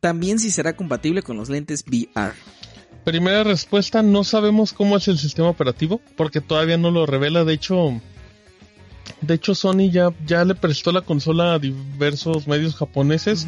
[0.00, 2.34] también si será compatible con los lentes VR?
[3.04, 7.44] Primera respuesta, no sabemos cómo es el sistema operativo, porque todavía no lo revela.
[7.44, 7.98] De hecho,
[9.22, 13.46] de hecho Sony ya, ya le prestó la consola a diversos medios japoneses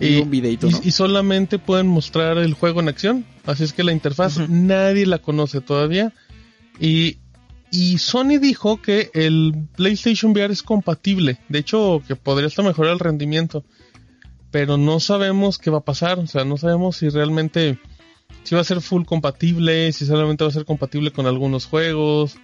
[0.00, 0.80] Y un videito, y- ¿no?
[0.82, 3.24] y solamente pueden mostrar el juego en acción.
[3.44, 6.12] Así es que la interfaz nadie la conoce todavía.
[6.78, 7.18] Y,
[7.70, 11.38] y Sony dijo que el PlayStation VR es compatible.
[11.48, 13.64] De hecho, que podría hasta mejorar el rendimiento.
[14.50, 16.18] Pero no sabemos qué va a pasar.
[16.18, 17.78] O sea, no sabemos si realmente
[18.42, 22.36] si va a ser full compatible, si solamente va a ser compatible con algunos juegos.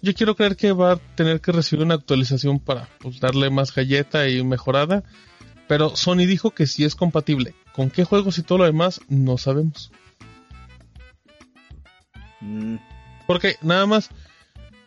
[0.00, 3.74] Yo quiero creer que va a tener que recibir una actualización para pues, darle más
[3.74, 5.04] galleta y mejorada.
[5.68, 7.54] Pero Sony dijo que sí es compatible.
[7.72, 9.00] ¿Con qué juegos y todo lo demás?
[9.08, 9.90] No sabemos.
[12.40, 12.76] Mm.
[13.26, 14.10] Porque nada más,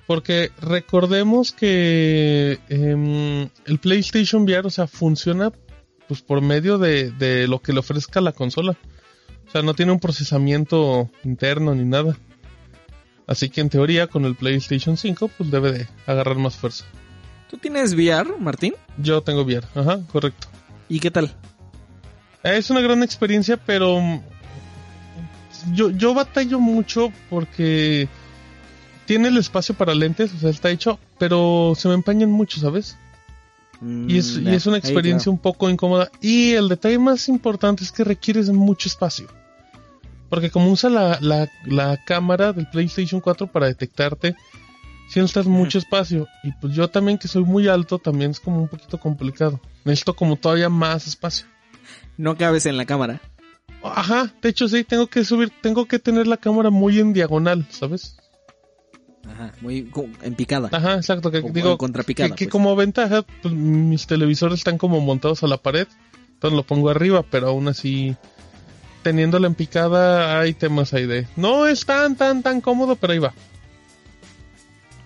[0.07, 5.51] porque recordemos que em, el PlayStation VR, o sea, funciona
[6.07, 8.77] pues por medio de, de lo que le ofrezca la consola.
[9.47, 12.17] O sea, no tiene un procesamiento interno ni nada.
[13.27, 16.85] Así que en teoría con el PlayStation 5 pues debe de agarrar más fuerza.
[17.49, 18.73] ¿Tú tienes VR, Martín?
[18.97, 20.47] Yo tengo VR, ajá, correcto.
[20.89, 21.33] ¿Y qué tal?
[22.43, 23.99] Es una gran experiencia, pero
[25.73, 28.07] yo, yo batallo mucho porque
[29.05, 32.97] tiene el espacio para lentes, o sea, está hecho, pero se me empañan mucho, ¿sabes?
[33.81, 36.09] Y es, Mm, y es una experiencia un poco incómoda.
[36.21, 39.27] Y el detalle más importante es que requieres mucho espacio.
[40.29, 44.35] Porque como usa la, la, la cámara del PlayStation 4 para detectarte,
[45.07, 46.27] si necesitas mucho espacio.
[46.43, 49.59] Y pues yo también que soy muy alto, también es como un poquito complicado.
[49.83, 51.45] Necesito como todavía más espacio.
[52.17, 53.21] No cabes en la cámara.
[53.83, 57.67] Ajá, de hecho sí, tengo que subir, tengo que tener la cámara muy en diagonal,
[57.69, 58.17] ¿sabes?
[59.29, 59.91] Ajá, muy
[60.21, 60.69] en picada.
[60.71, 62.51] Ajá, exacto, que Como digo, contrapicada, que, que pues.
[62.51, 65.87] como ventaja, pues, mis televisores están como montados a la pared,
[66.33, 68.15] entonces lo pongo arriba, pero aún así,
[69.03, 73.19] teniéndola en picada, hay temas ahí de, no es tan, tan, tan cómodo, pero ahí
[73.19, 73.33] va.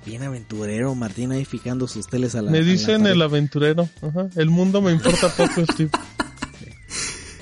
[0.05, 4.30] Bien aventurero, Martín ahí fijando sus teles a la Me la dicen el aventurero, ajá,
[4.35, 5.89] el mundo me importa poco, Steve.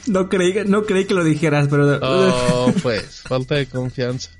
[0.08, 2.00] No creí, que- no creí que lo dijeras, pero...
[2.02, 4.32] Oh, pues, falta de confianza.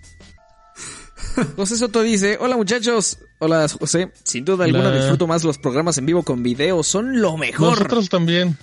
[1.56, 3.20] José Soto dice, hola muchachos.
[3.40, 4.12] Hola José.
[4.24, 4.98] Sin duda alguna Hola.
[4.98, 6.82] disfruto más los programas en vivo con video.
[6.82, 7.78] Son lo mejor.
[7.78, 8.58] Nosotros también.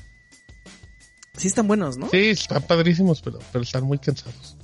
[1.36, 2.08] Sí están buenos, ¿no?
[2.10, 4.56] Sí, están padrísimos, pero, pero están muy cansados.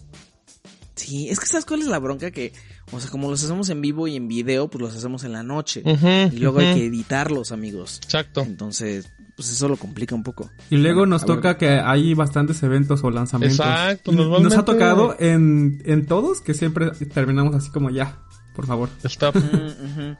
[0.96, 2.30] Sí, es que ¿sabes cuál es la bronca?
[2.30, 2.52] Que,
[2.92, 5.42] o sea, como los hacemos en vivo y en video, pues los hacemos en la
[5.42, 5.82] noche.
[5.84, 8.00] Ujú, Y luego hay que editarlos, amigos.
[8.04, 8.42] Exacto.
[8.42, 10.50] Entonces, pues eso lo complica un poco.
[10.68, 11.36] Y luego Bueno, nos ver.
[11.36, 13.58] toca que hay bastantes eventos o lanzamientos.
[13.60, 18.18] Exacto, Y Nos normalmente- ha tocado en, en todos que siempre terminamos así como ya,
[18.54, 18.90] por favor.
[19.02, 20.16] Ujú.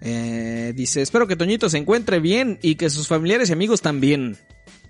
[0.00, 4.36] Eh, dice, espero que Toñito se encuentre bien y que sus familiares y amigos también.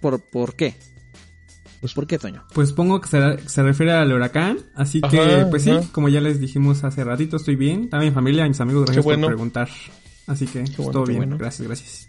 [0.01, 0.75] ¿Por, ¿por qué?
[1.81, 2.45] Pues- ¿Por qué, Toño?
[2.55, 6.21] Pues supongo que se, se refiere al huracán, así que Ajá, pues sí, como ya
[6.21, 7.89] les dijimos hace ratito, estoy bien.
[7.89, 9.23] También mi familia, mis amigos, gracias bueno.
[9.27, 9.69] por preguntar.
[10.27, 11.39] Así que pues, bueno, todo bien, bueno.
[11.39, 12.09] gracias, gracias.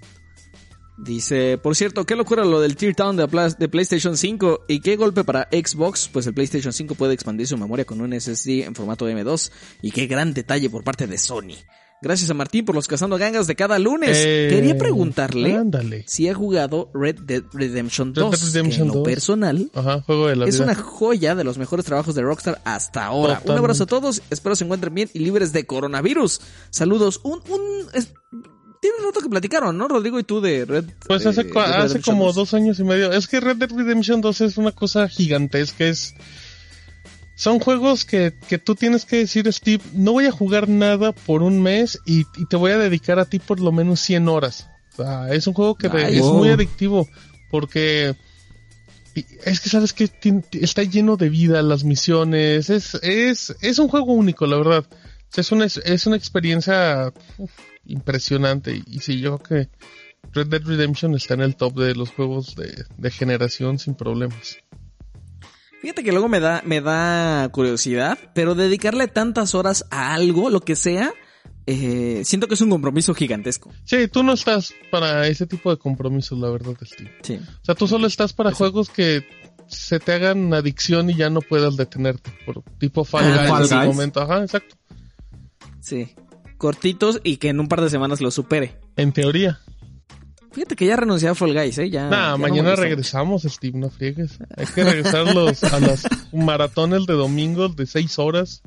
[0.97, 4.97] Dice, por cierto, qué locura lo del Tear Down de, de PlayStation 5 y qué
[4.97, 8.75] golpe para Xbox, pues el PlayStation 5 puede expandir su memoria con un SSD en
[8.75, 9.51] formato M2
[9.81, 11.55] y qué gran detalle por parte de Sony.
[12.01, 14.17] Gracias a Martín por los cazando gangas de cada lunes.
[14.19, 16.05] Eh, Quería preguntarle Ándale.
[16.07, 19.03] si ha jugado Red Dead Redemption Red 2, Dead Redemption que en lo 2.
[19.05, 20.63] personal Ajá, juego de la es vida.
[20.65, 23.41] una joya de los mejores trabajos de Rockstar hasta ahora.
[23.45, 26.39] Un abrazo a todos, espero se encuentren bien y libres de coronavirus.
[26.69, 27.19] Saludos.
[27.23, 27.61] Un, un,
[27.93, 28.13] es-
[28.81, 29.89] tiene un rato que platicaron, ¿no?
[29.89, 30.85] Rodrigo y tú de Red.
[31.05, 32.35] Pues eh, hace, Red hace como 2.
[32.35, 33.11] dos años y medio.
[33.11, 35.83] Es que Red Dead Redemption 2 es una cosa gigantesca.
[35.85, 36.15] Es.
[37.39, 41.41] Son juegos que, que tú tienes que decir, Steve, no voy a jugar nada por
[41.41, 44.67] un mes y, y te voy a dedicar a ti por lo menos 100 horas.
[44.93, 47.07] O sea, es un juego que de- Ay, es muy adictivo
[47.49, 48.13] porque
[49.45, 50.09] es que sabes que
[50.59, 52.69] está lleno de vida las misiones.
[52.69, 54.85] Es, es, es un juego único, la verdad.
[55.35, 57.51] Es una, es una experiencia uf,
[57.85, 58.75] impresionante.
[58.75, 59.69] Y, y sí, yo creo que
[60.33, 64.57] Red Dead Redemption está en el top de los juegos de, de generación sin problemas.
[65.81, 70.59] Fíjate que luego me da, me da curiosidad, pero dedicarle tantas horas a algo, lo
[70.61, 71.13] que sea,
[71.65, 73.71] eh, siento que es un compromiso gigantesco.
[73.85, 77.11] Sí, tú no estás para ese tipo de compromisos, la verdad, Steve.
[77.21, 77.35] Sí.
[77.61, 79.25] O sea, tú solo estás para juegos que
[79.67, 82.31] se te hagan adicción y ya no puedas detenerte.
[82.45, 83.95] Por tipo Fall Ah, Guys Fall en Guys.
[83.95, 84.21] momento.
[84.21, 84.75] Ajá, exacto.
[85.79, 86.09] Sí.
[86.57, 88.79] Cortitos y que en un par de semanas lo supere.
[88.97, 89.59] En teoría.
[90.51, 91.89] Fíjate que ya renuncié a Fall Guys, ¿eh?
[91.89, 94.39] Ya, Nah, ya mañana regresamos, Steve, no friegues.
[94.57, 98.61] Hay que regresar los, a las maratones de domingo de seis horas,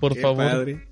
[0.00, 0.44] por Qué favor.
[0.50, 0.86] padre.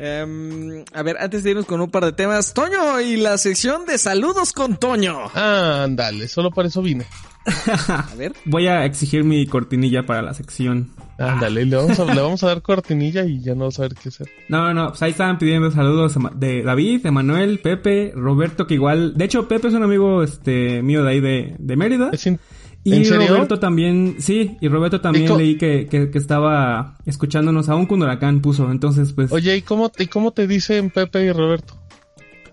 [0.00, 3.84] Em, a ver, antes de irnos con un par de temas, Toño y la sección
[3.84, 5.24] de saludos con Toño.
[5.34, 7.04] Ah, ándale, solo para eso vine.
[7.88, 8.32] A ver.
[8.44, 10.90] Voy a exigir mi cortinilla para la sección.
[11.18, 13.94] Ándale, le vamos, a, le vamos a dar cortinilla y ya no vamos a ver
[13.94, 14.28] qué hacer.
[14.48, 19.14] No, no, no, pues ahí estaban pidiendo saludos de David, Emanuel, Pepe, Roberto, que igual,
[19.16, 22.10] de hecho Pepe es un amigo este mío de ahí de, de Mérida.
[22.12, 22.38] Es in-
[22.84, 23.26] Y ¿En serio?
[23.34, 27.86] Roberto también, sí, y Roberto también ¿Y co- leí que, que, que estaba escuchándonos aún
[27.86, 29.32] cuando Huracán puso, entonces pues...
[29.32, 31.74] Oye, ¿y cómo, ¿y cómo te dicen Pepe y Roberto?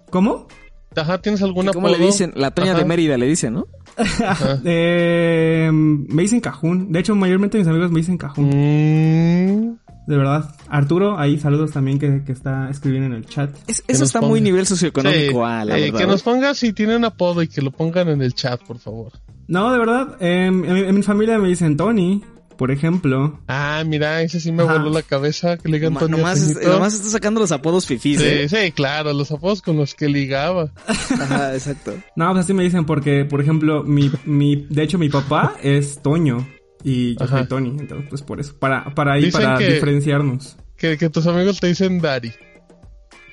[0.10, 0.48] ¿Cómo?
[0.96, 2.32] Ajá, ¿tienes alguna ¿Cómo le dicen?
[2.36, 3.68] La Toña de Mérida le dice, ¿no?
[4.66, 9.78] Eh, me dicen Cajún, de hecho mayormente mis amigos me dicen Cajún, Mm,
[10.08, 10.56] de verdad.
[10.70, 13.56] Arturo, ahí saludos también que, que está escribiendo en el chat.
[13.68, 14.30] Es- eso está ponga.
[14.32, 16.00] muy nivel socioeconómico, sí, ah, la eh, verdad.
[16.00, 19.14] que nos ponga si tienen apodo y que lo pongan en el chat, por favor.
[19.48, 22.22] No, de verdad, eh, en, mi- en mi familia me dicen Tony,
[22.58, 23.40] por ejemplo.
[23.48, 24.74] Ah, mira, ese sí me Ajá.
[24.78, 28.20] voló la cabeza, que le digan Tony nomás, es- nomás está sacando los apodos fifís,
[28.20, 28.50] Sí, ¿eh?
[28.50, 30.72] sí, claro, los apodos con los que ligaba.
[30.88, 31.94] Ajá, exacto.
[32.16, 36.02] No, pues así me dicen porque, por ejemplo, mi, mi, de hecho mi papá es
[36.02, 36.48] Toño
[36.84, 37.40] y yo Ajá.
[37.40, 40.58] soy Tony, entonces pues por eso, para, para ahí, Dicen para que- diferenciarnos.
[40.78, 42.34] Que, que tus amigos te dicen Dari.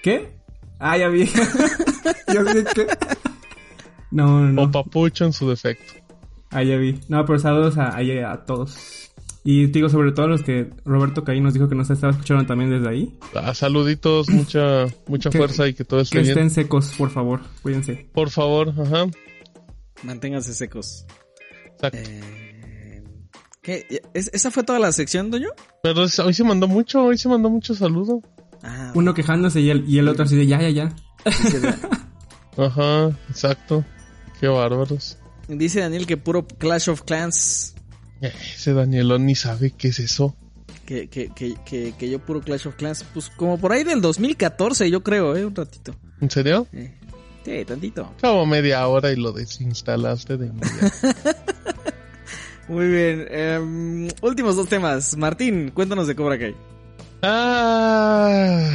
[0.02, 0.36] ¿Qué?
[0.78, 1.24] Ah, ya vi.
[2.34, 2.86] yo sé que...
[4.10, 4.62] No, no, no.
[4.64, 5.94] O Papucho en su defecto.
[6.50, 7.00] Ah, ya vi.
[7.08, 9.11] No, pero saludos a, ahí a todos.
[9.44, 12.46] Y digo, sobre todo a los que Roberto Caí nos dijo que nos estaba escuchando
[12.46, 13.18] también desde ahí.
[13.34, 16.30] Ah, saluditos, mucha, mucha Que- fuerza y que todo esté Que bien.
[16.32, 17.40] estén secos, por favor.
[17.62, 18.08] Cuídense.
[18.14, 19.06] Por favor, ajá.
[20.04, 21.06] Manténganse secos.
[21.74, 21.98] Exacto.
[21.98, 23.02] Eh,
[23.62, 23.84] ¿qué?
[24.14, 25.48] ¿Es- ¿Esa fue toda la sección, Doño?
[25.82, 28.20] Pero es- hoy se mandó mucho, hoy se mandó mucho saludo.
[28.62, 30.96] Ah, Uno quejándose y el, y el otro así de ya, ya, ya.
[32.56, 33.84] Ajá, exacto.
[34.40, 35.18] Qué bárbaros.
[35.48, 37.71] dice Daniel que puro Clash of Clans.
[38.22, 40.34] Ese Danielón ni sabe qué es eso.
[40.86, 43.04] Que, que, que, que, que yo puro Clash of Clans.
[43.14, 45.44] Pues como por ahí del 2014, yo creo, ¿eh?
[45.44, 45.94] Un ratito.
[46.20, 46.66] ¿En serio?
[46.72, 46.94] Eh,
[47.44, 48.12] Sí, tantito.
[48.20, 50.86] Como media hora y lo desinstalaste de inmediato.
[52.68, 53.26] Muy bien.
[53.30, 55.16] em, últimos dos temas.
[55.16, 56.54] Martín, cuéntanos de Cobra Kai.
[57.22, 58.70] ah.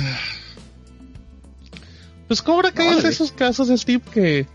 [2.27, 4.45] Pues Cobra Kai es de esos casos, Steve, que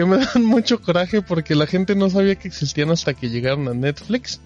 [0.00, 3.68] que me dan mucho coraje porque la gente no sabía que existían hasta que llegaron
[3.68, 4.40] a Netflix.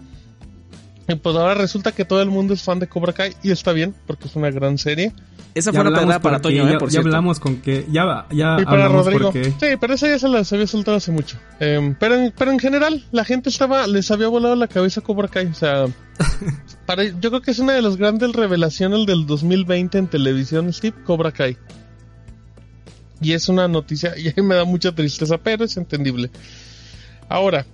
[1.07, 3.73] Y pues ahora resulta que todo el mundo es fan de Cobra Kai y está
[3.73, 5.13] bien, porque es una gran serie.
[5.55, 6.79] Esa Ya fue una hablamos pedrada para Toño, ya, ¿eh?
[6.79, 7.09] Por ya cierto.
[7.09, 7.87] hablamos con que...
[7.89, 9.31] Ya, ya Y para hablamos Rodrigo.
[9.31, 9.45] porque...
[9.45, 11.37] Sí, pero esa ya se las había soltado hace mucho.
[11.61, 15.29] Eh, pero, en, pero en general, la gente estaba, les había volado la cabeza Cobra
[15.29, 15.47] Kai.
[15.47, 15.85] O sea,
[16.87, 20.97] para, yo creo que es una de las grandes revelaciones del 2020 en televisión, Steve,
[21.05, 21.57] Cobra Kai.
[23.20, 26.31] Y es una noticia, y me da mucha tristeza, pero es entendible.
[27.28, 27.66] Ahora,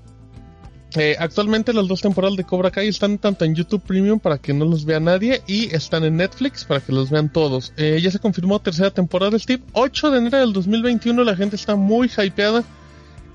[0.97, 4.53] eh, actualmente las dos temporadas de Cobra Kai están tanto en YouTube Premium para que
[4.53, 7.73] no los vea nadie y están en Netflix para que los vean todos.
[7.77, 9.63] Eh, ya se confirmó tercera temporada Steve.
[9.73, 12.65] 8 de enero del 2021 la gente está muy hypeada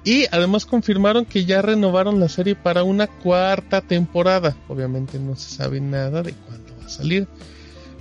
[0.03, 4.55] y además confirmaron que ya renovaron la serie para una cuarta temporada.
[4.67, 7.27] Obviamente no se sabe nada de cuándo va a salir.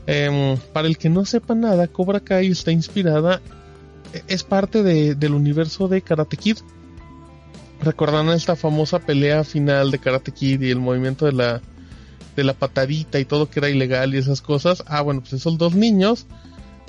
[0.06, 3.40] Em, para el que no sepa nada, Cobra Kai está inspirada,
[4.28, 6.58] es parte de- del universo de Karate Kid.
[7.82, 11.60] Recordarán esta famosa pelea final de Karate Kid y el movimiento de la,
[12.36, 14.82] de la patadita y todo que era ilegal y esas cosas.
[14.86, 16.26] Ah, bueno, pues esos dos niños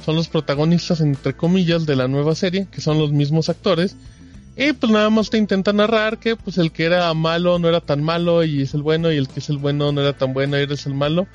[0.06, 3.96] son los protagonistas, entre comillas, de la nueva serie, que son los mismos actores.
[4.56, 7.82] Y pues nada más te intenta narrar que pues el que era malo no era
[7.82, 10.34] tan malo y es el bueno y el que es el bueno no era tan
[10.34, 11.28] bueno y eres el malo.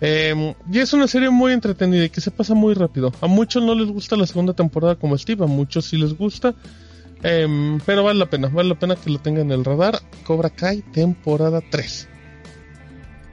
[0.00, 3.12] Eh, y es una serie muy entretenida y que se pasa muy rápido.
[3.20, 6.54] A muchos no les gusta la segunda temporada como Steve, a muchos sí les gusta.
[7.22, 10.00] Eh, pero vale la pena, vale la pena que lo tengan en el radar.
[10.24, 12.08] Cobra Kai, temporada 3.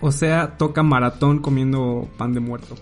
[0.02, 2.76] O sea, toca maratón comiendo pan de muerto.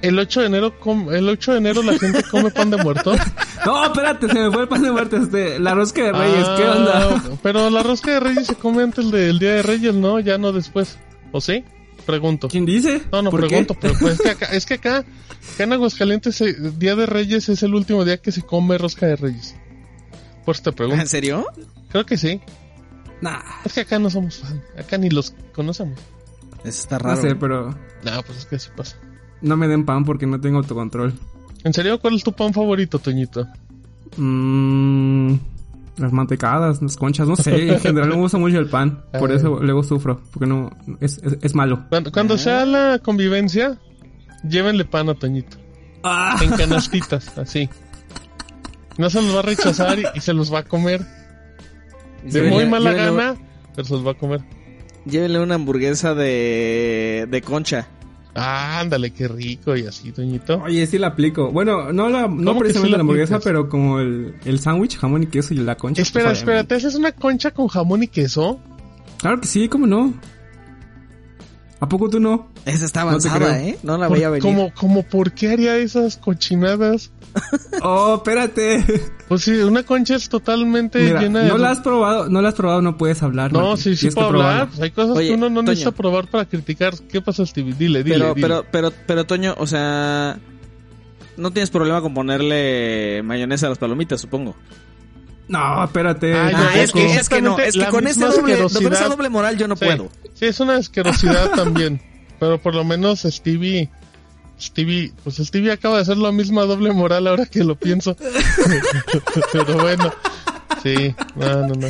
[0.00, 0.74] El 8 de enero,
[1.12, 3.14] el 8 de enero la gente come pan de muerto.
[3.66, 5.16] No, espérate, se me fue el pan de muerto.
[5.16, 7.20] Este, la rosca de reyes, ¿qué Ah, onda?
[7.42, 10.20] Pero la rosca de Reyes se come antes del Día de Reyes, ¿no?
[10.20, 10.96] Ya no después.
[11.32, 11.64] ¿O sí?
[12.08, 12.48] Pregunto.
[12.48, 13.02] ¿Quién dice?
[13.12, 13.48] No, no ¿Por qué?
[13.48, 14.98] pregunto, pero pues es que acá, es que acá,
[15.54, 19.06] acá en Aguascalientes, el Día de Reyes es el último día que se come rosca
[19.06, 19.54] de Reyes.
[20.46, 21.06] Por eso te ¿En pregunto.
[21.06, 21.44] serio?
[21.90, 22.40] Creo que sí.
[23.20, 24.62] Nah, Es que acá no somos fan.
[24.78, 26.00] Acá ni los conocemos.
[26.64, 27.20] Eso está no raro.
[27.20, 27.70] sé, pero
[28.02, 28.96] No, pues es que así pasa.
[29.42, 31.12] no me den pan porque no tengo autocontrol.
[31.62, 33.46] ¿En serio cuál es tu pan favorito, Toñito?
[34.16, 35.34] Mmm...
[35.98, 37.72] Las mantecadas, las conchas, no sé.
[37.72, 39.02] En general no me gusta mucho el pan.
[39.18, 39.34] Por Ah.
[39.34, 40.20] eso luego sufro.
[40.32, 40.70] Porque no...
[41.00, 41.84] Es, es, es malo.
[41.88, 43.78] Cuando, cuando sea la convivencia,
[44.48, 45.56] llévenle pan a Toñito.
[46.04, 46.38] Ah.
[46.42, 47.68] En canastitas, así.
[48.96, 51.04] No se los va a rechazar y, y se los va a comer.
[52.24, 53.36] De muy mala llévenle- gana,
[53.74, 54.40] pero se los va a comer.
[55.04, 57.88] Llévenle una hamburguesa de, de concha.
[58.38, 60.62] Ah, ándale, qué rico y así, Toñito.
[60.62, 61.50] Oye, sí la aplico.
[61.50, 63.44] Bueno, no la, no sí precisamente la hamburguesa, aplicas?
[63.44, 66.02] pero como el, el sándwich, jamón y queso y la concha.
[66.02, 66.64] Espera, pues, espera.
[66.64, 68.60] ¿te haces una concha con jamón y queso?
[69.18, 70.14] Claro que sí, ¿cómo no?
[71.80, 72.48] ¿A poco tú no?
[72.64, 73.60] Esa está avanzada.
[73.62, 73.78] ¿eh?
[73.84, 74.42] No la Por- veía venir.
[74.42, 77.10] Como, como, ¿por qué haría esas cochinadas?
[77.82, 78.84] Oh, espérate.
[79.28, 81.48] Pues sí, una concha es totalmente Mira, llena de...
[81.48, 83.52] no la has probado, no la has probado, no puedes hablar.
[83.52, 83.94] No, Martín.
[83.94, 84.68] sí, sí puedo hablar.
[84.68, 85.70] Pues hay cosas Oye, que uno no Toño.
[85.70, 86.94] necesita probar para criticar.
[87.08, 87.74] ¿Qué pasa, Stevie?
[87.74, 88.46] Dile, dile, pero, dile.
[88.48, 90.38] pero, pero, pero, Toño, o sea,
[91.36, 94.56] no tienes problema con ponerle mayonesa a las palomitas, supongo.
[95.48, 96.34] No, espérate.
[96.34, 99.28] Ah, Ah, es que, es que no, es que con ese doble, con esa doble
[99.30, 99.84] moral yo no Sí.
[99.86, 100.08] puedo.
[100.34, 102.00] Sí, es una asquerosidad también.
[102.38, 103.88] Pero por lo menos Stevie...
[104.60, 108.16] Stevie, pues Stevie acaba de hacer la misma doble moral ahora que lo pienso.
[109.52, 110.12] pero bueno.
[110.82, 111.88] Sí, no, no, no.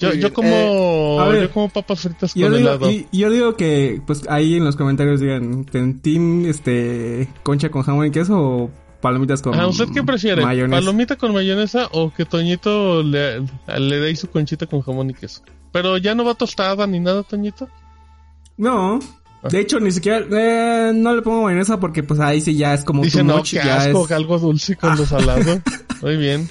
[0.00, 2.90] Yo, yo como, Eh, ver, yo como papas fritas Yo con digo, helado.
[2.90, 7.82] y, yo digo que, pues ahí en los comentarios digan, ¿ten- ¿team este, concha con
[7.82, 10.42] jamón y queso o palomitas con Ah, ¿usted qué prefiere?
[10.42, 10.80] mayonesa?
[10.80, 15.42] ¿Palomita con mayonesa o que Toñito le, le dé su conchita con jamón y queso?
[15.72, 17.68] Pero ya no va tostada ni nada, Toñito.
[18.56, 18.98] No.
[19.48, 22.82] De hecho, ni siquiera, eh, no le pongo mayonesa porque pues ahí sí ya es
[22.84, 25.60] como Dice, no, much, qué ya asco, es- algo dulce con lo salado.
[26.02, 26.48] Muy bien.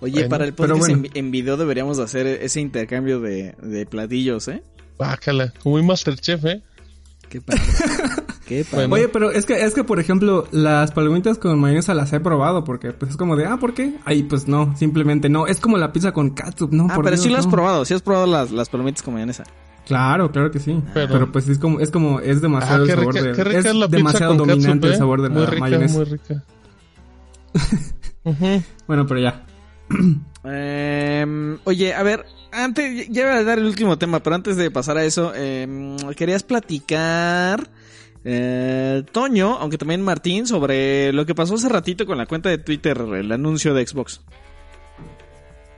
[0.00, 0.96] Oye, Bueno, para el podcast bueno.
[1.04, 4.62] en, en video deberíamos hacer ese intercambio de, de platillos, ¿eh?
[4.98, 6.62] Bácala, como un Masterchef, ¿eh?
[7.28, 7.60] Qué padre.
[8.58, 8.86] Qué padre.
[8.86, 8.94] Bueno.
[9.04, 12.64] Oye, pero es que, es que, por ejemplo, las palomitas con mayonesa las he probado
[12.64, 13.94] porque, pues, es como de, ah, ¿por qué?
[14.04, 15.46] Ahí, pues, no, simplemente no.
[15.46, 17.52] Es como la pizza con catsup, no, ah, por pero Dios, sí lo has no.
[17.52, 19.44] probado, sí has probado las, las palomitas con mayonesa.
[19.86, 20.80] Claro, claro que sí.
[20.94, 23.32] Pero- Pero, pues, es como, es como, es Ah, demasiado qué el sabor rica, de...
[23.32, 24.88] qué rica es, es la pizza demasiado dominante catsup, ¿eh?
[24.92, 25.94] el sabor de muy la rica, mayonesa.
[25.96, 26.44] Muy rica,
[28.24, 28.62] Ujú.
[28.86, 29.44] Bueno, pero ya.
[30.44, 34.70] Eh, oye, a ver, antes, ya voy a dar el último tema, pero antes de
[34.70, 37.68] pasar a eso, eh, querías platicar,
[38.24, 42.58] eh, Toño, aunque también Martín, sobre lo que pasó hace ratito con la cuenta de
[42.58, 44.20] Twitter, el anuncio de Xbox.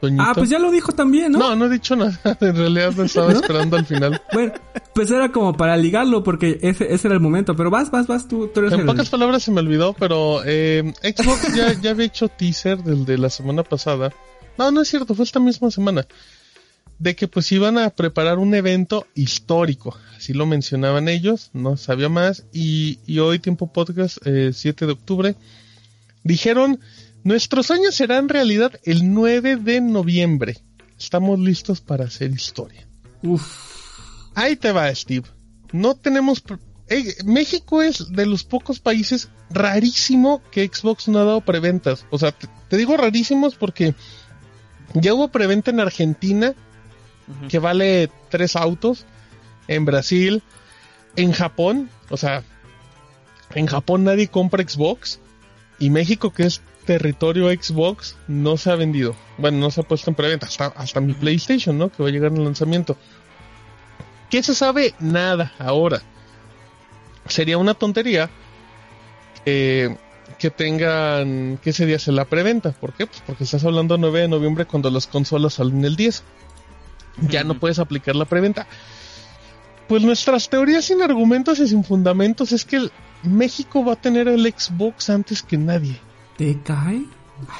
[0.00, 0.22] Toñito.
[0.22, 1.38] Ah, pues ya lo dijo también, ¿no?
[1.38, 2.20] No, no he dicho nada.
[2.40, 4.20] En realidad me estaba esperando al final.
[4.32, 4.52] Bueno,
[4.94, 7.56] pues era como para ligarlo porque ese, ese era el momento.
[7.56, 8.86] Pero vas, vas, vas, tú, tú eres En el...
[8.86, 13.16] pocas palabras se me olvidó, pero eh, Xbox ya, ya había hecho teaser del de
[13.16, 14.12] la semana pasada.
[14.58, 16.06] No, no es cierto, fue esta misma semana.
[16.98, 22.08] De que pues iban a preparar un evento histórico, así lo mencionaban ellos, no sabía
[22.08, 25.36] más, y, y hoy Tiempo Podcast, eh, 7 de octubre,
[26.22, 26.80] dijeron,
[27.24, 30.58] nuestros sueños serán realidad el 9 de noviembre,
[30.98, 32.86] estamos listos para hacer historia.
[33.22, 33.42] Uf.
[34.34, 35.26] Ahí te va, Steve.
[35.72, 36.42] No tenemos...
[36.88, 42.06] eh, México es de los pocos países rarísimo que Xbox no ha dado preventas.
[42.10, 43.94] O sea, te, te digo rarísimos porque
[44.94, 46.54] ya hubo preventa en Argentina
[47.48, 49.06] que vale tres autos.
[49.66, 50.42] En Brasil,
[51.16, 52.42] en Japón, o sea,
[53.54, 55.20] en Japón nadie compra Xbox.
[55.78, 59.16] Y México, que es territorio Xbox, no se ha vendido.
[59.38, 60.46] Bueno, no se ha puesto en preventa.
[60.46, 61.90] Hasta, hasta mi PlayStation, ¿no?
[61.90, 62.96] Que va a llegar en el lanzamiento.
[64.30, 64.94] ¿Qué se sabe?
[65.00, 66.02] Nada ahora.
[67.28, 68.30] Sería una tontería
[69.46, 69.96] eh,
[70.38, 72.72] que tengan que ese día se la preventa.
[72.72, 73.06] ¿Por qué?
[73.06, 76.22] Pues porque estás hablando 9 de noviembre cuando las consolas salen el 10.
[77.28, 78.66] Ya no puedes aplicar la preventa.
[79.88, 82.92] Pues nuestras teorías sin argumentos y sin fundamentos es que el-
[83.22, 85.98] México va a tener el Xbox antes que nadie.
[86.36, 87.04] ¿Te cae?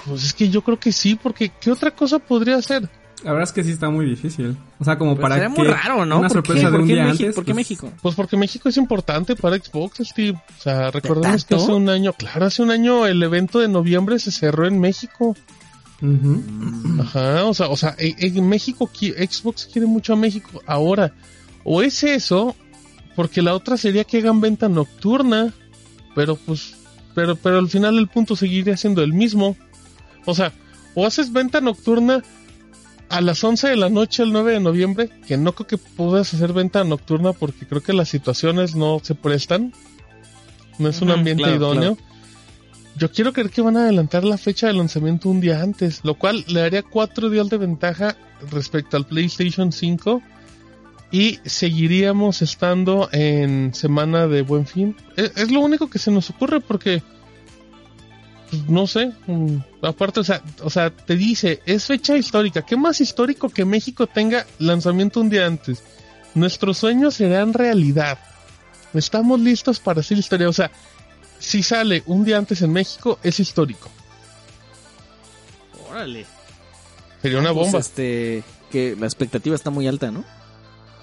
[0.07, 2.89] Pues es que yo creo que sí, porque ¿qué otra cosa podría ser?
[3.23, 4.57] La verdad es que sí está muy difícil.
[4.79, 6.19] O sea, como Pues para sería que muy raro, ¿no?
[6.19, 6.49] una ¿Por qué?
[6.49, 7.23] sorpresa de ¿Por un qué día México?
[7.25, 7.35] antes.
[7.35, 7.93] ¿Por qué pues, México?
[8.03, 10.39] Pues porque México es importante para Xbox, Steve.
[10.59, 14.19] O sea, recordemos que hace un año, claro, hace un año el evento de noviembre
[14.19, 15.35] se cerró en México.
[17.01, 20.63] Ajá, o sea, o sea, en, en México, Xbox quiere mucho a México.
[20.67, 21.15] Ahora,
[21.65, 22.55] o es eso,
[23.17, 25.53] porque la otra sería que hagan venta nocturna,
[26.15, 26.77] pero pues,
[27.15, 29.57] pero, pero al final el punto seguiría siendo el mismo.
[30.27, 30.53] O sea,
[30.95, 32.23] o haces venta nocturna
[33.09, 36.35] a las 11 de la noche el 9 de noviembre, que no creo que puedas
[36.35, 39.73] hacer venta nocturna porque creo que las situaciones no se prestan.
[40.79, 41.99] No es un ambiente claro, idóneo.
[42.97, 46.15] Yo quiero creer que van a adelantar la fecha de lanzamiento un día antes, lo
[46.15, 48.17] cual le daría cuatro días de ventaja
[48.51, 50.23] respecto al PlayStation 5
[51.11, 54.97] y seguiríamos estando en semana de buen fin.
[55.17, 57.03] Es, es lo único que se nos ocurre porque,
[58.51, 62.63] pues, no sé, mm, aparte, o sea, o sea, te dice, es fecha histórica.
[62.63, 65.83] ¿Qué más histórico que México tenga lanzamiento un día antes?
[66.35, 68.19] Nuestros sueños serán realidad.
[68.93, 70.49] Estamos listos para hacer historia.
[70.49, 70.71] O sea,
[71.45, 73.91] si sale un día antes en México, es histórico.
[75.91, 76.27] Órale.
[77.23, 77.79] Sería una Pues, bomba.
[77.79, 80.25] este, que la expectativa está muy alta, ¿no?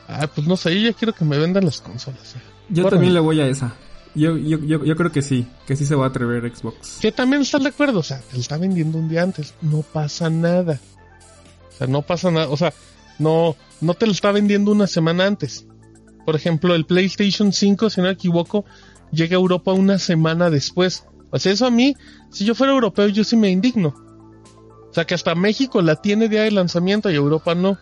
[0.08, 2.34] Ah, pues no sé, yo ya quiero que me vendan las consolas.
[2.34, 2.42] ya.
[2.70, 3.76] Yo también le voy a esa.
[4.14, 6.98] Yo, yo, yo, yo creo que sí, que sí se va a atrever Xbox.
[7.00, 9.84] Que también estás de acuerdo, o sea, te lo está vendiendo un día antes, no
[9.84, 10.80] pasa nada.
[11.74, 12.74] O sea, no pasa nada, o sea,
[13.20, 15.66] no, no te lo está vendiendo una semana antes.
[16.26, 18.66] Por ejemplo, el PlayStation 5, si no me equivoco,
[19.12, 21.04] llega a Europa una semana después.
[21.30, 21.96] O sea, eso a mí,
[22.30, 23.90] si yo fuera europeo, yo sí me indigno.
[24.90, 27.78] O sea, que hasta México la tiene día de lanzamiento y Europa no.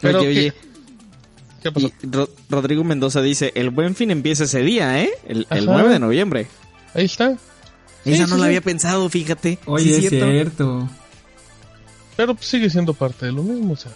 [0.00, 0.52] Pero oye, que- oye.
[1.62, 1.90] ¿qué pasó?
[2.50, 5.10] Rodrigo Mendoza dice, el buen fin empieza ese día, ¿eh?
[5.26, 5.72] El, el Ajá.
[5.80, 6.46] 9 de noviembre.
[6.94, 7.30] Ahí está.
[7.30, 7.38] Esa
[8.04, 8.42] Sí, no sí, la sí.
[8.44, 9.58] había pensado, fíjate.
[9.66, 10.88] Oye, Sí, es cierto.
[12.16, 13.92] Pero pues, sigue siendo parte de lo mismo, o sea.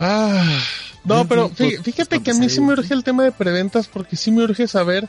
[0.00, 0.58] Ah.
[1.08, 4.16] No, pero pues, fíjate que a mí sí me urge el tema de preventas porque
[4.16, 5.08] sí me urge saber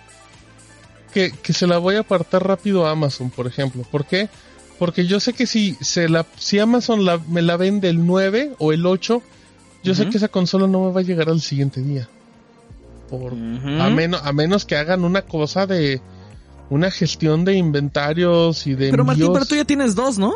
[1.14, 3.84] que, que se la voy a apartar rápido a Amazon, por ejemplo.
[3.90, 4.30] ¿Por qué?
[4.78, 8.54] Porque yo sé que si se la, si Amazon la, me la vende el 9
[8.60, 9.22] o el 8,
[9.84, 12.08] yo sé que esa consola no me va a llegar al siguiente día.
[13.10, 16.02] Por, a, menos, a menos que hagan una cosa de
[16.70, 20.34] una gestión de inventarios y de Pero Martín, pero tú ya tienes dos, ¿no?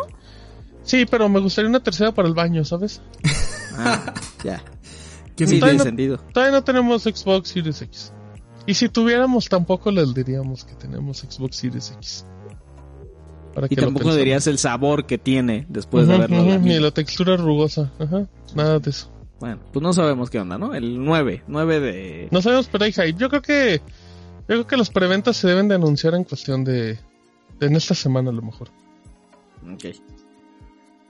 [0.83, 3.01] Sí, pero me gustaría una tercera para el baño, ¿sabes?
[3.75, 4.13] Ah,
[4.43, 4.61] ya.
[5.35, 5.59] ¿Quién Sí?
[5.59, 6.17] Todavía no-.
[6.33, 8.13] Todavía no tenemos Xbox Series X.
[8.65, 12.25] Y si tuviéramos, tampoco les diríamos que tenemos Xbox Series X.
[13.53, 16.59] Para Y que tampoco dirías el sabor que tiene después de haberlo lamido.
[16.59, 17.91] Ni la textura rugosa.
[17.99, 18.27] Ajá.
[18.55, 19.11] Nada de eso.
[19.39, 20.73] Bueno, pues no sabemos qué onda, ¿no?
[20.73, 22.27] El 9, 9 de...
[22.31, 23.13] No sabemos, pero hay hype.
[23.13, 23.81] Yo creo que.
[24.41, 26.97] Yo creo que las preventas se deben de anunciar en cuestión de.
[27.59, 28.69] de en esta semana a lo mejor.
[29.73, 29.85] Ok.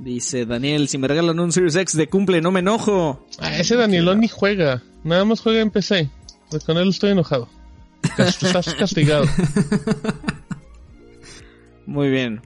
[0.03, 3.25] Dice Daniel, si me regalan un Series X de cumple, no me enojo.
[3.39, 4.83] Ah, ese Danielón ni juega.
[5.05, 6.09] Nada más juega en PC.
[6.49, 7.47] Pues Con él estoy enojado.
[8.17, 9.23] Estás castigado.
[11.85, 12.41] Muy bien.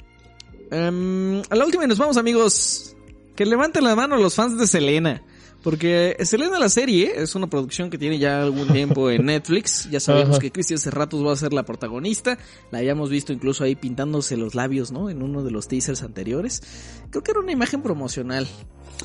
[0.69, 2.95] Em, a la última y nos vamos, amigos.
[3.35, 5.23] Que levanten la mano los fans de Selena.
[5.67, 9.89] Porque Selena la serie es una producción que tiene ya algún tiempo en Netflix.
[9.91, 10.39] Ya sabemos Ajá.
[10.39, 12.37] que Cristian Serratos va a ser la protagonista.
[12.71, 15.09] La habíamos visto incluso ahí pintándose los labios, ¿no?
[15.09, 16.61] En uno de los teasers anteriores.
[17.09, 18.47] Creo que era una imagen promocional.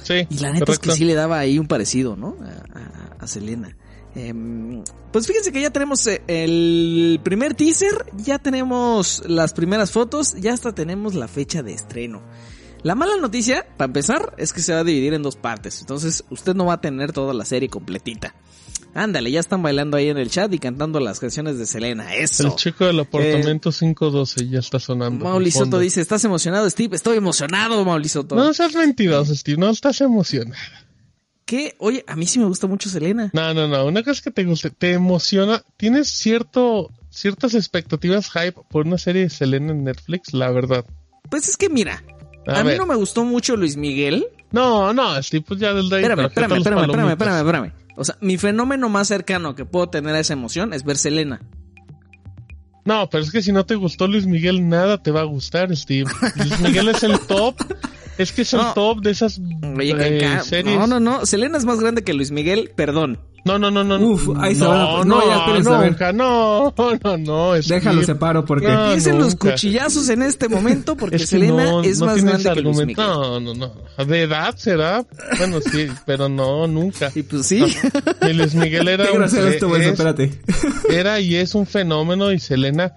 [0.02, 0.24] Sí.
[0.30, 2.36] Y la neta es que sí le daba ahí un parecido, ¿no?
[2.40, 3.76] A, a- a Selena.
[4.14, 10.36] Em, pues fíjense que ya tenemos eh, el primer teaser, ya tenemos las primeras fotos,
[10.40, 12.22] ya hasta tenemos la fecha de estreno.
[12.84, 15.80] La mala noticia, para empezar, es que se va a dividir en dos partes.
[15.80, 18.34] Entonces, usted no va a tener toda la serie completita.
[18.94, 22.14] Ándale, ya están bailando ahí en el chat y cantando las canciones de Selena.
[22.14, 22.46] Eso.
[22.46, 25.24] El chico del apartamento 512 ya está sonando.
[25.24, 25.76] Mauli al fondo.
[25.76, 26.96] Soto dice, ¿estás emocionado, Steve?
[26.96, 28.34] Estoy emocionado, Mauli Soto.
[28.34, 29.58] No seas mentiroso, Steve.
[29.58, 30.60] No estás emocionado.
[31.46, 31.74] ¿Qué?
[31.78, 33.30] Oye, a mí sí me gusta mucho Selena.
[33.32, 33.86] No, no, no.
[33.86, 35.62] Una cosa es que te guste, te emociona.
[35.76, 40.84] Tienes cierto, ciertas expectativas hype por una serie de Selena en Netflix, la verdad.
[41.30, 42.02] Pues es que mira,
[42.46, 44.26] a, A mí no me gustó mucho Luis Miguel.
[44.50, 46.02] No, no, Steve, pues ya del de ahí.
[46.02, 47.72] Espérame, espérame, espérame, espérame, espérame, espérame.
[47.96, 51.40] O sea, mi fenómeno más cercano que puedo tener a esa emoción es ver Selena.
[52.84, 55.74] No, pero es que si no te gustó Luis Miguel, nada te va a gustar,
[55.76, 56.10] Steve.
[56.36, 57.56] Luis Miguel es el top.
[58.18, 58.74] Es que es el No.
[58.74, 59.40] top de esas
[59.76, 60.78] Oye, eh, ca- series.
[60.78, 61.24] no, no, no.
[61.26, 63.18] Selena es más grande que Luis Miguel, perdón.
[63.44, 63.98] No, no, no, no.
[63.98, 66.14] Uf, ahí se no, van no, no, ya, espérense, a ver.
[66.14, 66.72] no,
[67.02, 67.52] no, no.
[67.54, 68.68] Déjalo separo porque...
[68.68, 68.84] No.
[68.86, 72.52] Empiecen los cuchillazos en este momento porque Es que Selena no, es no más grande
[72.54, 72.76] que Luis.
[72.78, 72.96] Miguel.
[72.96, 73.72] No, no, no.
[74.04, 75.04] De edad será.
[75.38, 77.10] Bueno, sí, pero no, nunca.
[77.14, 77.64] Y pues sí.
[78.28, 80.30] Y Luis Miguel era Qué un, grosero estuvo eso, es- espérate.
[80.88, 82.92] era y es un fenómeno y Selena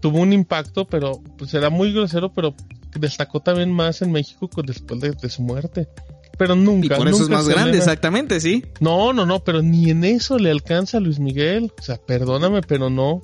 [0.00, 2.54] tuvo un impacto, pero pues era muy grosero, pero
[2.94, 5.88] destacó también más en México después de, de su muerte.
[6.36, 8.64] Pero nunca, y por eso es más grande, exactamente, sí.
[8.78, 11.72] No, no, no, pero ni en eso le alcanza a Luis Miguel.
[11.78, 13.20] O sea, perdóname, pero no.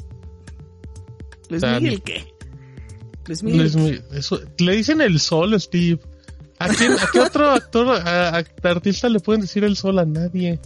[1.49, 2.27] ¿Luis sea, Miguel qué?
[3.27, 3.61] Luis Miguel.
[3.61, 6.01] Luis Mi- eso- le dicen el sol, Steve.
[6.59, 9.99] ¿A, quién, a qué otro actor, a- a- artista le pueden decir el sol?
[10.01, 10.59] A nadie.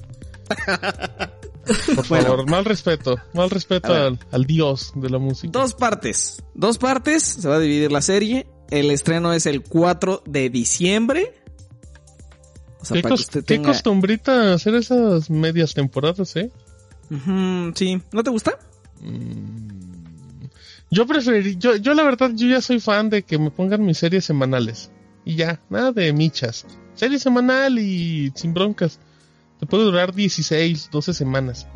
[1.95, 2.25] Por Bueno.
[2.29, 3.17] favor, mal respeto.
[3.35, 3.93] Mal respeto
[4.31, 5.51] al dios de la música.
[5.59, 6.43] Dos partes.
[6.55, 7.23] Dos partes.
[7.25, 8.47] Se va a dividir la serie.
[8.71, 11.35] El estreno es el 4 de diciembre.
[12.81, 16.51] O sea, ¿Qué, para que costumbrita hacer esas medias temporadas, eh?
[17.75, 18.03] Sí.
[18.13, 18.59] ¿No te gusta?
[20.91, 23.99] Yo preferí, yo, yo la verdad, yo ya soy fan de que me pongan mis
[23.99, 24.91] series semanales.
[25.25, 26.67] Y ya, nada de michas.
[26.95, 28.99] Serie semanal y sin broncas.
[29.61, 31.67] Te puede durar 16, 12 semanas.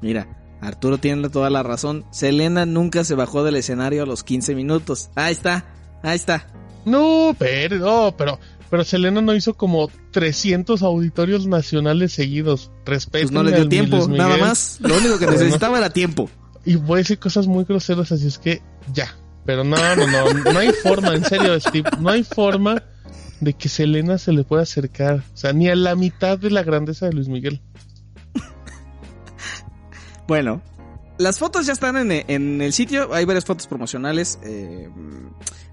[0.00, 0.26] Mira,
[0.62, 2.04] Arturo tiene toda la razón.
[2.12, 5.10] Selena nunca se bajó del escenario a los 15 minutos.
[5.16, 5.66] Ahí está.
[6.02, 6.46] Ahí está.
[6.84, 8.38] No, pero, no, pero,
[8.70, 12.70] pero Selena no hizo como 300 auditorios nacionales seguidos.
[12.86, 13.24] Respeto.
[13.24, 14.78] Pues no le dio tiempo, nada más.
[14.80, 16.30] Lo único que necesitaba era tiempo.
[16.64, 18.62] Y voy a decir cosas muy groseras, así es que
[18.92, 19.16] ya.
[19.44, 22.84] Pero no, no, no, no hay forma, en serio, Steve, no hay forma
[23.40, 25.24] de que Selena se le pueda acercar.
[25.34, 27.60] O sea, ni a la mitad de la grandeza de Luis Miguel.
[30.26, 30.62] Bueno,
[31.18, 33.12] las fotos ya están en, en el sitio.
[33.12, 34.88] Hay varias fotos promocionales eh,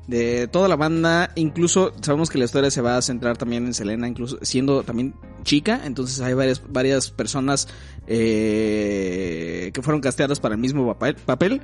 [0.08, 1.32] de toda la banda.
[1.36, 5.16] Incluso sabemos que la historia se va a centrar también en Selena, incluso siendo también
[5.44, 5.82] chica.
[5.86, 7.68] Entonces hay varias, varias personas
[8.08, 11.62] eh, que fueron casteadas para el mismo papel.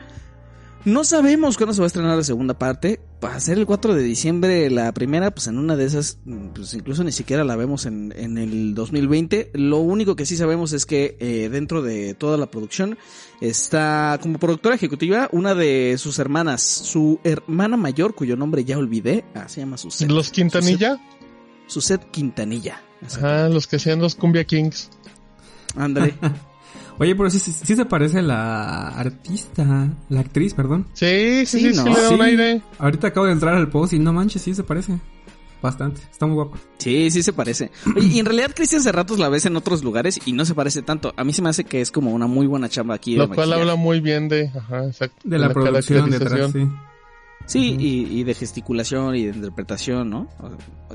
[0.86, 2.99] No sabemos cuándo se va a estrenar la segunda parte.
[3.20, 6.20] Para ser el 4 de diciembre la primera, pues en una de esas,
[6.53, 9.49] pues incluso ni siquiera la vemos en, en el 2020.
[9.56, 12.99] Lo único que sí sabemos es que eh, dentro de toda la producción
[13.41, 19.26] está como productora ejecutiva una de sus hermanas, su hermana mayor, cuyo nombre ya olvidé.
[19.34, 20.07] Ah, se llama Suset.
[20.07, 21.02] Los Quintanilla,
[21.66, 22.80] Suset Quintanilla.
[23.02, 24.91] ajá, los que hacían los Cumbia Kings.
[25.76, 26.14] Ándale.
[26.97, 30.88] Oye, pero sí, sí, sí se parece la artista, la actriz, perdón.
[30.93, 31.93] Sí, sí, Sí, sí, sí, ¿no?
[31.93, 32.22] le da un Sí.
[32.23, 32.61] aire.
[32.80, 34.97] Ahorita acabo de entrar al post y no manches, sí se parece.
[35.61, 35.99] Bastante.
[36.11, 36.57] Está muy guapo.
[36.77, 37.72] Sí, sí se parece.
[37.95, 40.84] Oye, y en realidad Cristian Cerratos la ves en otros lugares y no se parece
[40.84, 41.13] tanto.
[41.17, 43.13] A mí se me hace que es como una muy buena chamba aquí.
[43.13, 43.61] de Lo cual maquillaje.
[43.61, 45.17] habla muy bien de, ajá, exacto.
[45.23, 46.67] De la, producción detrás, sí.
[47.47, 50.27] Sí, y, y de gesticulación y de interpretación, ¿no?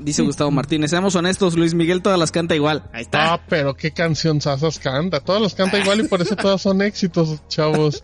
[0.01, 2.83] Dice Gustavo Martínez, seamos honestos, Luis Miguel todas las canta igual.
[2.91, 3.33] Ahí está.
[3.33, 5.21] Ah, pero qué canción sasas canta.
[5.21, 8.03] Todas las canta igual y por eso todas son éxitos, chavos.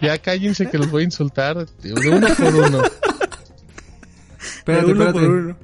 [0.00, 1.66] Ya cállense que los voy a insultar.
[1.80, 2.82] tío, De uno por uno.
[4.40, 5.12] Espérate, De uno espérate.
[5.12, 5.56] por uno.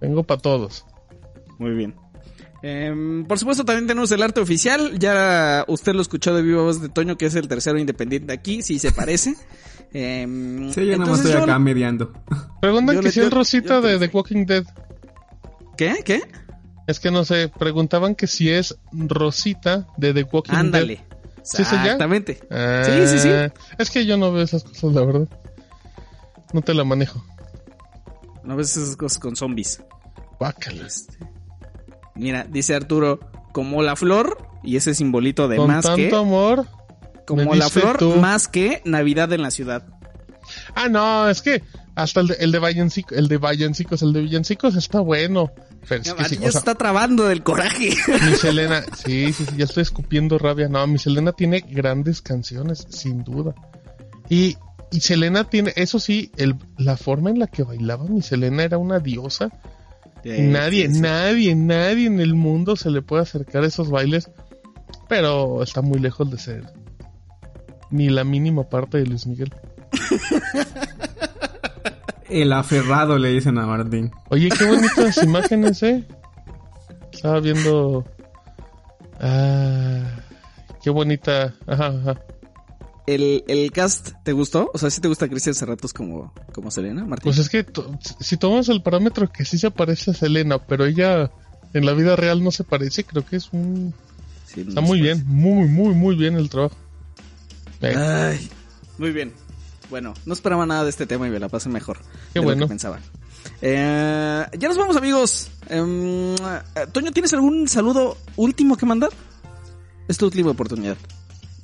[0.00, 0.84] Vengo para todos.
[1.58, 1.94] Muy bien.
[2.62, 4.98] Em, por supuesto, también tenemos el arte oficial.
[4.98, 8.62] Ya usted lo escuchó de viva voz de Toño, que es el tercero independiente aquí.
[8.62, 9.34] Sí se parece.
[9.94, 12.12] Em, Sí, yo nada más entonces estoy yo- acá mediando.
[12.62, 14.64] Preguntan que si es yo- Rosita yo de The Walking Dead.
[15.76, 15.96] ¿Qué?
[16.04, 16.22] ¿Qué?
[16.86, 20.60] Es que no sé, preguntaban que si es Rosita de The Walking Dead.
[20.60, 21.04] Ándale.
[21.42, 21.82] ¿Sí es ella?
[21.82, 22.40] Exactamente.
[22.50, 23.28] Ah, Sí, sí, sí.
[23.78, 25.28] Es que yo no veo esas cosas, la verdad.
[26.54, 27.22] No te la manejo.
[28.44, 29.82] No ves esas cosas con zombies.
[30.40, 30.86] Bácala.
[30.86, 31.18] Este,
[32.14, 33.20] Mira, dice Arturo,
[33.52, 36.66] como la flor, y ese simbolito de Con más tanto que, amor.
[37.26, 38.16] como la flor, tú.
[38.16, 39.84] más que Navidad en la ciudad.
[40.74, 41.62] Ah, no, es que
[41.94, 45.50] hasta el de, el de Villancico- el de Villancicos, el de Villancicos está bueno.
[45.88, 47.90] Pero es que sí, Amarillo o sea, está trabando del coraje.
[48.06, 50.68] mi Selena, sí, sí, sí, ya estoy escupiendo rabia.
[50.68, 53.54] No, mi Selena tiene grandes canciones, sin duda.
[54.28, 54.56] Y
[54.90, 58.76] y Selena tiene, eso sí, el, la forma en la que bailaba mi Selena era
[58.78, 59.48] una diosa.
[60.24, 61.00] Nadie, Sí, sí.
[61.00, 64.30] nadie, nadie en el mundo se le puede acercar a esos bailes.
[65.08, 66.64] Pero está muy lejos de ser
[67.90, 69.52] ni la mínima parte de Luis Miguel.
[72.28, 74.10] El aferrado le dicen a Martín.
[74.30, 76.02] Oye, qué bonitas imágenes, ¿eh?
[77.12, 78.06] Estaba viendo...
[79.20, 80.02] Ah,
[80.82, 81.52] qué bonita...
[81.66, 82.16] Ajá, ajá.
[83.06, 84.70] ¿El, el cast te gustó?
[84.72, 87.24] O sea, ¿sí te gusta Cristian Cerratos como, como Selena, Martín?
[87.24, 87.66] Pues es que
[88.20, 91.30] si tomamos el parámetro que sí se parece a Selena, pero ella
[91.74, 93.92] en la vida real no se parece, creo que es un...
[94.46, 96.76] Sí, Está no muy bien, muy, muy, muy bien el trabajo.
[97.80, 98.50] Eh, Ay,
[98.98, 99.32] muy bien.
[99.90, 101.98] Bueno, no esperaba nada de este tema y me la pasé mejor.
[102.32, 102.66] Qué de lo bueno.
[102.66, 103.00] que pensaba.
[103.60, 105.50] Eh, ya nos vamos, amigos.
[105.68, 109.10] Em, eh, Toño, ¿tienes algún saludo último que mandar?
[110.08, 110.96] Es tu última oportunidad.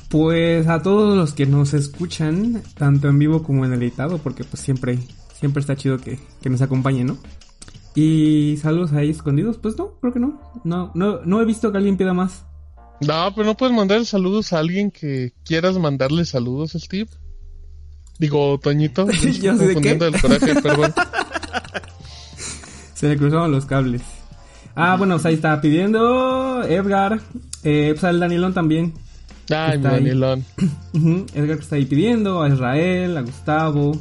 [0.09, 4.45] Pues a todos los que nos escuchan, tanto en vivo como en el editado, porque
[4.45, 4.99] pues siempre,
[5.39, 7.19] siempre está chido que, que nos acompañen, ¿no?
[7.95, 10.41] Y saludos ahí escondidos, pues no, creo que no.
[10.65, 12.45] No, no, no he visto que alguien pida más.
[13.01, 17.11] No, pero no puedes mandar saludos a alguien que quieras mandarle saludos, Steve.
[18.19, 19.07] Digo, Toñito.
[19.41, 19.95] Yo así de, ¿qué?
[19.95, 20.93] del coraje, perdón.
[22.95, 24.03] Se le cruzaron los cables.
[24.75, 27.21] Ah, bueno, pues ahí está pidiendo Edgar,
[27.63, 28.95] eh, pues al Danielón también.
[29.51, 29.79] Ay.
[30.93, 33.93] Ujú, Edgar que está ahí pidiendo, a Israel, a Gustavo.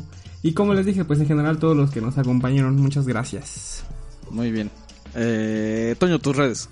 [0.43, 3.83] Y como les dije, pues en general todos los que nos acompañaron, muchas gracias.
[4.29, 4.69] Muy bien.
[5.15, 6.69] Eh, Toño, tus redes.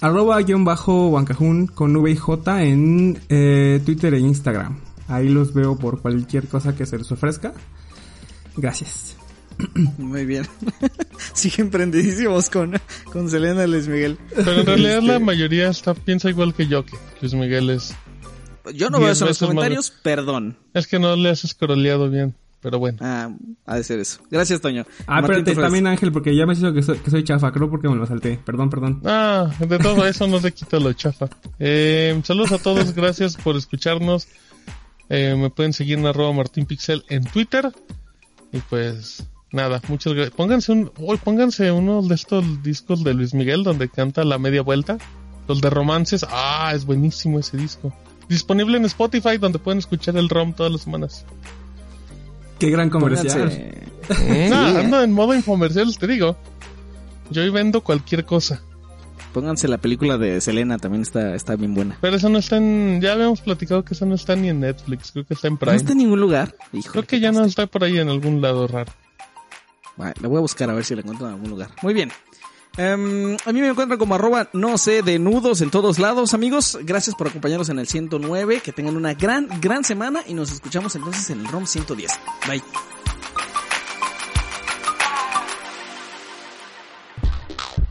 [0.00, 4.78] Arroba guion bajo Huancajún con V y J en eh, Twitter e Instagram.
[5.08, 7.54] Ahí los veo por cualquier cosa que se les ofrezca.
[8.56, 9.16] Gracias.
[9.98, 10.46] Muy bien.
[11.32, 12.78] Siguen prendidísimos con,
[13.12, 14.18] con Selena y Luis Miguel.
[14.34, 17.94] Pero en realidad Este, la mayoría está, piensa igual que yo, que Luis Miguel es...
[18.74, 20.56] Yo no veo eso en los comentarios, perdón.
[20.74, 22.98] Es que no le has scrolleado bien, pero bueno.
[23.00, 23.30] Ah,
[23.64, 24.20] ha de ser eso.
[24.30, 24.84] Gracias, Toño.
[25.06, 27.52] Ah, Martín, espérate, también Ángel, porque ya me has dicho que soy, que soy chafa,
[27.52, 28.38] creo porque me lo salté.
[28.44, 29.02] Perdón, perdón.
[29.04, 31.28] Ah, de todo eso no le quito lo chafa.
[31.58, 34.28] Eh, saludos a todos, gracias por escucharnos.
[35.08, 37.70] Eh, me pueden seguir en arroba martinpixel en Twitter.
[38.52, 40.34] Y pues nada, muchas gracias.
[40.34, 44.62] Pónganse un, uy, pónganse uno de estos discos de Luis Miguel donde canta la media
[44.62, 44.98] vuelta.
[45.48, 46.26] Los de romances.
[46.28, 47.92] Ah, es buenísimo ese disco.
[48.28, 51.24] Disponible en Spotify donde pueden escuchar el ROM todas las semanas.
[52.58, 53.50] Qué gran comercial.
[54.08, 56.36] Pónganse, Ah, ando en modo infomercial, te digo.
[57.30, 58.62] Yo hoy vendo cualquier cosa.
[59.32, 61.98] pónganse la película de Selena, también está, está bien buena.
[62.00, 63.00] Pero eso no está en...
[63.02, 65.12] Ya habíamos platicado que eso no está ni en Netflix.
[65.12, 65.76] Creo que está en No Prime.
[65.76, 66.54] está en ningún lugar.
[66.72, 68.92] Híjole, Creo que ya no está por ahí en algún lado raro.
[69.96, 71.70] Vale, la voy a buscar a ver si la encuentro en algún lugar.
[71.82, 72.10] Muy bien.
[72.76, 76.78] Em, a mí me encuentran como arroba no sé de nudos en todos lados, amigos.
[76.82, 78.60] Gracias por acompañarnos en el 109.
[78.60, 82.12] Que tengan una gran, gran semana y nos escuchamos entonces en el ROM 110.
[82.46, 82.62] Bye.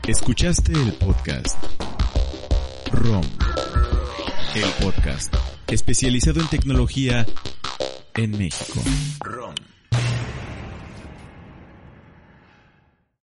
[0.06, 1.56] Escuchaste el podcast
[2.92, 3.24] ROM,
[4.54, 5.34] el podcast
[5.66, 7.26] especializado en tecnología
[8.14, 8.80] en México.